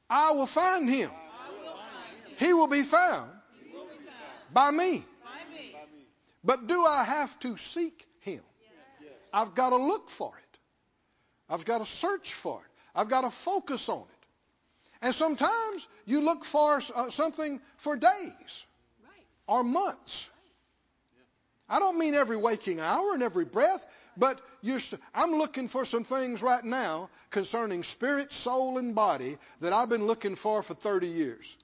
I 0.08 0.32
will 0.32 0.46
find 0.46 0.88
Him. 0.88 1.10
He 2.38 2.54
will 2.54 2.66
be 2.66 2.82
found 2.82 3.30
by 4.52 4.70
me. 4.70 5.04
But 6.42 6.66
do 6.66 6.86
I 6.86 7.04
have 7.04 7.38
to 7.40 7.56
seek 7.56 8.06
Him? 8.20 8.40
I've 9.32 9.54
got 9.54 9.70
to 9.70 9.76
look 9.76 10.08
for 10.08 10.32
it. 10.36 10.58
I've 11.50 11.66
got 11.66 11.78
to 11.78 11.86
search 11.86 12.32
for 12.32 12.60
it. 12.60 12.70
I've 12.94 13.08
got 13.08 13.20
to 13.22 13.30
focus 13.30 13.88
on 13.88 14.00
it. 14.00 14.17
And 15.00 15.14
sometimes 15.14 15.86
you 16.06 16.20
look 16.20 16.44
for 16.44 16.82
uh, 16.94 17.10
something 17.10 17.60
for 17.78 17.96
days 17.96 18.66
or 19.46 19.62
months. 19.62 20.28
I 21.68 21.78
don't 21.78 21.98
mean 21.98 22.14
every 22.14 22.36
waking 22.36 22.80
hour 22.80 23.14
and 23.14 23.22
every 23.22 23.44
breath, 23.44 23.84
but 24.16 24.40
I'm 25.14 25.32
looking 25.32 25.68
for 25.68 25.84
some 25.84 26.04
things 26.04 26.42
right 26.42 26.64
now 26.64 27.10
concerning 27.30 27.82
spirit, 27.82 28.32
soul, 28.32 28.78
and 28.78 28.94
body 28.94 29.38
that 29.60 29.72
I've 29.72 29.88
been 29.88 30.06
looking 30.06 30.34
for 30.34 30.62
for 30.62 30.74
30 30.74 31.08
years. 31.08 31.56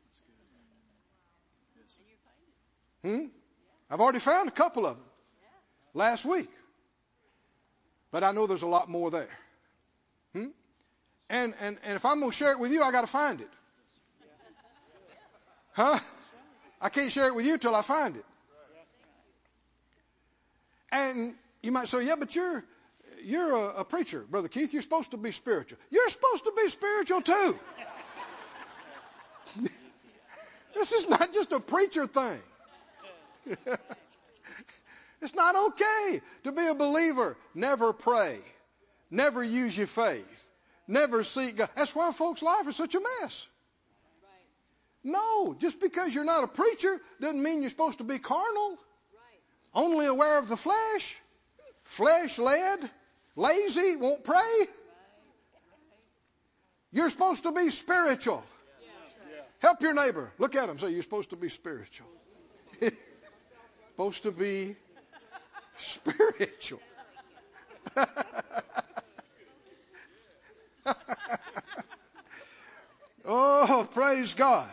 Hmm? 3.03 3.27
I've 3.91 4.01
already 4.01 4.19
found 4.19 4.49
a 4.49 4.53
couple 4.53 4.87
of 4.87 4.97
them 4.97 5.05
last 5.93 6.25
week. 6.25 6.49
But 8.11 8.25
I 8.25 8.33
know 8.33 8.47
there's 8.47 8.63
a 8.63 8.67
lot 8.67 8.89
more 8.89 9.11
there. 9.11 9.29
Hmm? 10.33 10.49
And, 11.31 11.55
and, 11.61 11.79
and 11.85 11.97
if 11.97 12.05
I'm 12.05 12.21
going 12.21 12.31
to 12.31 12.37
share 12.37 12.53
it 12.53 12.59
with 12.59 12.73
you, 12.73 12.83
I 12.83 12.93
got 12.93 13.01
to 13.03 13.07
find 13.07 13.41
it. 13.41 13.49
Huh? 15.73 15.99
I 16.81 16.89
can't 16.89 17.11
share 17.11 17.27
it 17.27 17.35
with 17.35 17.47
you 17.47 17.59
till 17.59 17.75
I 17.75 17.83
find 17.83 18.17
it. 18.17 18.25
And 20.93 21.35
you 21.63 21.73
might 21.73 21.89
say, 21.89 22.07
yeah, 22.07 22.15
but 22.17 22.37
you're, 22.37 22.63
you're 23.25 23.53
a, 23.53 23.81
a 23.81 23.85
preacher, 23.85 24.25
Brother 24.31 24.49
Keith. 24.49 24.73
You're 24.73 24.83
supposed 24.83 25.11
to 25.11 25.17
be 25.17 25.33
spiritual. 25.33 25.79
You're 25.91 26.09
supposed 26.09 26.45
to 26.45 26.53
be 26.57 26.69
spiritual 26.69 27.23
too. 27.23 27.59
this 30.75 30.93
is 30.93 31.09
not 31.09 31.33
just 31.33 31.51
a 31.53 31.59
preacher 31.59 32.07
thing. 32.07 32.39
it's 35.23 35.35
not 35.35 35.57
okay 35.57 36.21
to 36.45 36.53
be 36.53 36.67
a 36.67 36.75
believer. 36.75 37.37
Never 37.55 37.93
pray. 37.93 38.39
Never 39.11 39.43
use 39.43 39.77
your 39.77 39.87
faith. 39.89 40.44
Never 40.87 41.25
seek 41.25 41.57
God. 41.57 41.71
That's 41.77 41.95
why 41.95 42.13
folks' 42.13 42.43
life 42.43 42.69
is 42.69 42.77
such 42.77 42.95
a 42.95 43.01
mess. 43.21 43.47
No, 45.03 45.55
just 45.59 45.81
because 45.81 46.15
you're 46.15 46.25
not 46.25 46.45
a 46.45 46.49
preacher 46.49 46.99
doesn't 47.21 47.43
mean 47.43 47.61
you're 47.61 47.71
supposed 47.71 47.99
to 47.99 48.05
be 48.05 48.19
carnal. 48.19 48.79
Only 49.75 50.07
aware 50.07 50.39
of 50.39 50.49
the 50.49 50.57
flesh. 50.57 51.17
Flesh 51.85 52.39
led. 52.39 52.91
Lazy. 53.37 53.97
Won't 53.97 54.25
pray. 54.25 54.67
You're 56.93 57.11
supposed 57.11 57.43
to 57.43 57.53
be 57.53 57.71
spiritual. 57.71 58.45
Help 59.59 59.83
your 59.83 59.95
neighbor. 59.95 60.31
Look 60.39 60.55
at 60.55 60.69
him. 60.69 60.79
Say, 60.79 60.91
you're 60.91 61.03
supposed 61.03 61.31
to 61.31 61.37
be 61.37 61.49
spiritual. 61.49 62.07
supposed 63.91 64.23
to 64.23 64.31
be 64.31 64.77
spiritual. 65.79 66.81
oh, 73.25 73.89
praise 73.93 74.35
God. 74.35 74.69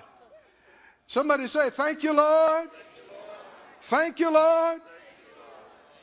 Somebody 1.08 1.48
say, 1.48 1.70
Thank 1.70 2.04
you, 2.04 2.14
Lord. 2.14 2.70
Thank 3.82 4.20
you, 4.20 4.32
Lord. 4.32 4.82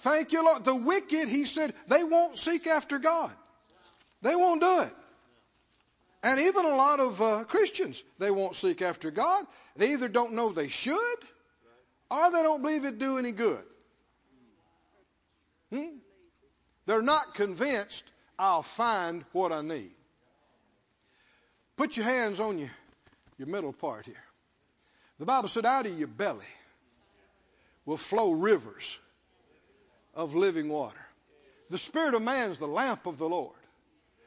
Thank 0.01 0.33
you, 0.33 0.45
Lord. 0.45 0.65
The 0.65 0.75
wicked, 0.75 1.29
he 1.29 1.45
said, 1.45 1.75
they 1.89 2.05
won't 2.05 2.39
seek 2.39 2.67
after 2.67 2.99
God. 2.99 3.31
They 4.23 4.35
won't 4.35 4.61
do 4.61 4.81
it. 4.83 4.93
And 6.23 6.41
even 6.41 6.65
a 6.65 6.75
lot 6.75 7.01
of 7.01 7.23
uh, 7.23 7.45
Christians, 7.45 8.03
they 8.19 8.31
won't 8.31 8.57
seek 8.57 8.83
after 8.83 9.11
God. 9.11 9.45
They 9.77 9.93
either 9.93 10.09
don't 10.09 10.33
know 10.33 10.51
they 10.51 10.69
should 10.69 11.19
or 12.11 12.33
they 12.33 12.43
don't 12.43 12.63
believe 12.63 12.85
it 12.85 12.99
do 12.99 13.19
any 13.19 13.33
good. 13.33 13.63
Hmm? 15.71 15.99
They're 16.87 17.03
not 17.03 17.35
convinced 17.35 18.05
I'll 18.39 18.63
find 18.63 19.25
what 19.33 19.53
I 19.53 19.63
need. 19.63 19.93
Put 21.79 21.97
your 21.97 22.07
hands 22.07 22.41
on 22.41 22.59
your, 22.59 22.71
your 23.39 23.47
middle 23.47 23.73
part 23.73 24.05
here. 24.05 24.25
The 25.21 25.27
Bible 25.27 25.49
said, 25.49 25.65
out 25.65 25.87
of 25.87 25.97
your 25.97 26.09
belly 26.09 26.45
will 27.87 27.97
flow 27.97 28.33
rivers 28.33 28.99
of 30.13 30.35
living 30.35 30.69
water. 30.69 30.99
The 31.71 31.79
spirit 31.79 32.15
of 32.15 32.23
man 32.23 32.51
is 32.51 32.59
the 32.59 32.67
lamp 32.67 33.07
of 33.07 33.17
the 33.19 33.29
Lord. 33.29 33.55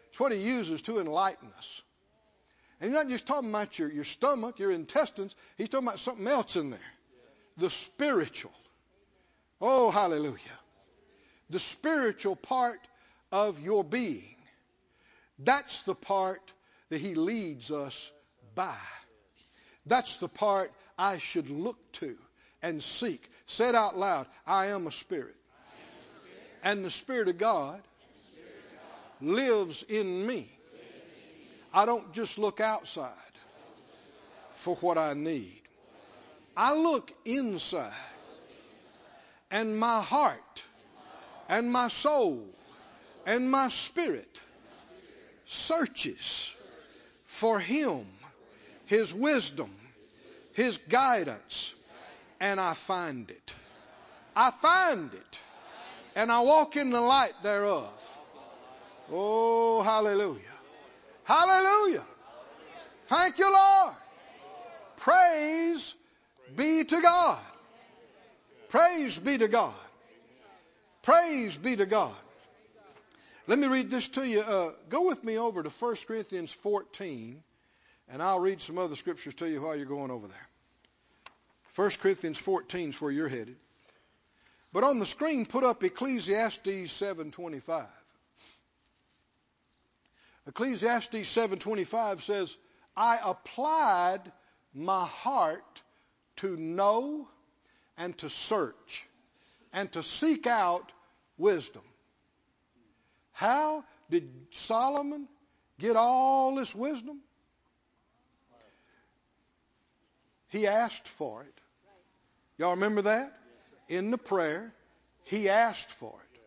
It's 0.09 0.19
what 0.19 0.31
he 0.31 0.37
uses 0.37 0.81
to 0.83 0.99
enlighten 0.99 1.49
us. 1.57 1.81
And 2.79 2.89
he's 2.89 2.95
not 2.95 3.09
just 3.09 3.27
talking 3.27 3.49
about 3.49 3.77
your, 3.77 3.91
your 3.91 4.05
stomach, 4.05 4.57
your 4.57 4.71
intestines. 4.71 5.35
He's 5.57 5.67
talking 5.67 5.87
about 5.87 5.99
something 5.99 6.27
else 6.27 6.55
in 6.55 6.69
there 6.69 6.79
the 7.57 7.69
spiritual. 7.69 8.53
Oh, 9.59 9.91
hallelujah. 9.91 10.39
The 11.49 11.59
spiritual 11.59 12.37
part 12.37 12.79
of 13.29 13.59
your 13.59 13.83
being. 13.83 14.35
That's 15.37 15.81
the 15.81 15.95
part 15.95 16.41
that 16.91 16.99
He 16.99 17.15
leads 17.15 17.71
us 17.71 18.11
by. 18.53 18.75
That's 19.85 20.17
the 20.17 20.27
part 20.27 20.73
I 20.97 21.19
should 21.19 21.49
look 21.49 21.77
to 21.93 22.17
and 22.61 22.83
seek. 22.83 23.23
Say 23.45 23.69
it 23.69 23.75
out 23.75 23.97
loud 23.97 24.27
I 24.45 24.67
am 24.67 24.87
a 24.87 24.91
spirit. 24.91 25.35
and 26.63 26.83
the 26.83 26.91
Spirit 26.91 27.29
of 27.29 27.37
God 27.37 27.81
lives 29.21 29.83
in 29.87 30.27
me. 30.27 30.51
I 31.73 31.85
don't 31.85 32.11
just 32.11 32.37
look 32.37 32.59
outside 32.59 33.13
for 34.55 34.75
what 34.75 34.97
I 34.97 35.13
need. 35.13 35.61
I 36.57 36.75
look 36.75 37.09
inside, 37.23 37.93
and 39.49 39.79
my 39.79 40.01
heart, 40.01 40.63
and 41.47 41.71
my 41.71 41.87
soul, 41.87 42.45
and 43.25 43.49
my 43.49 43.69
spirit 43.69 44.41
searches 45.45 46.51
for 47.41 47.59
Him, 47.59 48.05
His 48.85 49.11
wisdom, 49.11 49.71
His 50.53 50.77
guidance, 50.77 51.73
and 52.39 52.59
I 52.59 52.75
find 52.75 53.31
it. 53.31 53.53
I 54.35 54.51
find 54.51 55.11
it, 55.11 55.39
and 56.15 56.31
I 56.31 56.41
walk 56.41 56.77
in 56.77 56.91
the 56.91 57.01
light 57.01 57.33
thereof. 57.41 58.19
Oh, 59.11 59.81
hallelujah. 59.81 60.55
Hallelujah. 61.23 62.05
Thank 63.07 63.39
you, 63.39 63.51
Lord. 63.51 63.95
Praise 64.97 65.95
be 66.55 66.83
to 66.83 67.01
God. 67.01 67.39
Praise 68.69 69.17
be 69.17 69.39
to 69.39 69.47
God. 69.47 69.73
Praise 71.01 71.57
be 71.57 71.75
to 71.75 71.87
God. 71.87 72.13
Let 73.51 73.59
me 73.59 73.67
read 73.67 73.91
this 73.91 74.07
to 74.07 74.25
you. 74.25 74.39
Uh, 74.39 74.71
go 74.87 75.05
with 75.05 75.25
me 75.25 75.37
over 75.37 75.61
to 75.61 75.67
1 75.69 75.95
Corinthians 76.07 76.53
14, 76.53 77.43
and 78.07 78.23
I'll 78.23 78.39
read 78.39 78.61
some 78.61 78.77
other 78.77 78.95
scriptures 78.95 79.33
to 79.33 79.49
you 79.49 79.61
while 79.61 79.75
you're 79.75 79.85
going 79.85 80.09
over 80.09 80.25
there. 80.25 80.47
1 81.75 81.89
Corinthians 81.99 82.37
14 82.37 82.87
is 82.87 83.01
where 83.01 83.11
you're 83.11 83.27
headed. 83.27 83.57
But 84.71 84.85
on 84.85 84.99
the 84.99 85.05
screen, 85.05 85.45
put 85.45 85.65
up 85.65 85.83
Ecclesiastes 85.83 86.93
7:25. 86.93 87.87
Ecclesiastes 90.47 91.27
7:25 91.27 92.23
says, 92.23 92.55
"I 92.95 93.19
applied 93.21 94.31
my 94.73 95.05
heart 95.05 95.81
to 96.37 96.55
know 96.55 97.27
and 97.97 98.17
to 98.19 98.29
search 98.29 99.05
and 99.73 99.91
to 99.91 100.03
seek 100.03 100.47
out 100.47 100.93
wisdom." 101.37 101.83
How 103.31 103.83
did 104.09 104.29
Solomon 104.51 105.27
get 105.79 105.95
all 105.95 106.55
this 106.55 106.73
wisdom? 106.75 107.19
He 110.49 110.67
asked 110.67 111.07
for 111.07 111.43
it. 111.43 111.53
Y'all 112.57 112.71
remember 112.71 113.03
that? 113.03 113.31
In 113.87 114.11
the 114.11 114.17
prayer, 114.17 114.73
he 115.23 115.49
asked 115.49 115.89
for 115.89 116.13
it. 116.13 116.41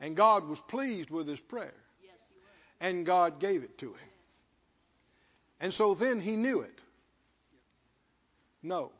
And 0.00 0.14
God 0.14 0.46
was 0.46 0.60
pleased 0.60 1.10
with 1.10 1.26
his 1.26 1.40
prayer. 1.40 1.74
And 2.80 3.04
God 3.04 3.40
gave 3.40 3.64
it 3.64 3.78
to 3.78 3.88
him. 3.88 4.08
And 5.60 5.74
so 5.74 5.94
then 5.94 6.20
he 6.20 6.36
knew 6.36 6.60
it. 6.60 6.80
No. 8.62 8.92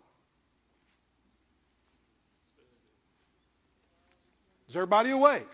Is 4.68 4.76
everybody 4.76 5.10
awake? 5.10 5.48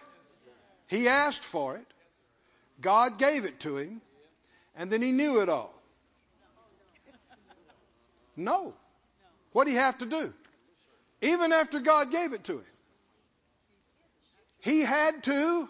He 0.89 1.09
asked 1.09 1.43
for 1.43 1.77
it. 1.77 1.87
God 2.81 3.19
gave 3.19 3.45
it 3.45 3.61
to 3.61 3.79
him. 3.79 4.01
And 4.77 4.91
then 4.91 5.03
he 5.03 5.13
knew 5.13 5.41
it 5.41 5.49
all. 5.49 5.73
No. 8.37 8.75
What 9.53 9.65
did 9.65 9.73
he 9.73 9.77
have 9.77 9.99
to 9.99 10.07
do? 10.07 10.33
Even 11.23 11.53
after 11.53 11.81
God 11.81 12.11
gave 12.11 12.33
it 12.33 12.45
to 12.45 12.55
him. 12.55 12.65
He 14.61 14.81
had 14.81 15.23
to 15.25 15.69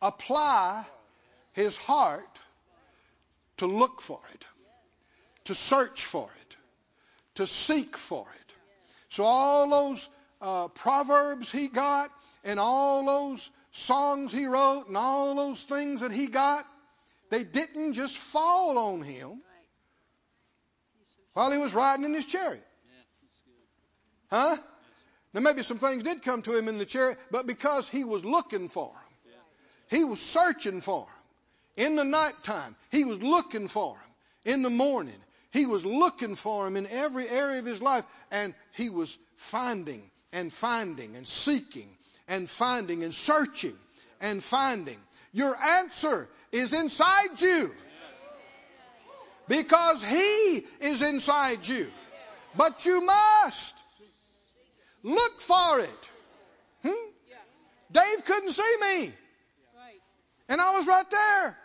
apply 0.00 0.86
his 1.52 1.76
heart 1.76 2.40
to 3.58 3.66
look 3.66 4.00
for 4.00 4.20
it, 4.34 4.44
to 5.46 5.54
search 5.54 6.04
for 6.04 6.28
it, 6.42 6.56
to 7.36 7.46
seek 7.46 7.96
for 7.96 8.20
it. 8.22 8.54
So 9.08 9.24
all 9.24 9.68
those 9.68 10.08
uh, 10.40 10.68
proverbs 10.68 11.50
he 11.50 11.68
got 11.68 12.10
and 12.44 12.60
all 12.60 13.04
those 13.04 13.50
songs 13.76 14.32
he 14.32 14.46
wrote 14.46 14.88
and 14.88 14.96
all 14.96 15.34
those 15.34 15.62
things 15.62 16.00
that 16.00 16.12
he 16.12 16.26
got, 16.26 16.66
they 17.30 17.44
didn't 17.44 17.94
just 17.94 18.16
fall 18.16 18.78
on 18.78 19.02
him 19.02 19.40
while 21.34 21.50
he 21.50 21.58
was 21.58 21.74
riding 21.74 22.04
in 22.04 22.14
his 22.14 22.26
chariot. 22.26 22.66
Huh? 24.30 24.56
Now 25.34 25.40
maybe 25.40 25.62
some 25.62 25.78
things 25.78 26.02
did 26.02 26.22
come 26.22 26.42
to 26.42 26.56
him 26.56 26.68
in 26.68 26.78
the 26.78 26.86
chariot, 26.86 27.18
but 27.30 27.46
because 27.46 27.88
he 27.88 28.04
was 28.04 28.24
looking 28.24 28.68
for 28.68 28.92
them, 28.92 29.34
he 29.88 30.04
was 30.04 30.20
searching 30.20 30.80
for 30.80 31.06
them. 31.06 31.86
In 31.86 31.96
the 31.96 32.04
nighttime, 32.04 32.74
he 32.90 33.04
was 33.04 33.22
looking 33.22 33.68
for 33.68 33.96
him 33.96 34.54
In 34.54 34.62
the 34.62 34.70
morning, 34.70 35.20
he 35.50 35.66
was 35.66 35.84
looking 35.84 36.36
for 36.36 36.66
him 36.66 36.76
in 36.76 36.86
every 36.86 37.28
area 37.28 37.58
of 37.58 37.66
his 37.66 37.82
life, 37.82 38.04
and 38.30 38.54
he 38.72 38.88
was 38.88 39.16
finding 39.36 40.02
and 40.32 40.52
finding 40.52 41.16
and 41.16 41.26
seeking 41.26 41.88
and 42.28 42.48
finding 42.48 43.04
and 43.04 43.14
searching 43.14 43.76
and 44.20 44.42
finding. 44.42 44.98
Your 45.32 45.56
answer 45.56 46.28
is 46.52 46.72
inside 46.72 47.40
you. 47.40 47.70
Because 49.48 50.02
He 50.02 50.66
is 50.80 51.02
inside 51.02 51.66
you. 51.68 51.86
But 52.56 52.84
you 52.86 53.02
must 53.02 53.74
look 55.02 55.40
for 55.40 55.80
it. 55.80 56.08
Hmm? 56.82 57.10
Dave 57.92 58.24
couldn't 58.24 58.52
see 58.52 58.76
me. 58.80 59.12
And 60.48 60.60
I 60.60 60.76
was 60.76 60.86
right 60.86 61.10
there. 61.10 61.56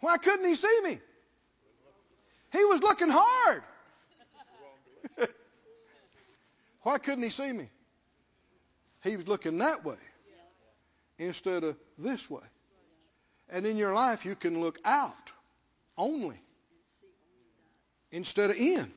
Why 0.00 0.18
couldn't 0.18 0.46
he 0.46 0.54
see 0.54 0.80
me? 0.84 0.98
He 2.52 2.64
was 2.66 2.82
looking 2.82 3.08
hard. 3.10 3.62
Why 6.84 6.98
couldn't 6.98 7.24
he 7.24 7.30
see 7.30 7.50
me? 7.50 7.68
He 9.02 9.16
was 9.16 9.26
looking 9.26 9.58
that 9.58 9.84
way 9.84 9.96
instead 11.18 11.64
of 11.64 11.76
this 11.98 12.30
way. 12.30 12.42
And 13.48 13.66
in 13.66 13.76
your 13.76 13.94
life, 13.94 14.24
you 14.24 14.36
can 14.36 14.60
look 14.60 14.78
out 14.84 15.32
only 15.96 16.40
instead 18.10 18.50
of 18.50 18.56
in. 18.56 18.90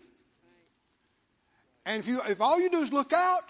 And 1.85 1.99
if 1.99 2.07
you 2.07 2.21
if 2.27 2.41
all 2.41 2.59
you 2.59 2.69
do 2.69 2.81
is 2.81 2.91
look 2.91 3.13
out, 3.13 3.43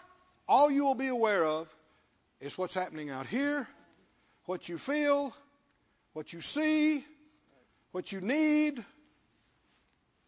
all 0.47 0.69
you 0.69 0.85
will 0.85 0.95
be 0.95 1.07
aware 1.07 1.43
of 1.43 1.73
is 2.39 2.57
what's 2.57 2.75
happening 2.75 3.09
out 3.09 3.25
here, 3.25 3.67
what 4.45 4.69
you 4.69 4.77
feel, 4.77 5.33
what 6.13 6.31
you 6.31 6.41
see, 6.41 7.03
what 7.91 8.11
you 8.11 8.21
need. 8.21 8.83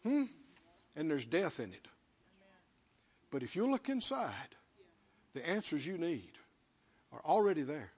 Hmm? 0.02 0.24
And 0.96 1.10
there's 1.10 1.26
death 1.26 1.60
in 1.60 1.72
it. 1.72 1.88
But 3.32 3.44
if 3.44 3.56
you 3.56 3.70
look 3.70 3.90
inside, 3.90 4.56
the 5.34 5.48
answers 5.48 5.86
you 5.86 5.98
need 5.98 6.32
are 7.12 7.22
already 7.24 7.62
there. 7.62 7.92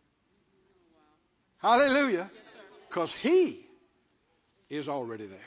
Hallelujah. 1.60 2.30
Because 2.90 3.14
He 3.14 3.66
is 4.70 4.90
already 4.90 5.26
there. 5.26 5.40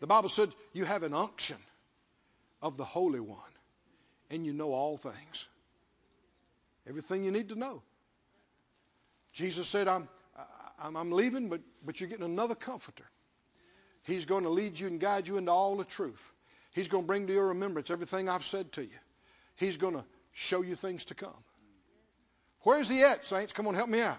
The 0.00 0.06
Bible 0.06 0.28
said 0.28 0.50
you 0.72 0.84
have 0.84 1.02
an 1.02 1.14
unction 1.14 1.56
of 2.60 2.76
the 2.76 2.84
Holy 2.84 3.20
One 3.20 3.38
and 4.30 4.44
you 4.44 4.52
know 4.52 4.72
all 4.72 4.96
things. 4.96 5.48
Everything 6.88 7.24
you 7.24 7.30
need 7.30 7.48
to 7.48 7.56
know. 7.56 7.82
Jesus 9.32 9.66
said, 9.68 9.88
I'm, 9.88 10.08
I'm, 10.80 10.96
I'm 10.96 11.12
leaving, 11.12 11.48
but, 11.48 11.60
but 11.84 12.00
you're 12.00 12.08
getting 12.08 12.24
another 12.24 12.54
comforter. 12.54 13.04
He's 14.04 14.24
going 14.24 14.44
to 14.44 14.50
lead 14.50 14.78
you 14.78 14.86
and 14.86 15.00
guide 15.00 15.26
you 15.26 15.36
into 15.36 15.50
all 15.50 15.76
the 15.76 15.84
truth. 15.84 16.32
He's 16.76 16.88
going 16.88 17.04
to 17.04 17.06
bring 17.06 17.26
to 17.26 17.32
your 17.32 17.48
remembrance 17.48 17.90
everything 17.90 18.28
I've 18.28 18.44
said 18.44 18.70
to 18.72 18.82
you. 18.82 18.98
He's 19.56 19.78
going 19.78 19.94
to 19.94 20.04
show 20.34 20.60
you 20.60 20.76
things 20.76 21.06
to 21.06 21.14
come. 21.14 21.42
Where's 22.64 22.86
he 22.86 23.02
at, 23.02 23.24
saints? 23.24 23.54
Come 23.54 23.66
on, 23.66 23.74
help 23.74 23.88
me 23.88 24.02
out. 24.02 24.18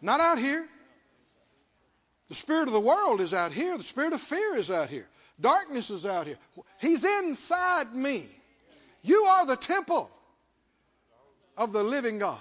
Not 0.00 0.18
out 0.18 0.38
here. 0.38 0.66
The 2.30 2.34
spirit 2.34 2.68
of 2.68 2.72
the 2.72 2.80
world 2.80 3.20
is 3.20 3.34
out 3.34 3.52
here. 3.52 3.76
The 3.76 3.84
spirit 3.84 4.14
of 4.14 4.20
fear 4.22 4.56
is 4.56 4.70
out 4.70 4.88
here. 4.88 5.06
Darkness 5.38 5.90
is 5.90 6.06
out 6.06 6.26
here. 6.26 6.38
He's 6.80 7.04
inside 7.04 7.94
me. 7.94 8.26
You 9.02 9.24
are 9.24 9.44
the 9.44 9.56
temple 9.56 10.10
of 11.58 11.74
the 11.74 11.82
living 11.84 12.18
God 12.18 12.38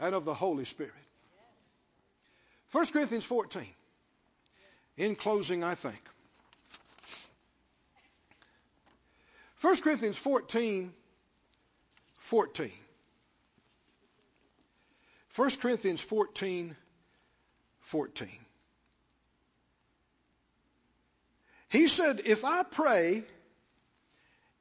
and 0.00 0.16
of 0.16 0.24
the 0.24 0.34
Holy 0.34 0.64
Spirit. 0.64 0.92
1 2.72 2.86
Corinthians 2.86 3.24
14. 3.24 3.62
In 4.96 5.14
closing, 5.14 5.62
I 5.62 5.76
think. 5.76 6.02
1 9.60 9.80
Corinthians 9.82 10.18
14, 10.18 10.92
14. 12.16 12.72
1 15.36 15.50
Corinthians 15.60 16.00
14, 16.00 16.76
14. 17.80 18.28
He 21.70 21.88
said, 21.88 22.22
If 22.24 22.44
I 22.44 22.62
pray 22.62 23.24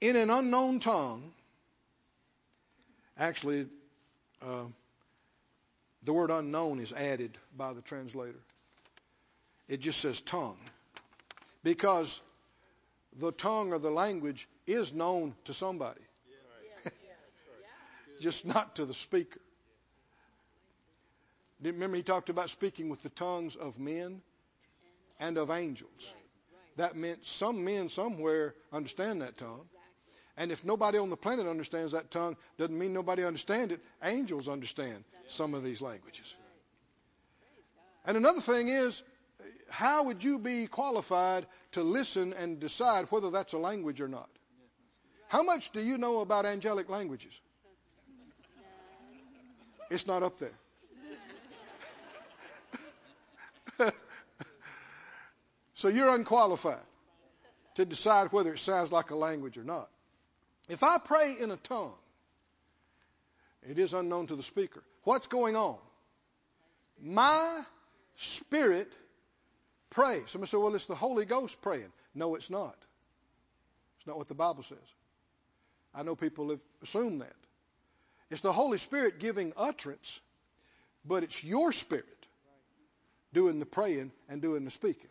in 0.01 0.15
an 0.15 0.29
unknown 0.29 0.79
tongue, 0.79 1.31
Actually, 3.19 3.65
uh, 4.43 4.65
the 6.03 6.13
word 6.13 6.29
unknown 6.29 6.79
is 6.79 6.93
added 6.93 7.35
by 7.55 7.73
the 7.73 7.81
translator. 7.81 8.39
It 9.67 9.81
just 9.81 9.99
says 9.99 10.21
tongue. 10.21 10.59
Because 11.63 12.21
the 13.17 13.31
tongue 13.31 13.73
or 13.73 13.79
the 13.79 13.89
language 13.89 14.47
is 14.67 14.93
known 14.93 15.33
to 15.45 15.53
somebody, 15.53 16.01
just 18.19 18.45
not 18.45 18.75
to 18.75 18.85
the 18.85 18.93
speaker. 18.93 19.39
Remember, 21.61 21.97
he 21.97 22.03
talked 22.03 22.29
about 22.29 22.49
speaking 22.49 22.89
with 22.89 23.01
the 23.01 23.09
tongues 23.09 23.55
of 23.55 23.79
men 23.79 24.21
and 25.19 25.37
of 25.37 25.49
angels. 25.49 26.13
That 26.75 26.95
meant 26.95 27.25
some 27.25 27.65
men 27.65 27.89
somewhere 27.89 28.53
understand 28.71 29.21
that 29.21 29.37
tongue. 29.37 29.65
And 30.37 30.51
if 30.51 30.63
nobody 30.63 30.99
on 30.99 31.09
the 31.09 31.17
planet 31.17 31.47
understands 31.47 31.93
that 31.93 32.11
tongue, 32.11 32.37
doesn't 32.59 32.77
mean 32.77 32.93
nobody 32.93 33.23
understands 33.23 33.73
it. 33.73 33.79
Angels 34.03 34.47
understand 34.47 35.03
some 35.27 35.55
of 35.55 35.63
these 35.63 35.81
languages. 35.81 36.35
And 38.05 38.15
another 38.15 38.41
thing 38.41 38.67
is, 38.67 39.01
how 39.69 40.03
would 40.03 40.23
you 40.23 40.37
be 40.37 40.67
qualified 40.67 41.47
to 41.71 41.81
listen 41.81 42.33
and 42.33 42.59
decide 42.59 43.05
whether 43.05 43.31
that's 43.31 43.53
a 43.53 43.57
language 43.57 43.99
or 43.99 44.07
not? 44.07 44.29
How 45.27 45.43
much 45.43 45.71
do 45.71 45.81
you 45.81 45.97
know 45.97 46.21
about 46.21 46.45
angelic 46.45 46.89
languages? 46.89 47.33
It's 49.89 50.07
not 50.07 50.23
up 50.23 50.39
there. 50.39 50.51
so 55.75 55.87
you're 55.87 56.13
unqualified 56.13 56.79
to 57.75 57.85
decide 57.85 58.31
whether 58.31 58.53
it 58.53 58.59
sounds 58.59 58.91
like 58.91 59.11
a 59.11 59.15
language 59.15 59.57
or 59.57 59.63
not. 59.63 59.89
If 60.67 60.83
I 60.83 60.97
pray 60.97 61.35
in 61.39 61.51
a 61.51 61.57
tongue, 61.57 61.93
it 63.69 63.77
is 63.79 63.93
unknown 63.93 64.27
to 64.27 64.35
the 64.35 64.43
speaker. 64.43 64.83
What's 65.03 65.27
going 65.27 65.55
on? 65.55 65.77
My 67.01 67.61
spirit 68.17 68.91
prays. 69.89 70.23
Somebody 70.27 70.49
said, 70.49 70.59
well, 70.59 70.75
it's 70.75 70.85
the 70.85 70.95
Holy 70.95 71.25
Ghost 71.25 71.61
praying. 71.61 71.91
No, 72.15 72.35
it's 72.35 72.49
not. 72.49 72.75
It's 73.99 74.07
not 74.07 74.17
what 74.17 74.27
the 74.27 74.35
Bible 74.35 74.63
says. 74.63 74.77
I 75.93 76.03
know 76.03 76.15
people 76.15 76.49
have 76.49 76.59
assumed 76.83 77.21
that. 77.21 77.35
It's 78.29 78.41
the 78.41 78.53
Holy 78.53 78.77
Spirit 78.77 79.19
giving 79.19 79.53
utterance, 79.55 80.19
but 81.05 81.23
it's 81.23 81.43
your 81.43 81.71
spirit 81.71 82.05
doing 83.33 83.59
the 83.59 83.65
praying 83.65 84.11
and 84.29 84.41
doing 84.41 84.65
the 84.65 84.71
speaking. 84.71 85.09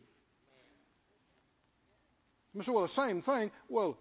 You 2.54 2.62
say, 2.62 2.72
well, 2.72 2.82
the 2.82 2.88
same 2.88 3.20
thing. 3.20 3.50
Well, 3.68 3.98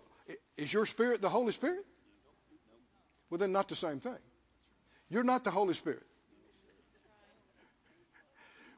is 0.58 0.72
your 0.72 0.86
spirit 0.86 1.22
the 1.22 1.30
Holy 1.30 1.52
Spirit? 1.52 1.86
Well, 3.30 3.38
then 3.38 3.52
not 3.52 3.68
the 3.68 3.76
same 3.76 4.00
thing. 4.00 4.18
You're 5.10 5.24
not 5.24 5.44
the 5.44 5.52
Holy 5.52 5.74
Spirit. 5.74 6.04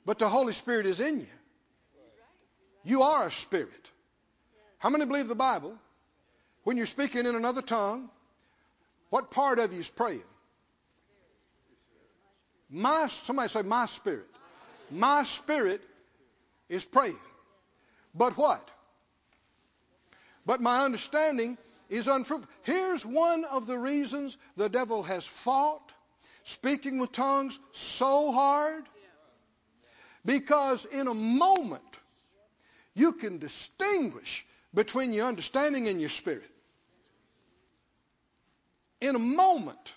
But 0.05 0.19
the 0.19 0.29
Holy 0.29 0.53
Spirit 0.53 0.85
is 0.85 0.99
in 0.99 1.19
you. 1.19 1.27
You 2.83 3.01
are 3.03 3.27
a 3.27 3.31
spirit. 3.31 3.91
How 4.79 4.89
many 4.89 5.05
believe 5.05 5.27
the 5.27 5.35
Bible? 5.35 5.77
When 6.67 6.75
you're 6.75 6.85
speaking 6.85 7.25
in 7.25 7.33
another 7.33 7.61
tongue, 7.61 8.09
what 9.09 9.31
part 9.31 9.57
of 9.57 9.71
you 9.71 9.79
is 9.79 9.89
praying? 9.89 10.29
My 12.69 13.07
somebody 13.07 13.47
say 13.47 13.61
my 13.61 13.85
spirit. 13.85 14.27
My 14.91 15.23
spirit 15.23 15.81
is 16.67 16.83
praying. 16.83 17.21
But 18.13 18.35
what? 18.35 18.69
But 20.45 20.59
my 20.59 20.81
understanding 20.81 21.57
is 21.87 22.09
unfruitful. 22.09 22.51
Here's 22.63 23.05
one 23.05 23.45
of 23.45 23.65
the 23.65 23.77
reasons 23.77 24.35
the 24.57 24.67
devil 24.67 25.03
has 25.03 25.25
fought 25.25 25.89
speaking 26.43 26.99
with 26.99 27.13
tongues 27.13 27.57
so 27.71 28.33
hard. 28.33 28.83
Because 30.25 30.83
in 30.83 31.07
a 31.07 31.13
moment, 31.13 31.99
you 32.93 33.13
can 33.13 33.37
distinguish 33.37 34.45
between 34.73 35.13
your 35.13 35.27
understanding 35.27 35.87
and 35.87 36.01
your 36.01 36.09
spirit. 36.09 36.51
In 39.01 39.15
a 39.15 39.19
moment, 39.19 39.93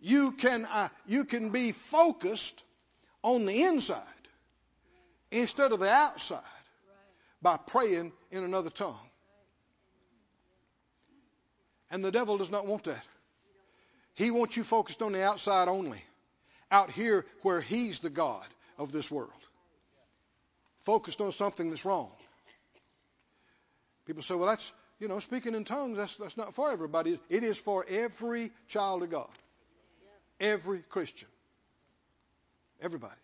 you 0.00 0.32
can, 0.32 0.64
uh, 0.64 0.88
you 1.06 1.24
can 1.24 1.50
be 1.50 1.72
focused 1.72 2.62
on 3.22 3.46
the 3.46 3.64
inside 3.64 4.02
instead 5.30 5.72
of 5.72 5.80
the 5.80 5.90
outside 5.90 6.40
by 7.42 7.56
praying 7.56 8.12
in 8.30 8.44
another 8.44 8.70
tongue. 8.70 8.98
And 11.90 12.04
the 12.04 12.12
devil 12.12 12.38
does 12.38 12.50
not 12.50 12.66
want 12.66 12.84
that. 12.84 13.04
He 14.14 14.30
wants 14.30 14.56
you 14.56 14.64
focused 14.64 15.00
on 15.00 15.12
the 15.12 15.22
outside 15.22 15.68
only, 15.68 16.02
out 16.70 16.90
here 16.90 17.24
where 17.42 17.60
he's 17.60 18.00
the 18.00 18.10
God 18.10 18.46
of 18.76 18.92
this 18.92 19.10
world. 19.10 19.30
Focused 20.84 21.20
on 21.20 21.32
something 21.32 21.70
that's 21.70 21.84
wrong. 21.84 22.10
People 24.06 24.22
say, 24.22 24.34
well, 24.34 24.48
that's, 24.48 24.72
you 24.98 25.08
know, 25.08 25.20
speaking 25.20 25.54
in 25.54 25.64
tongues, 25.64 25.96
that's, 25.96 26.16
that's 26.16 26.36
not 26.36 26.54
for 26.54 26.70
everybody. 26.70 27.18
It 27.28 27.44
is 27.44 27.56
for 27.56 27.84
every 27.88 28.50
child 28.68 29.02
of 29.02 29.10
God. 29.10 29.28
Every 30.40 30.80
Christian. 30.80 31.28
Everybody. 32.80 33.14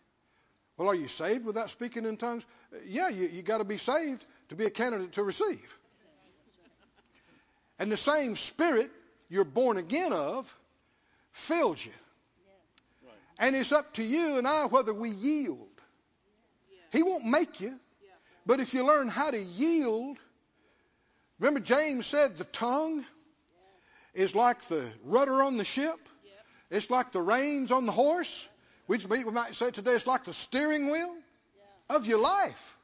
Well, 0.76 0.88
are 0.88 0.94
you 0.94 1.08
saved 1.08 1.44
without 1.44 1.70
speaking 1.70 2.04
in 2.04 2.16
tongues? 2.16 2.44
Yeah, 2.86 3.08
you, 3.08 3.28
you 3.28 3.42
got 3.42 3.58
to 3.58 3.64
be 3.64 3.78
saved 3.78 4.24
to 4.48 4.56
be 4.56 4.64
a 4.64 4.70
candidate 4.70 5.12
to 5.12 5.22
receive. 5.22 5.78
And 7.78 7.90
the 7.90 7.96
same 7.96 8.36
spirit 8.36 8.90
you're 9.28 9.44
born 9.44 9.76
again 9.76 10.12
of 10.12 10.52
fills 11.32 11.84
you. 11.84 11.92
And 13.38 13.56
it's 13.56 13.72
up 13.72 13.94
to 13.94 14.04
you 14.04 14.38
and 14.38 14.46
I 14.46 14.66
whether 14.66 14.94
we 14.94 15.10
yield. 15.10 15.68
He 16.92 17.02
won't 17.02 17.24
make 17.24 17.60
you. 17.60 17.74
But 18.46 18.60
if 18.60 18.74
you 18.74 18.86
learn 18.86 19.08
how 19.08 19.30
to 19.30 19.38
yield, 19.38 20.18
remember 21.38 21.60
James 21.60 22.06
said 22.06 22.36
the 22.36 22.44
tongue 22.44 23.04
is 24.14 24.34
like 24.34 24.62
the 24.68 24.88
rudder 25.04 25.42
on 25.42 25.56
the 25.56 25.64
ship. 25.64 25.98
It's 26.70 26.90
like 26.90 27.12
the 27.12 27.20
reins 27.20 27.70
on 27.70 27.86
the 27.86 27.92
horse. 27.92 28.46
We 28.86 28.98
might 29.24 29.54
say 29.54 29.70
today 29.70 29.92
it's 29.92 30.06
like 30.06 30.24
the 30.24 30.32
steering 30.32 30.90
wheel 30.90 31.14
of 31.90 32.06
your 32.06 32.20
life. 32.20 32.78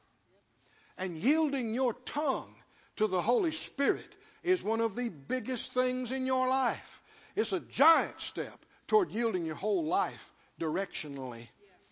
And 0.97 1.17
yielding 1.17 1.73
your 1.73 1.93
tongue 2.05 2.53
to 2.97 3.07
the 3.07 3.21
Holy 3.21 3.51
Spirit 3.51 4.15
is 4.43 4.63
one 4.63 4.81
of 4.81 4.95
the 4.95 5.09
biggest 5.09 5.73
things 5.73 6.11
in 6.11 6.25
your 6.25 6.47
life. 6.47 7.01
It's 7.35 7.53
a 7.53 7.59
giant 7.59 8.19
step 8.21 8.57
toward 8.87 9.11
yielding 9.11 9.45
your 9.45 9.55
whole 9.55 9.85
life 9.85 10.33
directionally 10.59 11.47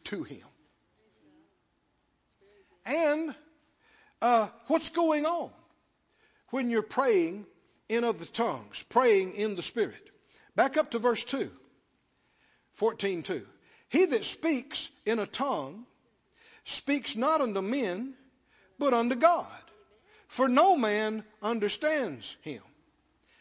to 0.05 0.23
Him. 0.23 0.43
And 2.85 3.35
uh, 4.21 4.47
what's 4.67 4.89
going 4.89 5.25
on 5.25 5.49
when 6.51 6.69
you're 6.69 6.81
praying 6.81 7.45
in 7.87 8.03
other 8.03 8.25
tongues, 8.25 8.83
praying 8.89 9.33
in 9.33 9.55
the 9.55 9.61
Spirit? 9.61 10.09
Back 10.55 10.77
up 10.77 10.91
to 10.91 10.99
verse 10.99 11.23
2, 11.25 11.51
14.2. 12.79 13.45
He 13.89 14.05
that 14.05 14.25
speaks 14.25 14.89
in 15.05 15.19
a 15.19 15.25
tongue 15.25 15.85
speaks 16.63 17.15
not 17.15 17.41
unto 17.41 17.61
men, 17.61 18.13
but 18.77 18.93
unto 18.93 19.15
God 19.15 19.47
for 20.29 20.47
no 20.47 20.77
man 20.77 21.23
understands 21.41 22.37
him. 22.41 22.61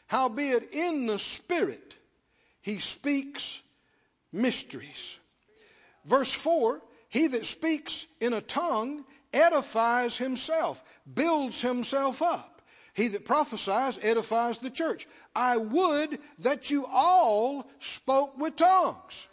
Howbeit 0.06 0.72
in 0.72 1.06
the 1.06 1.18
Spirit 1.18 1.94
he 2.62 2.80
speaks 2.80 3.61
mysteries. 4.32 5.16
Verse 6.06 6.32
4 6.32 6.80
He 7.11 7.28
that 7.28 7.46
speaks 7.46 8.06
in 8.20 8.32
a 8.32 8.40
tongue 8.40 9.04
edifies 9.32 10.16
himself, 10.16 10.82
builds 11.12 11.61
himself 11.61 12.22
up. 12.22 12.57
He 12.99 13.07
that 13.07 13.24
prophesies 13.24 13.96
edifies 14.03 14.59
the 14.59 14.70
church. 14.70 15.07
I 15.32 15.57
would 15.57 16.18
that 16.40 16.68
you 16.68 16.84
all 16.84 17.64
spoke 17.78 18.36
with 18.36 18.57
tongues. 18.57 19.28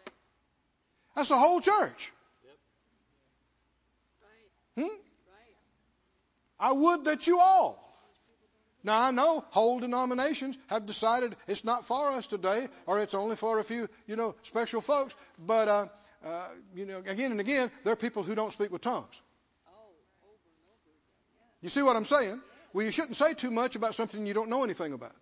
That's 1.15 1.29
the 1.29 1.35
whole 1.35 1.61
church. 1.61 2.11
Hmm? 4.77 4.95
I 6.59 6.73
would 6.73 7.05
that 7.05 7.25
you 7.25 7.39
all. 7.39 7.81
Now 8.83 9.01
I 9.01 9.09
know 9.09 9.43
whole 9.49 9.79
denominations 9.79 10.55
have 10.67 10.85
decided 10.85 11.35
it's 11.47 11.63
not 11.63 11.85
for 11.85 12.11
us 12.11 12.27
today, 12.27 12.67
or 12.85 12.99
it's 12.99 13.15
only 13.15 13.35
for 13.35 13.57
a 13.57 13.63
few, 13.63 13.89
you 14.05 14.15
know, 14.15 14.35
special 14.43 14.79
folks. 14.79 15.15
But 15.39 15.67
uh, 15.67 15.85
uh, 16.23 16.49
you 16.75 16.85
know, 16.85 16.99
again 16.99 17.31
and 17.31 17.39
again, 17.39 17.71
there 17.83 17.93
are 17.93 17.95
people 17.95 18.21
who 18.21 18.35
don't 18.35 18.53
speak 18.53 18.71
with 18.71 18.83
tongues. 18.83 19.19
You 21.63 21.69
see 21.69 21.81
what 21.81 21.95
I'm 21.95 22.05
saying? 22.05 22.39
Well, 22.75 22.83
you 22.83 22.91
shouldn't 22.91 23.15
say 23.15 23.33
too 23.33 23.51
much 23.51 23.77
about 23.77 23.95
something 23.95 24.25
you 24.27 24.33
don't 24.33 24.49
know 24.49 24.65
anything 24.65 24.91
about. 24.91 25.15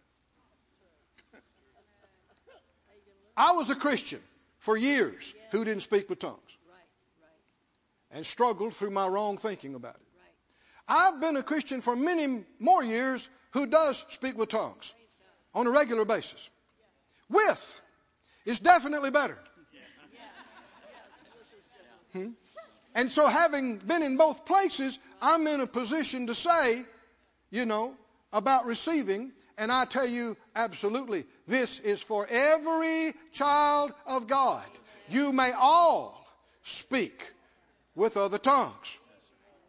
I 3.38 3.52
was 3.52 3.70
a 3.70 3.76
Christian 3.76 4.22
for 4.58 4.76
years 4.76 5.36
who 5.52 5.64
didn't 5.64 5.84
speak 5.84 6.10
with 6.10 6.18
tongues 6.18 6.40
and 8.10 8.26
struggled 8.26 8.74
through 8.74 8.90
my 8.90 9.08
wrong 9.08 9.38
thinking 9.38 9.76
about 9.76 9.94
it. 9.94 10.02
I've 10.88 11.22
been 11.22 11.38
a 11.38 11.44
Christian 11.44 11.82
for 11.82 11.96
many 11.96 12.44
more 12.58 12.84
years 12.84 13.30
who 13.52 13.68
does 13.68 14.04
speak 14.10 14.36
with 14.36 14.50
tongues 14.50 14.92
on 15.54 15.68
a 15.68 15.70
regular 15.70 16.06
basis 16.06 16.50
with 17.30 17.82
It's 18.48 18.60
definitely 18.62 19.12
better. 19.12 19.38
Hmm? 22.14 22.30
And 22.96 23.12
so, 23.12 23.28
having 23.28 23.78
been 23.78 24.02
in 24.02 24.18
both 24.18 24.44
places, 24.44 24.98
I'm 25.22 25.46
in 25.46 25.62
a 25.62 25.68
position 25.68 26.26
to 26.28 26.34
say, 26.34 26.84
you 27.54 27.68
know, 27.68 27.94
about 28.34 28.66
receiving, 28.66 29.32
and 29.60 29.72
I 29.72 29.86
tell 29.86 30.08
you 30.08 30.36
absolutely, 30.56 31.24
this 31.48 31.80
is 31.80 32.02
for 32.02 32.26
every 32.28 33.14
child 33.32 33.92
of 34.08 34.26
God. 34.26 34.66
You 35.08 35.32
may 35.32 35.52
all 35.52 36.26
speak 36.64 37.32
with 37.96 38.18
other 38.18 38.40
tongues. 38.40 38.98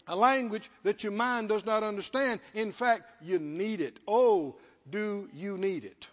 A 0.08 0.16
language 0.16 0.70
that 0.82 1.04
your 1.04 1.12
mind 1.12 1.50
does 1.50 1.66
not 1.66 1.82
understand. 1.82 2.40
In 2.54 2.72
fact, 2.72 3.02
you 3.20 3.38
need 3.38 3.82
it. 3.82 4.00
Oh, 4.08 4.56
do 4.88 5.28
you 5.34 5.58
need 5.58 5.84
it? 5.84 6.08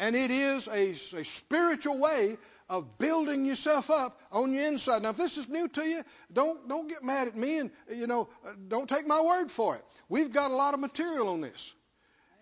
And 0.00 0.16
it 0.16 0.32
is 0.32 0.66
a, 0.66 0.96
a 1.16 1.24
spiritual 1.24 1.98
way 1.98 2.38
of 2.70 2.98
building 2.98 3.44
yourself 3.44 3.90
up 3.90 4.18
on 4.30 4.52
your 4.52 4.66
inside. 4.68 5.02
Now, 5.02 5.10
if 5.10 5.16
this 5.16 5.36
is 5.36 5.48
new 5.48 5.66
to 5.68 5.84
you, 5.84 6.04
don't 6.32 6.68
don't 6.68 6.88
get 6.88 7.02
mad 7.02 7.26
at 7.26 7.36
me, 7.36 7.58
and 7.58 7.70
you 7.90 8.06
know, 8.06 8.28
don't 8.68 8.88
take 8.88 9.06
my 9.06 9.20
word 9.20 9.50
for 9.50 9.74
it. 9.74 9.84
We've 10.08 10.32
got 10.32 10.52
a 10.52 10.54
lot 10.54 10.72
of 10.72 10.80
material 10.80 11.28
on 11.28 11.40
this, 11.40 11.74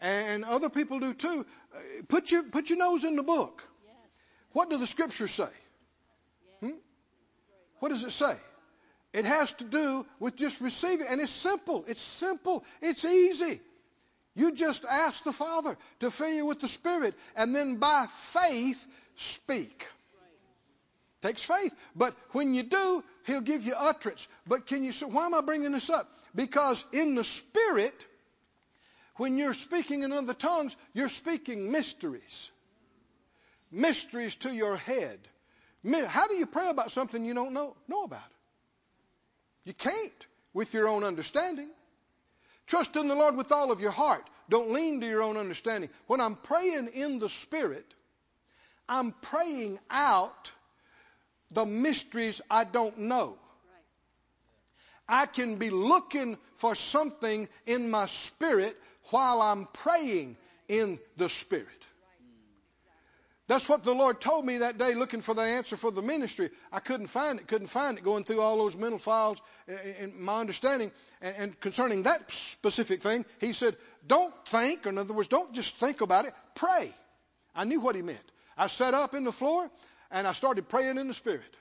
and 0.03 0.45
other 0.45 0.69
people 0.69 1.01
do 1.01 1.15
too. 1.15 1.47
Put 2.09 2.31
your 2.31 2.43
put 2.43 2.69
your 2.69 2.79
nose 2.79 3.05
in 3.05 3.17
the 3.17 3.23
book. 3.23 3.63
What 4.53 4.69
do 4.69 4.77
the 4.77 4.87
scriptures 4.87 5.31
say? 5.31 5.49
Hmm? 6.61 6.77
What 7.81 7.89
does 7.89 8.05
it 8.05 8.13
say? 8.13 8.37
It 9.15 9.25
has 9.25 9.55
to 9.55 9.65
do 9.65 10.05
with 10.21 10.37
just 10.37 10.61
receiving, 10.61 11.07
and 11.09 11.23
it's 11.23 11.33
simple. 11.33 11.85
It's 11.89 12.03
simple. 12.03 12.65
It's 12.83 13.05
easy. 13.07 13.61
You 14.35 14.53
just 14.53 14.85
ask 14.85 15.25
the 15.25 15.33
Father 15.33 15.77
to 16.01 16.11
fill 16.11 16.29
you 16.29 16.45
with 16.45 16.61
the 16.61 16.69
Spirit, 16.69 17.15
and 17.35 17.57
then 17.57 17.77
by 17.77 18.07
faith 18.13 18.87
speak. 19.17 19.89
Takes 21.23 21.43
faith. 21.43 21.75
But 21.97 22.15
when 22.33 22.55
you 22.55 22.63
do, 22.63 23.03
He'll 23.27 23.41
give 23.41 23.65
you 23.65 23.75
utterance. 23.77 24.29
But 24.47 24.67
can 24.67 24.85
you 24.85 24.93
say, 24.93 25.07
why 25.07 25.27
am 25.27 25.35
I 25.35 25.41
bringing 25.41 25.73
this 25.73 25.91
up? 25.91 26.09
Because 26.35 26.85
in 26.93 27.15
the 27.15 27.25
Spirit, 27.25 27.95
when 29.17 29.37
you're 29.37 29.55
speaking 29.55 30.03
in 30.03 30.13
other 30.13 30.35
tongues, 30.35 30.77
you're 30.95 31.09
speaking 31.09 31.73
mysteries. 31.73 32.51
Mysteries 33.71 34.37
to 34.37 34.53
your 34.53 34.77
head. 34.77 35.19
How 36.07 36.29
do 36.29 36.37
you 36.37 36.47
pray 36.47 36.69
about 36.69 36.93
something 36.93 37.25
you 37.25 37.35
don't 37.35 37.53
know, 37.53 37.77
know 37.89 38.05
about? 38.05 38.21
You 39.65 39.75
can't 39.75 40.27
with 40.55 40.73
your 40.73 40.89
own 40.89 41.05
understanding. 41.05 41.69
Trust 42.67 42.97
in 42.97 43.09
the 43.09 43.15
Lord 43.15 43.37
with 43.37 43.51
all 43.51 43.73
of 43.73 43.81
your 43.81 43.91
heart. 43.91 44.29
Don't 44.49 44.73
lean 44.73 45.01
to 45.01 45.07
your 45.07 45.23
own 45.23 45.37
understanding. 45.37 45.91
When 46.07 46.21
I'm 46.21 46.37
praying 46.37 46.89
in 46.89 47.19
the 47.19 47.29
Spirit, 47.29 47.85
I'm 48.89 49.13
praying 49.13 49.79
out 49.91 50.53
the 51.53 51.67
mysteries 51.67 52.41
I 52.51 52.65
don't 52.65 52.99
know. 52.99 53.37
I 55.09 55.27
can 55.27 55.57
be 55.57 55.71
looking 55.71 56.37
for 56.57 56.75
something 56.75 57.49
in 57.67 57.91
my 57.91 58.07
spirit 58.07 58.77
while 59.11 59.41
I'm 59.41 59.67
praying 59.73 60.37
in 60.69 60.99
the 61.17 61.29
spirit. 61.29 61.67
That's 63.49 63.67
what 63.67 63.83
the 63.83 63.95
Lord 63.95 64.21
told 64.21 64.45
me 64.45 64.59
that 64.59 64.77
day 64.77 64.93
looking 64.95 65.23
for 65.23 65.33
the 65.33 65.41
answer 65.41 65.79
for 65.79 65.91
the 65.91 66.03
ministry. 66.03 66.51
I 66.71 66.81
couldn't 66.81 67.07
find 67.07 67.41
it, 67.41 67.49
couldn't 67.49 67.69
find 67.69 67.97
it, 67.97 68.05
going 68.05 68.25
through 68.25 68.43
all 68.43 68.59
those 68.59 68.77
mental 68.77 68.99
files 68.99 69.41
uh, 69.67 69.73
uh, 69.73 69.77
and 70.01 70.17
my 70.21 70.39
understanding. 70.39 70.93
And 71.23 71.59
concerning 71.59 72.03
that 72.03 72.31
specific 72.31 73.01
thing, 73.01 73.25
He 73.41 73.55
said, 73.55 73.75
don't 74.07 74.35
think, 74.49 74.85
or 74.85 74.91
in 74.91 74.99
other 74.99 75.15
words, 75.15 75.29
don't 75.29 75.55
just 75.55 75.79
think 75.79 76.03
about 76.03 76.27
it, 76.27 76.35
pray. 76.57 76.95
I 77.55 77.65
knew 77.65 77.81
what 77.81 77.97
He 77.97 78.03
meant. 78.03 78.19
I 78.59 78.67
sat 78.67 78.93
up 78.93 79.15
in 79.15 79.25
the 79.25 79.33
floor 79.33 79.71
and 80.11 80.27
I 80.27 80.33
started 80.33 80.69
praying 80.69 80.99
in 80.99 81.09
the 81.09 81.15
Spirit. 81.15 81.57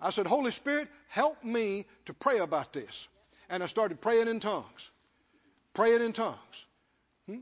I 0.00 0.10
said, 0.10 0.26
Holy 0.26 0.50
Spirit, 0.50 0.88
help 1.08 1.44
me 1.44 1.86
to 2.06 2.14
pray 2.14 2.38
about 2.38 2.72
this. 2.72 3.08
And 3.50 3.62
I 3.62 3.66
started 3.66 4.00
praying 4.00 4.28
in 4.28 4.40
tongues. 4.40 4.90
Praying 5.74 6.02
in 6.02 6.12
tongues. 6.12 6.38
Hmm? 7.26 7.40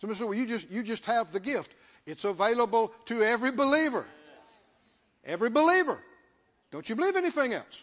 Somebody 0.00 0.18
said, 0.18 0.28
well, 0.28 0.34
you 0.34 0.46
just, 0.46 0.70
you 0.70 0.82
just 0.82 1.04
have 1.06 1.32
the 1.32 1.40
gift. 1.40 1.74
It's 2.06 2.24
available 2.24 2.92
to 3.06 3.22
every 3.22 3.50
believer. 3.50 4.04
Every 5.24 5.50
believer. 5.50 5.98
Don't 6.70 6.88
you 6.88 6.94
believe 6.94 7.16
anything 7.16 7.54
else? 7.54 7.82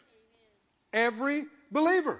Every 0.93 1.45
believer. 1.71 2.19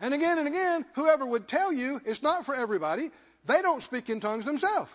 And 0.00 0.14
again 0.14 0.38
and 0.38 0.48
again, 0.48 0.84
whoever 0.94 1.24
would 1.24 1.48
tell 1.48 1.72
you 1.72 2.00
it's 2.04 2.22
not 2.22 2.44
for 2.44 2.54
everybody, 2.54 3.10
they 3.46 3.62
don't 3.62 3.82
speak 3.82 4.10
in 4.10 4.20
tongues 4.20 4.44
themselves. 4.44 4.92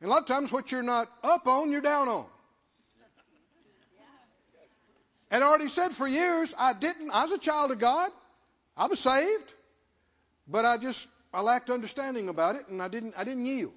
And 0.00 0.10
a 0.10 0.12
lot 0.12 0.22
of 0.22 0.26
times, 0.26 0.52
what 0.52 0.70
you're 0.72 0.82
not 0.82 1.08
up 1.22 1.46
on, 1.46 1.70
you're 1.70 1.80
down 1.80 2.08
on. 2.08 2.26
And 5.30 5.42
I 5.42 5.48
already 5.48 5.68
said 5.68 5.92
for 5.92 6.06
years, 6.06 6.54
I 6.56 6.72
didn't, 6.72 7.10
I 7.10 7.24
was 7.24 7.32
a 7.32 7.38
child 7.38 7.70
of 7.72 7.78
God. 7.78 8.10
I 8.76 8.86
was 8.86 9.00
saved. 9.00 9.52
But 10.46 10.64
I 10.64 10.76
just, 10.76 11.08
I 11.32 11.40
lacked 11.40 11.70
understanding 11.70 12.28
about 12.28 12.56
it 12.56 12.68
and 12.68 12.80
I 12.80 12.88
didn't, 12.88 13.14
I 13.16 13.24
didn't 13.24 13.46
yield. 13.46 13.72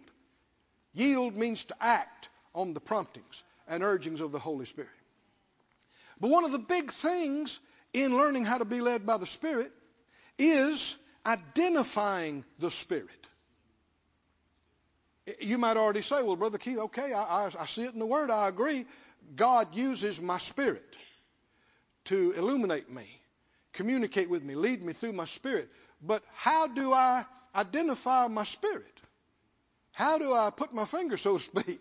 Yield 0.94 1.36
means 1.36 1.66
to 1.66 1.76
act 1.80 2.30
on 2.54 2.74
the 2.74 2.80
promptings 2.80 3.44
and 3.68 3.84
urgings 3.84 4.22
of 4.22 4.32
the 4.32 4.40
Holy 4.40 4.66
Spirit. 4.66 4.90
But 6.20 6.30
one 6.30 6.46
of 6.46 6.52
the 6.52 6.60
big 6.60 6.92
things 6.92 7.60
in 7.94 8.16
learning 8.18 8.46
how 8.46 8.58
to 8.60 8.66
be 8.66 8.82
led 8.82 9.06
by 9.06 9.18
the 9.18 9.26
Spirit 9.26 9.72
is 10.38 10.96
identifying 11.26 12.44
the 12.60 12.70
Spirit. 12.70 13.10
You 15.40 15.58
might 15.58 15.78
already 15.78 16.02
say, 16.02 16.24
well, 16.24 16.36
Brother 16.36 16.58
Keith, 16.58 16.78
okay, 16.78 17.14
I, 17.14 17.46
I, 17.48 17.52
I 17.60 17.66
see 17.66 17.84
it 17.84 17.94
in 17.94 18.00
the 18.00 18.06
Word, 18.06 18.32
I 18.32 18.48
agree. 18.48 18.86
God 19.36 19.76
uses 19.76 20.22
my 20.22 20.38
Spirit 20.38 20.96
to 22.06 22.32
illuminate 22.32 22.90
me, 22.92 23.06
communicate 23.74 24.30
with 24.30 24.44
me, 24.44 24.56
lead 24.56 24.84
me 24.84 24.94
through 24.94 25.14
my 25.14 25.26
spirit. 25.26 25.70
But 26.02 26.24
how 26.34 26.68
do 26.68 26.94
I 26.94 27.26
identify 27.56 28.28
my 28.28 28.44
spirit? 28.46 29.00
How 29.92 30.18
do 30.18 30.34
I 30.34 30.50
put 30.50 30.74
my 30.74 30.86
finger, 30.86 31.18
so 31.18 31.38
to 31.38 31.44
speak, 31.44 31.80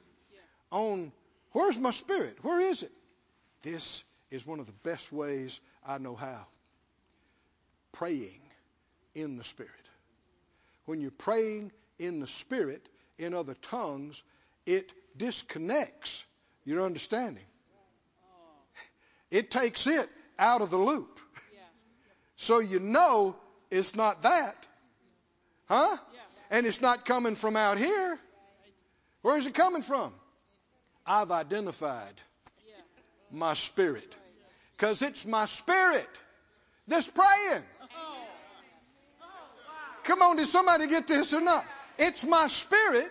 on 0.71 1.13
where's 1.53 1.79
my 1.79 1.93
spirit? 1.93 2.37
Where 2.43 2.61
is 2.61 2.83
it? 2.83 2.93
This 3.63 4.05
is 4.31 4.47
one 4.47 4.61
of 4.61 4.67
the 4.67 4.73
best 4.85 5.13
ways 5.13 5.61
I 5.87 5.99
know 5.99 6.15
how. 6.15 6.47
Praying 7.93 8.41
in 9.15 9.37
the 9.37 9.45
Spirit. 9.45 9.73
When 10.85 11.01
you're 11.01 11.11
praying 11.11 11.73
in 11.99 12.21
the 12.21 12.27
Spirit, 12.27 12.87
in 13.19 13.35
other 13.35 13.55
tongues, 13.55 14.23
it 14.67 14.93
disconnects 15.17 16.25
your 16.65 16.85
understanding. 16.85 17.45
It 19.31 19.51
takes 19.51 19.87
it 19.87 20.09
out 20.39 20.63
of 20.63 20.71
the 20.71 20.77
loop. 20.77 21.19
So 22.37 22.61
you 22.61 22.79
know 22.79 23.37
it's 23.71 23.95
not 23.97 24.23
that. 24.23 24.55
Huh? 25.67 25.97
And 26.51 26.67
it's 26.67 26.81
not 26.81 27.05
coming 27.05 27.35
from 27.35 27.57
out 27.57 27.79
here. 27.79 28.19
Where 29.23 29.37
is 29.37 29.47
it 29.47 29.55
coming 29.55 29.83
from? 29.83 30.13
I've 31.05 31.31
identified 31.31 32.15
my 33.31 33.55
spirit. 33.55 34.17
Because 34.77 35.03
it's 35.03 35.27
my 35.27 35.47
spirit 35.47 36.09
that's 36.87 37.09
praying. 37.09 37.63
Come 40.05 40.23
on, 40.23 40.37
did 40.37 40.49
somebody 40.49 40.87
get 40.87 41.07
this 41.07 41.35
or 41.35 41.41
not? 41.41 41.67
It's 41.99 42.25
my 42.25 42.49
spirit 42.49 43.11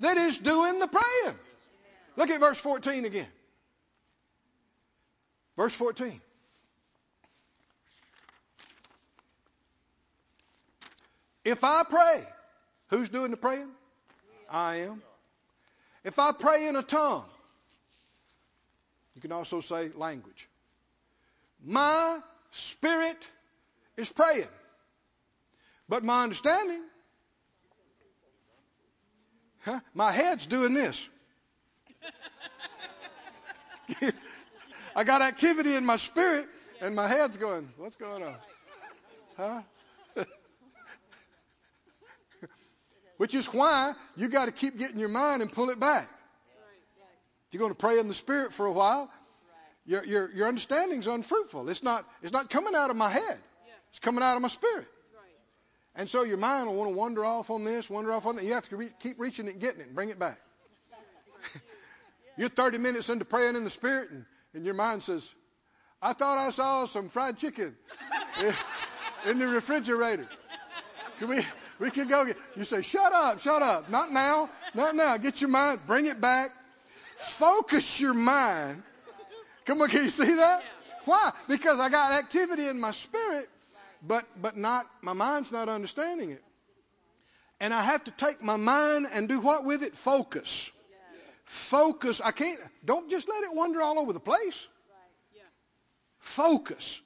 that 0.00 0.16
is 0.16 0.38
doing 0.38 0.78
the 0.78 0.86
praying. 0.86 1.36
Look 2.16 2.30
at 2.30 2.40
verse 2.40 2.58
14 2.58 3.04
again. 3.04 3.26
Verse 5.56 5.74
14. 5.74 6.20
If 11.44 11.62
I 11.62 11.84
pray, 11.88 12.26
who's 12.88 13.08
doing 13.08 13.30
the 13.30 13.36
praying? 13.36 13.68
I 14.50 14.76
am. 14.76 15.02
If 16.04 16.18
I 16.18 16.32
pray 16.32 16.66
in 16.68 16.76
a 16.76 16.82
tongue, 16.82 17.24
you 19.14 19.20
can 19.20 19.32
also 19.32 19.60
say 19.60 19.90
language. 19.94 20.48
My 21.64 22.18
spirit 22.52 23.16
is 23.96 24.10
praying, 24.10 24.48
but 25.88 26.04
my 26.04 26.24
understanding, 26.24 26.82
huh? 29.66 29.80
my 29.92 30.10
head's 30.12 30.46
doing 30.46 30.72
this. 30.72 31.08
I 34.96 35.04
got 35.04 35.20
activity 35.20 35.74
in 35.76 35.84
my 35.84 35.96
spirit, 35.96 36.46
and 36.80 36.96
my 36.96 37.08
head's 37.08 37.36
going, 37.36 37.68
What's 37.76 37.96
going 37.96 38.22
on? 38.22 38.36
Huh? 39.36 39.60
Which 43.18 43.34
is 43.34 43.46
why 43.46 43.92
you 44.16 44.28
got 44.28 44.46
to 44.46 44.52
keep 44.52 44.78
getting 44.78 44.98
your 44.98 45.10
mind 45.10 45.42
and 45.42 45.52
pull 45.52 45.68
it 45.70 45.78
back. 45.78 46.08
If 47.48 47.54
You're 47.54 47.60
going 47.60 47.72
to 47.72 47.78
pray 47.78 47.98
in 47.98 48.08
the 48.08 48.14
Spirit 48.14 48.52
for 48.54 48.64
a 48.66 48.72
while. 48.72 49.10
Your, 49.88 50.04
your, 50.04 50.30
your 50.32 50.48
understanding's 50.48 51.06
unfruitful. 51.06 51.68
It's 51.68 51.84
not, 51.84 52.04
it's 52.22 52.32
not 52.32 52.50
coming 52.50 52.74
out 52.74 52.90
of 52.90 52.96
my 52.96 53.08
head. 53.08 53.38
It's 53.90 54.00
coming 54.00 54.22
out 54.24 54.34
of 54.34 54.42
my 54.42 54.48
spirit. 54.48 54.88
And 55.96 56.10
so 56.10 56.24
your 56.24 56.36
mind 56.36 56.66
will 56.66 56.74
want 56.74 56.90
to 56.90 56.96
wander 56.96 57.24
off 57.24 57.48
on 57.50 57.64
this, 57.64 57.88
wander 57.88 58.12
off 58.12 58.26
on 58.26 58.36
that. 58.36 58.44
You 58.44 58.52
have 58.52 58.68
to 58.68 58.76
re- 58.76 58.90
keep 59.02 59.18
reaching 59.18 59.46
it 59.46 59.52
and 59.52 59.60
getting 59.60 59.80
it 59.80 59.86
and 59.86 59.94
bring 59.94 60.10
it 60.10 60.18
back. 60.18 60.38
You're 62.36 62.50
30 62.50 62.78
minutes 62.78 63.08
into 63.08 63.24
praying 63.24 63.56
in 63.56 63.64
the 63.64 63.70
Spirit, 63.70 64.10
and, 64.10 64.26
and 64.52 64.64
your 64.64 64.74
mind 64.74 65.02
says, 65.02 65.32
I 66.02 66.12
thought 66.12 66.36
I 66.36 66.50
saw 66.50 66.84
some 66.84 67.08
fried 67.08 67.38
chicken 67.38 67.74
in 69.26 69.38
the 69.38 69.48
refrigerator. 69.48 70.28
Can 71.18 71.28
we, 71.28 71.40
we 71.78 71.90
can 71.90 72.08
go 72.08 72.26
get, 72.26 72.36
you 72.56 72.64
say, 72.64 72.82
shut 72.82 73.12
up, 73.14 73.40
shut 73.40 73.62
up. 73.62 73.88
Not 73.88 74.12
now, 74.12 74.50
not 74.74 74.94
now. 74.94 75.16
Get 75.16 75.40
your 75.40 75.48
mind, 75.48 75.80
bring 75.86 76.04
it 76.04 76.20
back. 76.20 76.52
Focus 77.16 78.00
your 78.00 78.12
mind. 78.12 78.82
Come 79.64 79.80
on, 79.80 79.88
can 79.88 80.04
you 80.04 80.10
see 80.10 80.34
that? 80.34 80.62
Why? 81.06 81.32
Because 81.48 81.80
I 81.80 81.88
got 81.88 82.12
activity 82.12 82.68
in 82.68 82.80
my 82.80 82.90
spirit, 82.90 83.48
but, 84.02 84.26
but 84.40 84.56
not, 84.56 84.86
my 85.02 85.12
mind's 85.12 85.52
not 85.52 85.68
understanding 85.68 86.30
it. 86.30 86.42
And 87.60 87.72
I 87.72 87.82
have 87.82 88.04
to 88.04 88.10
take 88.10 88.42
my 88.42 88.56
mind 88.56 89.06
and 89.10 89.28
do 89.28 89.40
what 89.40 89.64
with 89.64 89.82
it? 89.82 89.94
Focus. 89.96 90.70
Focus. 91.44 92.20
I 92.20 92.32
can't, 92.32 92.60
don't 92.84 93.08
just 93.08 93.28
let 93.28 93.44
it 93.44 93.54
wander 93.54 93.80
all 93.80 93.98
over 93.98 94.12
the 94.12 94.20
place. 94.20 94.66
Focus. 96.18 97.00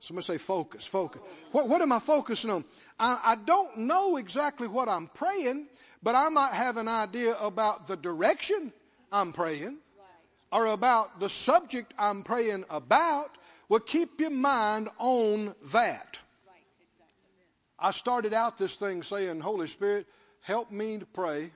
Somebody 0.00 0.26
say 0.26 0.38
focus, 0.38 0.84
focus. 0.84 1.22
What, 1.52 1.68
what 1.68 1.80
am 1.80 1.90
I 1.90 1.98
focusing 1.98 2.50
on? 2.50 2.64
I, 2.98 3.18
I 3.24 3.34
don't 3.36 3.78
know 3.78 4.18
exactly 4.18 4.68
what 4.68 4.88
I'm 4.88 5.06
praying, 5.06 5.66
but 6.02 6.14
I 6.14 6.28
might 6.28 6.52
have 6.52 6.76
an 6.76 6.88
idea 6.88 7.34
about 7.40 7.86
the 7.86 7.96
direction 7.96 8.72
I'm 9.10 9.32
praying 9.32 9.78
or 10.52 10.66
about 10.66 11.20
the 11.20 11.30
subject 11.30 11.94
I'm 11.98 12.22
praying 12.22 12.64
about. 12.68 13.30
Well, 13.70 13.80
keep 13.80 14.20
your 14.20 14.30
mind 14.30 14.90
on 14.98 15.54
that. 15.72 16.18
I 17.78 17.90
started 17.90 18.32
out 18.32 18.58
this 18.58 18.76
thing 18.76 19.02
saying, 19.02 19.40
Holy 19.40 19.66
Spirit, 19.66 20.06
help 20.40 20.70
me 20.70 20.98
to 20.98 21.06
pray 21.06 21.50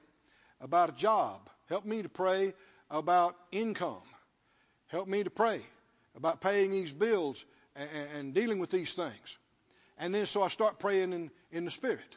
about 0.60 0.90
a 0.90 0.92
job. 0.92 1.48
Help 1.68 1.84
me 1.84 2.02
to 2.02 2.08
pray 2.08 2.54
about 2.90 3.36
income. 3.52 4.02
Help 4.88 5.06
me 5.06 5.22
to 5.22 5.30
pray 5.30 5.60
about 6.16 6.40
paying 6.40 6.70
these 6.70 6.92
bills 6.92 7.44
and, 7.76 7.88
and 8.16 8.34
dealing 8.34 8.58
with 8.58 8.70
these 8.70 8.92
things. 8.92 9.38
And 9.98 10.14
then 10.14 10.26
so 10.26 10.42
I 10.42 10.48
start 10.48 10.78
praying 10.78 11.12
in, 11.12 11.30
in 11.52 11.64
the 11.64 11.70
Spirit, 11.70 12.16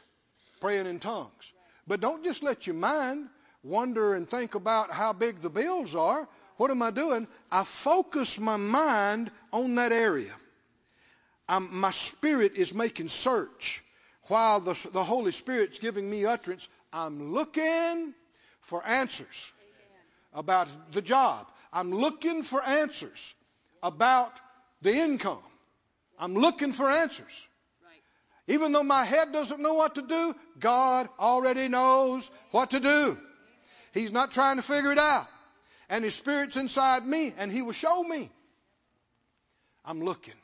praying 0.60 0.86
in 0.86 0.98
tongues. 0.98 1.52
But 1.86 2.00
don't 2.00 2.24
just 2.24 2.42
let 2.42 2.66
your 2.66 2.76
mind 2.76 3.28
wonder 3.62 4.14
and 4.14 4.28
think 4.28 4.54
about 4.54 4.92
how 4.92 5.12
big 5.12 5.40
the 5.40 5.50
bills 5.50 5.94
are. 5.94 6.28
What 6.56 6.70
am 6.70 6.82
I 6.82 6.90
doing? 6.90 7.26
I 7.50 7.64
focus 7.64 8.38
my 8.38 8.56
mind 8.56 9.30
on 9.52 9.74
that 9.76 9.92
area. 9.92 10.32
I'm, 11.48 11.80
my 11.80 11.90
spirit 11.90 12.54
is 12.56 12.72
making 12.72 13.08
search 13.08 13.82
while 14.32 14.60
the, 14.60 14.74
the 14.92 15.04
Holy 15.04 15.30
Spirit's 15.30 15.78
giving 15.78 16.08
me 16.08 16.24
utterance. 16.24 16.66
I'm 16.90 17.34
looking 17.34 18.14
for 18.62 18.82
answers 18.82 19.52
about 20.32 20.68
the 20.92 21.02
job. 21.02 21.46
I'm 21.70 21.90
looking 21.90 22.42
for 22.42 22.64
answers 22.64 23.34
about 23.82 24.32
the 24.80 24.94
income. 24.94 25.44
I'm 26.18 26.34
looking 26.34 26.72
for 26.72 26.88
answers. 26.88 27.46
Even 28.48 28.72
though 28.72 28.82
my 28.82 29.04
head 29.04 29.32
doesn't 29.34 29.60
know 29.60 29.74
what 29.74 29.96
to 29.96 30.02
do, 30.02 30.34
God 30.58 31.10
already 31.20 31.68
knows 31.68 32.30
what 32.52 32.70
to 32.70 32.80
do. 32.80 33.18
He's 33.92 34.12
not 34.12 34.32
trying 34.32 34.56
to 34.56 34.62
figure 34.62 34.92
it 34.92 34.98
out. 34.98 35.26
And 35.90 36.04
His 36.04 36.14
Spirit's 36.14 36.56
inside 36.56 37.06
me, 37.06 37.34
and 37.36 37.52
He 37.52 37.60
will 37.60 37.72
show 37.74 38.02
me. 38.02 38.30
I'm 39.84 40.02
looking. 40.02 40.40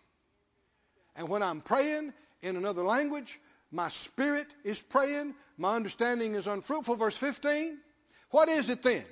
And 1.16 1.26
when 1.26 1.42
I'm 1.42 1.62
praying 1.62 2.12
in 2.42 2.56
another 2.56 2.82
language, 2.82 3.40
my 3.70 3.88
spirit 3.90 4.46
is 4.64 4.80
praying, 4.80 5.34
my 5.56 5.74
understanding 5.74 6.34
is 6.34 6.46
unfruitful. 6.46 6.96
Verse 6.96 7.16
15. 7.16 7.78
What 8.30 8.48
is 8.48 8.68
it 8.68 8.82
then? 8.82 9.04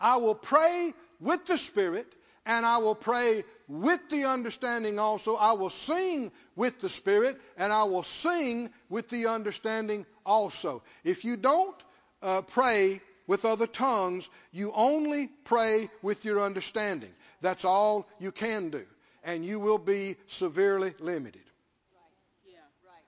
I 0.00 0.16
will 0.16 0.34
pray 0.34 0.92
with 1.20 1.46
the 1.46 1.56
Spirit, 1.56 2.06
and 2.44 2.66
I 2.66 2.78
will 2.78 2.94
pray 2.94 3.44
with 3.68 4.00
the 4.10 4.24
understanding 4.24 4.98
also. 4.98 5.36
I 5.36 5.52
will 5.52 5.70
sing 5.70 6.32
with 6.56 6.80
the 6.80 6.88
Spirit, 6.88 7.40
and 7.56 7.72
I 7.72 7.84
will 7.84 8.02
sing 8.02 8.70
with 8.90 9.08
the 9.08 9.28
understanding 9.28 10.04
also. 10.26 10.82
If 11.04 11.24
you 11.24 11.36
don't 11.36 11.76
uh, 12.20 12.42
pray 12.42 13.00
with 13.26 13.44
other 13.44 13.66
tongues, 13.66 14.28
you 14.50 14.72
only 14.74 15.28
pray 15.44 15.88
with 16.02 16.24
your 16.24 16.40
understanding. 16.40 17.12
That's 17.40 17.64
all 17.64 18.08
you 18.18 18.32
can 18.32 18.70
do. 18.70 18.84
And 19.24 19.44
you 19.44 19.60
will 19.60 19.78
be 19.78 20.16
severely 20.26 20.94
limited. 20.98 21.42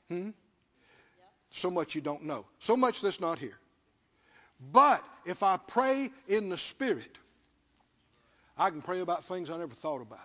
Hmm? 0.09 0.31
So 1.51 1.71
much 1.71 1.95
you 1.95 2.01
don't 2.01 2.25
know. 2.25 2.45
So 2.61 2.77
much 2.77 3.01
that's 3.01 3.21
not 3.21 3.39
here. 3.39 3.57
But 4.73 5.03
if 5.25 5.43
I 5.43 5.57
pray 5.57 6.11
in 6.29 6.49
the 6.49 6.59
Spirit, 6.59 7.19
I 8.57 8.71
can 8.71 8.83
pray 8.83 9.01
about 9.01 9.25
things 9.25 9.51
I 9.51 9.57
never 9.57 9.75
thought 9.75 10.03
about. 10.03 10.19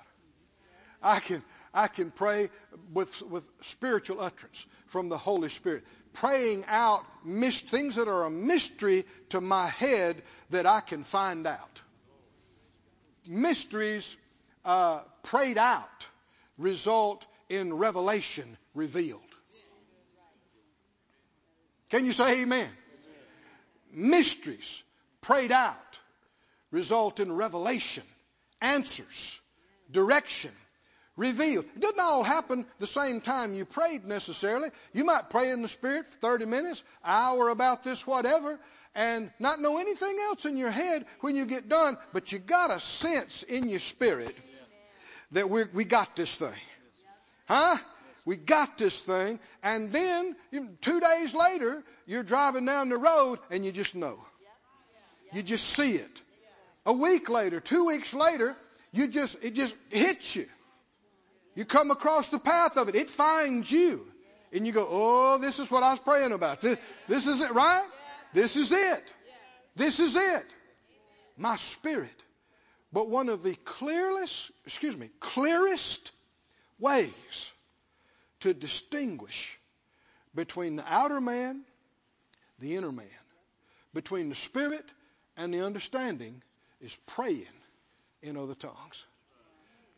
I 1.01 1.19
can, 1.19 1.43
I 1.73 1.87
can 1.87 2.11
pray 2.11 2.49
with, 2.93 3.21
with 3.21 3.43
spiritual 3.61 4.21
utterance 4.21 4.65
from 4.87 5.09
the 5.09 5.17
Holy 5.17 5.49
Spirit, 5.49 5.83
praying 6.13 6.65
out 6.67 7.05
mis- 7.23 7.61
things 7.61 7.95
that 7.95 8.07
are 8.07 8.25
a 8.25 8.29
mystery 8.29 9.05
to 9.29 9.41
my 9.41 9.67
head 9.67 10.21
that 10.49 10.65
I 10.65 10.81
can 10.81 11.03
find 11.03 11.47
out. 11.47 11.81
Mysteries 13.25 14.15
uh, 14.65 14.99
prayed 15.23 15.57
out 15.57 16.07
result 16.57 17.25
in 17.47 17.73
revelation 17.73 18.57
revealed. 18.75 19.21
Can 21.89 22.05
you 22.05 22.11
say 22.11 22.41
amen? 22.41 22.69
Mysteries 23.91 24.83
prayed 25.21 25.51
out 25.51 25.75
result 26.71 27.19
in 27.19 27.31
revelation, 27.31 28.03
answers, 28.61 29.39
direction, 29.91 30.51
revealed. 31.17 31.65
It 31.75 31.81
doesn't 31.81 31.99
all 31.99 32.23
happen 32.23 32.65
the 32.79 32.87
same 32.87 33.21
time 33.21 33.53
you 33.53 33.65
prayed 33.65 34.05
necessarily. 34.05 34.69
You 34.93 35.03
might 35.03 35.29
pray 35.29 35.49
in 35.49 35.61
the 35.61 35.67
Spirit 35.67 36.07
for 36.07 36.19
30 36.19 36.45
minutes, 36.45 36.83
hour 37.03 37.49
about 37.49 37.83
this, 37.83 38.05
whatever, 38.05 38.59
and 38.95 39.31
not 39.39 39.59
know 39.59 39.77
anything 39.77 40.17
else 40.19 40.45
in 40.45 40.57
your 40.57 40.71
head 40.71 41.05
when 41.21 41.35
you 41.35 41.45
get 41.45 41.69
done, 41.69 41.97
but 42.13 42.31
you 42.31 42.39
got 42.39 42.71
a 42.71 42.79
sense 42.79 43.43
in 43.43 43.69
your 43.69 43.79
spirit 43.79 44.35
that 45.31 45.49
we 45.49 45.65
we 45.73 45.85
got 45.85 46.15
this 46.15 46.35
thing. 46.35 46.49
Huh? 47.47 47.77
We 48.25 48.35
got 48.35 48.77
this 48.77 48.99
thing. 49.01 49.39
And 49.63 49.91
then 49.91 50.35
two 50.81 50.99
days 50.99 51.33
later, 51.33 51.83
you're 52.05 52.23
driving 52.23 52.65
down 52.65 52.89
the 52.89 52.97
road 52.97 53.39
and 53.49 53.65
you 53.65 53.71
just 53.71 53.95
know. 53.95 54.19
You 55.31 55.43
just 55.43 55.65
see 55.65 55.95
it. 55.95 56.21
A 56.85 56.93
week 56.93 57.29
later, 57.29 57.59
two 57.59 57.85
weeks 57.85 58.13
later, 58.13 58.55
you 58.91 59.07
just, 59.07 59.43
it 59.43 59.53
just 59.53 59.75
hits 59.91 60.35
you. 60.35 60.47
You 61.55 61.65
come 61.65 61.91
across 61.91 62.29
the 62.29 62.39
path 62.39 62.77
of 62.77 62.89
it. 62.89 62.95
It 62.95 63.09
finds 63.09 63.71
you. 63.71 64.05
And 64.51 64.65
you 64.65 64.73
go, 64.73 64.87
oh, 64.89 65.37
this 65.37 65.59
is 65.59 65.69
what 65.69 65.83
I 65.83 65.91
was 65.91 65.99
praying 65.99 66.31
about. 66.31 66.61
This, 66.61 66.79
this 67.07 67.27
is 67.27 67.41
it, 67.41 67.51
right? 67.51 67.85
This 68.33 68.55
is 68.55 68.71
it. 68.71 69.13
This 69.75 69.99
is 69.99 70.15
it. 70.15 70.45
My 71.37 71.55
spirit. 71.57 72.23
But 72.91 73.09
one 73.09 73.29
of 73.29 73.43
the 73.43 73.55
clearest, 73.55 74.51
excuse 74.65 74.97
me, 74.97 75.09
clearest 75.19 76.11
ways 76.79 77.51
to 78.41 78.53
distinguish 78.53 79.57
between 80.33 80.75
the 80.75 80.83
outer 80.87 81.19
man, 81.19 81.61
the 82.59 82.75
inner 82.75 82.91
man, 82.91 83.07
between 83.93 84.29
the 84.29 84.35
spirit 84.35 84.85
and 85.37 85.53
the 85.53 85.65
understanding 85.65 86.41
is 86.81 86.97
praying 87.07 87.45
in 88.21 88.37
other 88.37 88.55
tongues, 88.55 89.05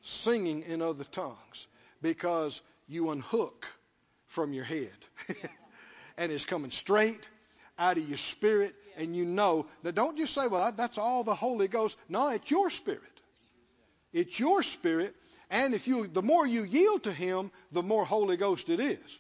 singing 0.02 0.64
in 0.64 0.82
other 0.82 1.04
tongues, 1.04 1.68
because 2.02 2.62
you 2.88 3.12
unhook 3.12 3.68
from 4.28 4.54
your 4.54 4.64
head. 4.64 4.96
and 6.18 6.32
it's 6.32 6.46
coming 6.46 6.72
straight 6.72 7.28
out 7.78 7.98
of 7.98 8.08
your 8.08 8.18
spirit, 8.18 8.76
and 8.98 9.16
you 9.16 9.26
know. 9.26 9.66
Now, 9.84 9.92
don't 9.92 10.18
just 10.18 10.34
say, 10.34 10.48
well, 10.48 10.72
that's 10.72 10.98
all 10.98 11.24
the 11.24 11.36
Holy 11.36 11.68
Ghost. 11.68 11.98
No, 12.08 12.30
it's 12.30 12.50
your 12.52 12.70
spirit. 12.70 13.02
It's 14.14 14.40
your 14.40 14.62
spirit 14.62 15.16
and 15.52 15.76
if 15.76 15.86
you, 15.86 16.08
the 16.08 16.24
more 16.24 16.48
you 16.48 16.64
yield 16.64 17.04
to 17.04 17.12
Him, 17.12 17.52
the 17.74 17.84
more 17.84 18.06
Holy 18.06 18.38
Ghost 18.38 18.70
it 18.70 18.80
is. 18.80 19.20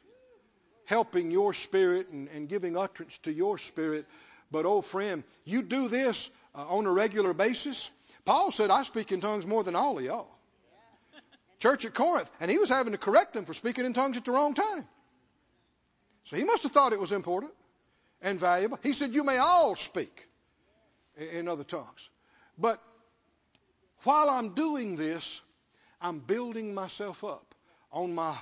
Helping 0.85 1.29
your 1.29 1.53
spirit 1.53 2.09
and, 2.09 2.29
and 2.29 2.47
giving 2.47 2.77
utterance 2.77 3.17
to 3.19 3.31
your 3.31 3.57
spirit. 3.57 4.07
But, 4.49 4.65
oh 4.65 4.81
friend, 4.81 5.23
you 5.43 5.61
do 5.61 5.89
this 5.89 6.31
uh, 6.55 6.65
on 6.69 6.85
a 6.85 6.91
regular 6.91 7.33
basis. 7.33 7.91
Paul 8.23 8.51
said, 8.51 8.71
I 8.71 8.83
speak 8.83 9.11
in 9.11 9.19
tongues 9.19 9.45
more 9.45 9.63
than 9.63 9.75
all 9.75 9.97
of 9.97 10.03
y'all. 10.03 10.27
Church 11.59 11.85
at 11.85 11.93
Corinth. 11.93 12.31
And 12.39 12.49
he 12.49 12.57
was 12.57 12.69
having 12.69 12.93
to 12.93 12.97
correct 12.97 13.33
them 13.33 13.45
for 13.45 13.53
speaking 13.53 13.85
in 13.85 13.93
tongues 13.93 14.17
at 14.17 14.25
the 14.25 14.31
wrong 14.31 14.53
time. 14.53 14.87
So 16.23 16.37
he 16.37 16.45
must 16.45 16.63
have 16.63 16.71
thought 16.71 16.93
it 16.93 16.99
was 16.99 17.11
important 17.11 17.51
and 18.21 18.39
valuable. 18.39 18.79
He 18.83 18.93
said, 18.93 19.13
You 19.13 19.23
may 19.23 19.37
all 19.37 19.75
speak 19.75 20.27
in 21.17 21.49
other 21.49 21.63
tongues. 21.63 22.09
But 22.57 22.81
while 24.03 24.29
I'm 24.29 24.53
doing 24.53 24.95
this, 24.95 25.41
I'm 26.01 26.19
building 26.19 26.73
myself 26.73 27.23
up 27.23 27.55
on 27.91 28.15
my 28.15 28.35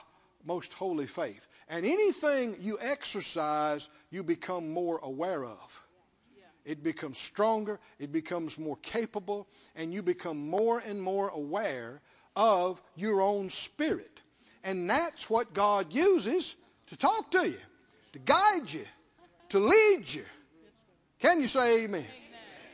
most 0.45 0.73
holy 0.73 1.07
faith. 1.07 1.45
And 1.68 1.86
anything 1.86 2.57
you 2.61 2.77
exercise, 2.81 3.88
you 4.10 4.23
become 4.23 4.72
more 4.72 4.99
aware 5.03 5.44
of. 5.44 5.84
It 6.65 6.84
becomes 6.84 7.18
stronger, 7.18 7.80
it 7.99 8.11
becomes 8.11 8.57
more 8.57 8.77
capable, 8.81 9.48
and 9.76 9.94
you 9.94 10.03
become 10.03 10.49
more 10.49 10.80
and 10.80 11.02
more 11.02 11.30
aware 11.30 12.02
of 12.36 12.81
your 12.95 13.22
own 13.22 13.49
spirit. 13.49 14.22
And 14.64 14.90
that's 14.90 15.30
what 15.30 15.53
God 15.53 15.94
uses 15.94 16.56
to 16.88 16.98
talk 16.98 17.31
to 17.31 17.48
you, 17.48 17.60
to 18.14 18.19
guide 18.19 18.72
you, 18.72 18.86
to 19.49 19.60
lead 19.60 20.14
you. 20.14 20.26
Can 21.19 21.41
you 21.41 21.48
say 21.48 21.84
amen? 21.84 22.02
amen. 22.02 22.07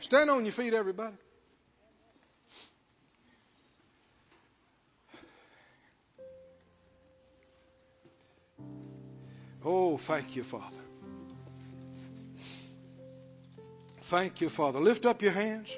Stand 0.00 0.30
on 0.30 0.44
your 0.44 0.52
feet, 0.52 0.74
everybody. 0.74 1.16
Oh, 9.68 9.98
thank 9.98 10.36
you, 10.36 10.44
Father. 10.44 10.78
Thank 14.02 14.40
you, 14.40 14.48
Father. 14.48 14.78
Lift 14.78 15.04
up 15.06 15.22
your 15.22 15.32
hands. 15.32 15.76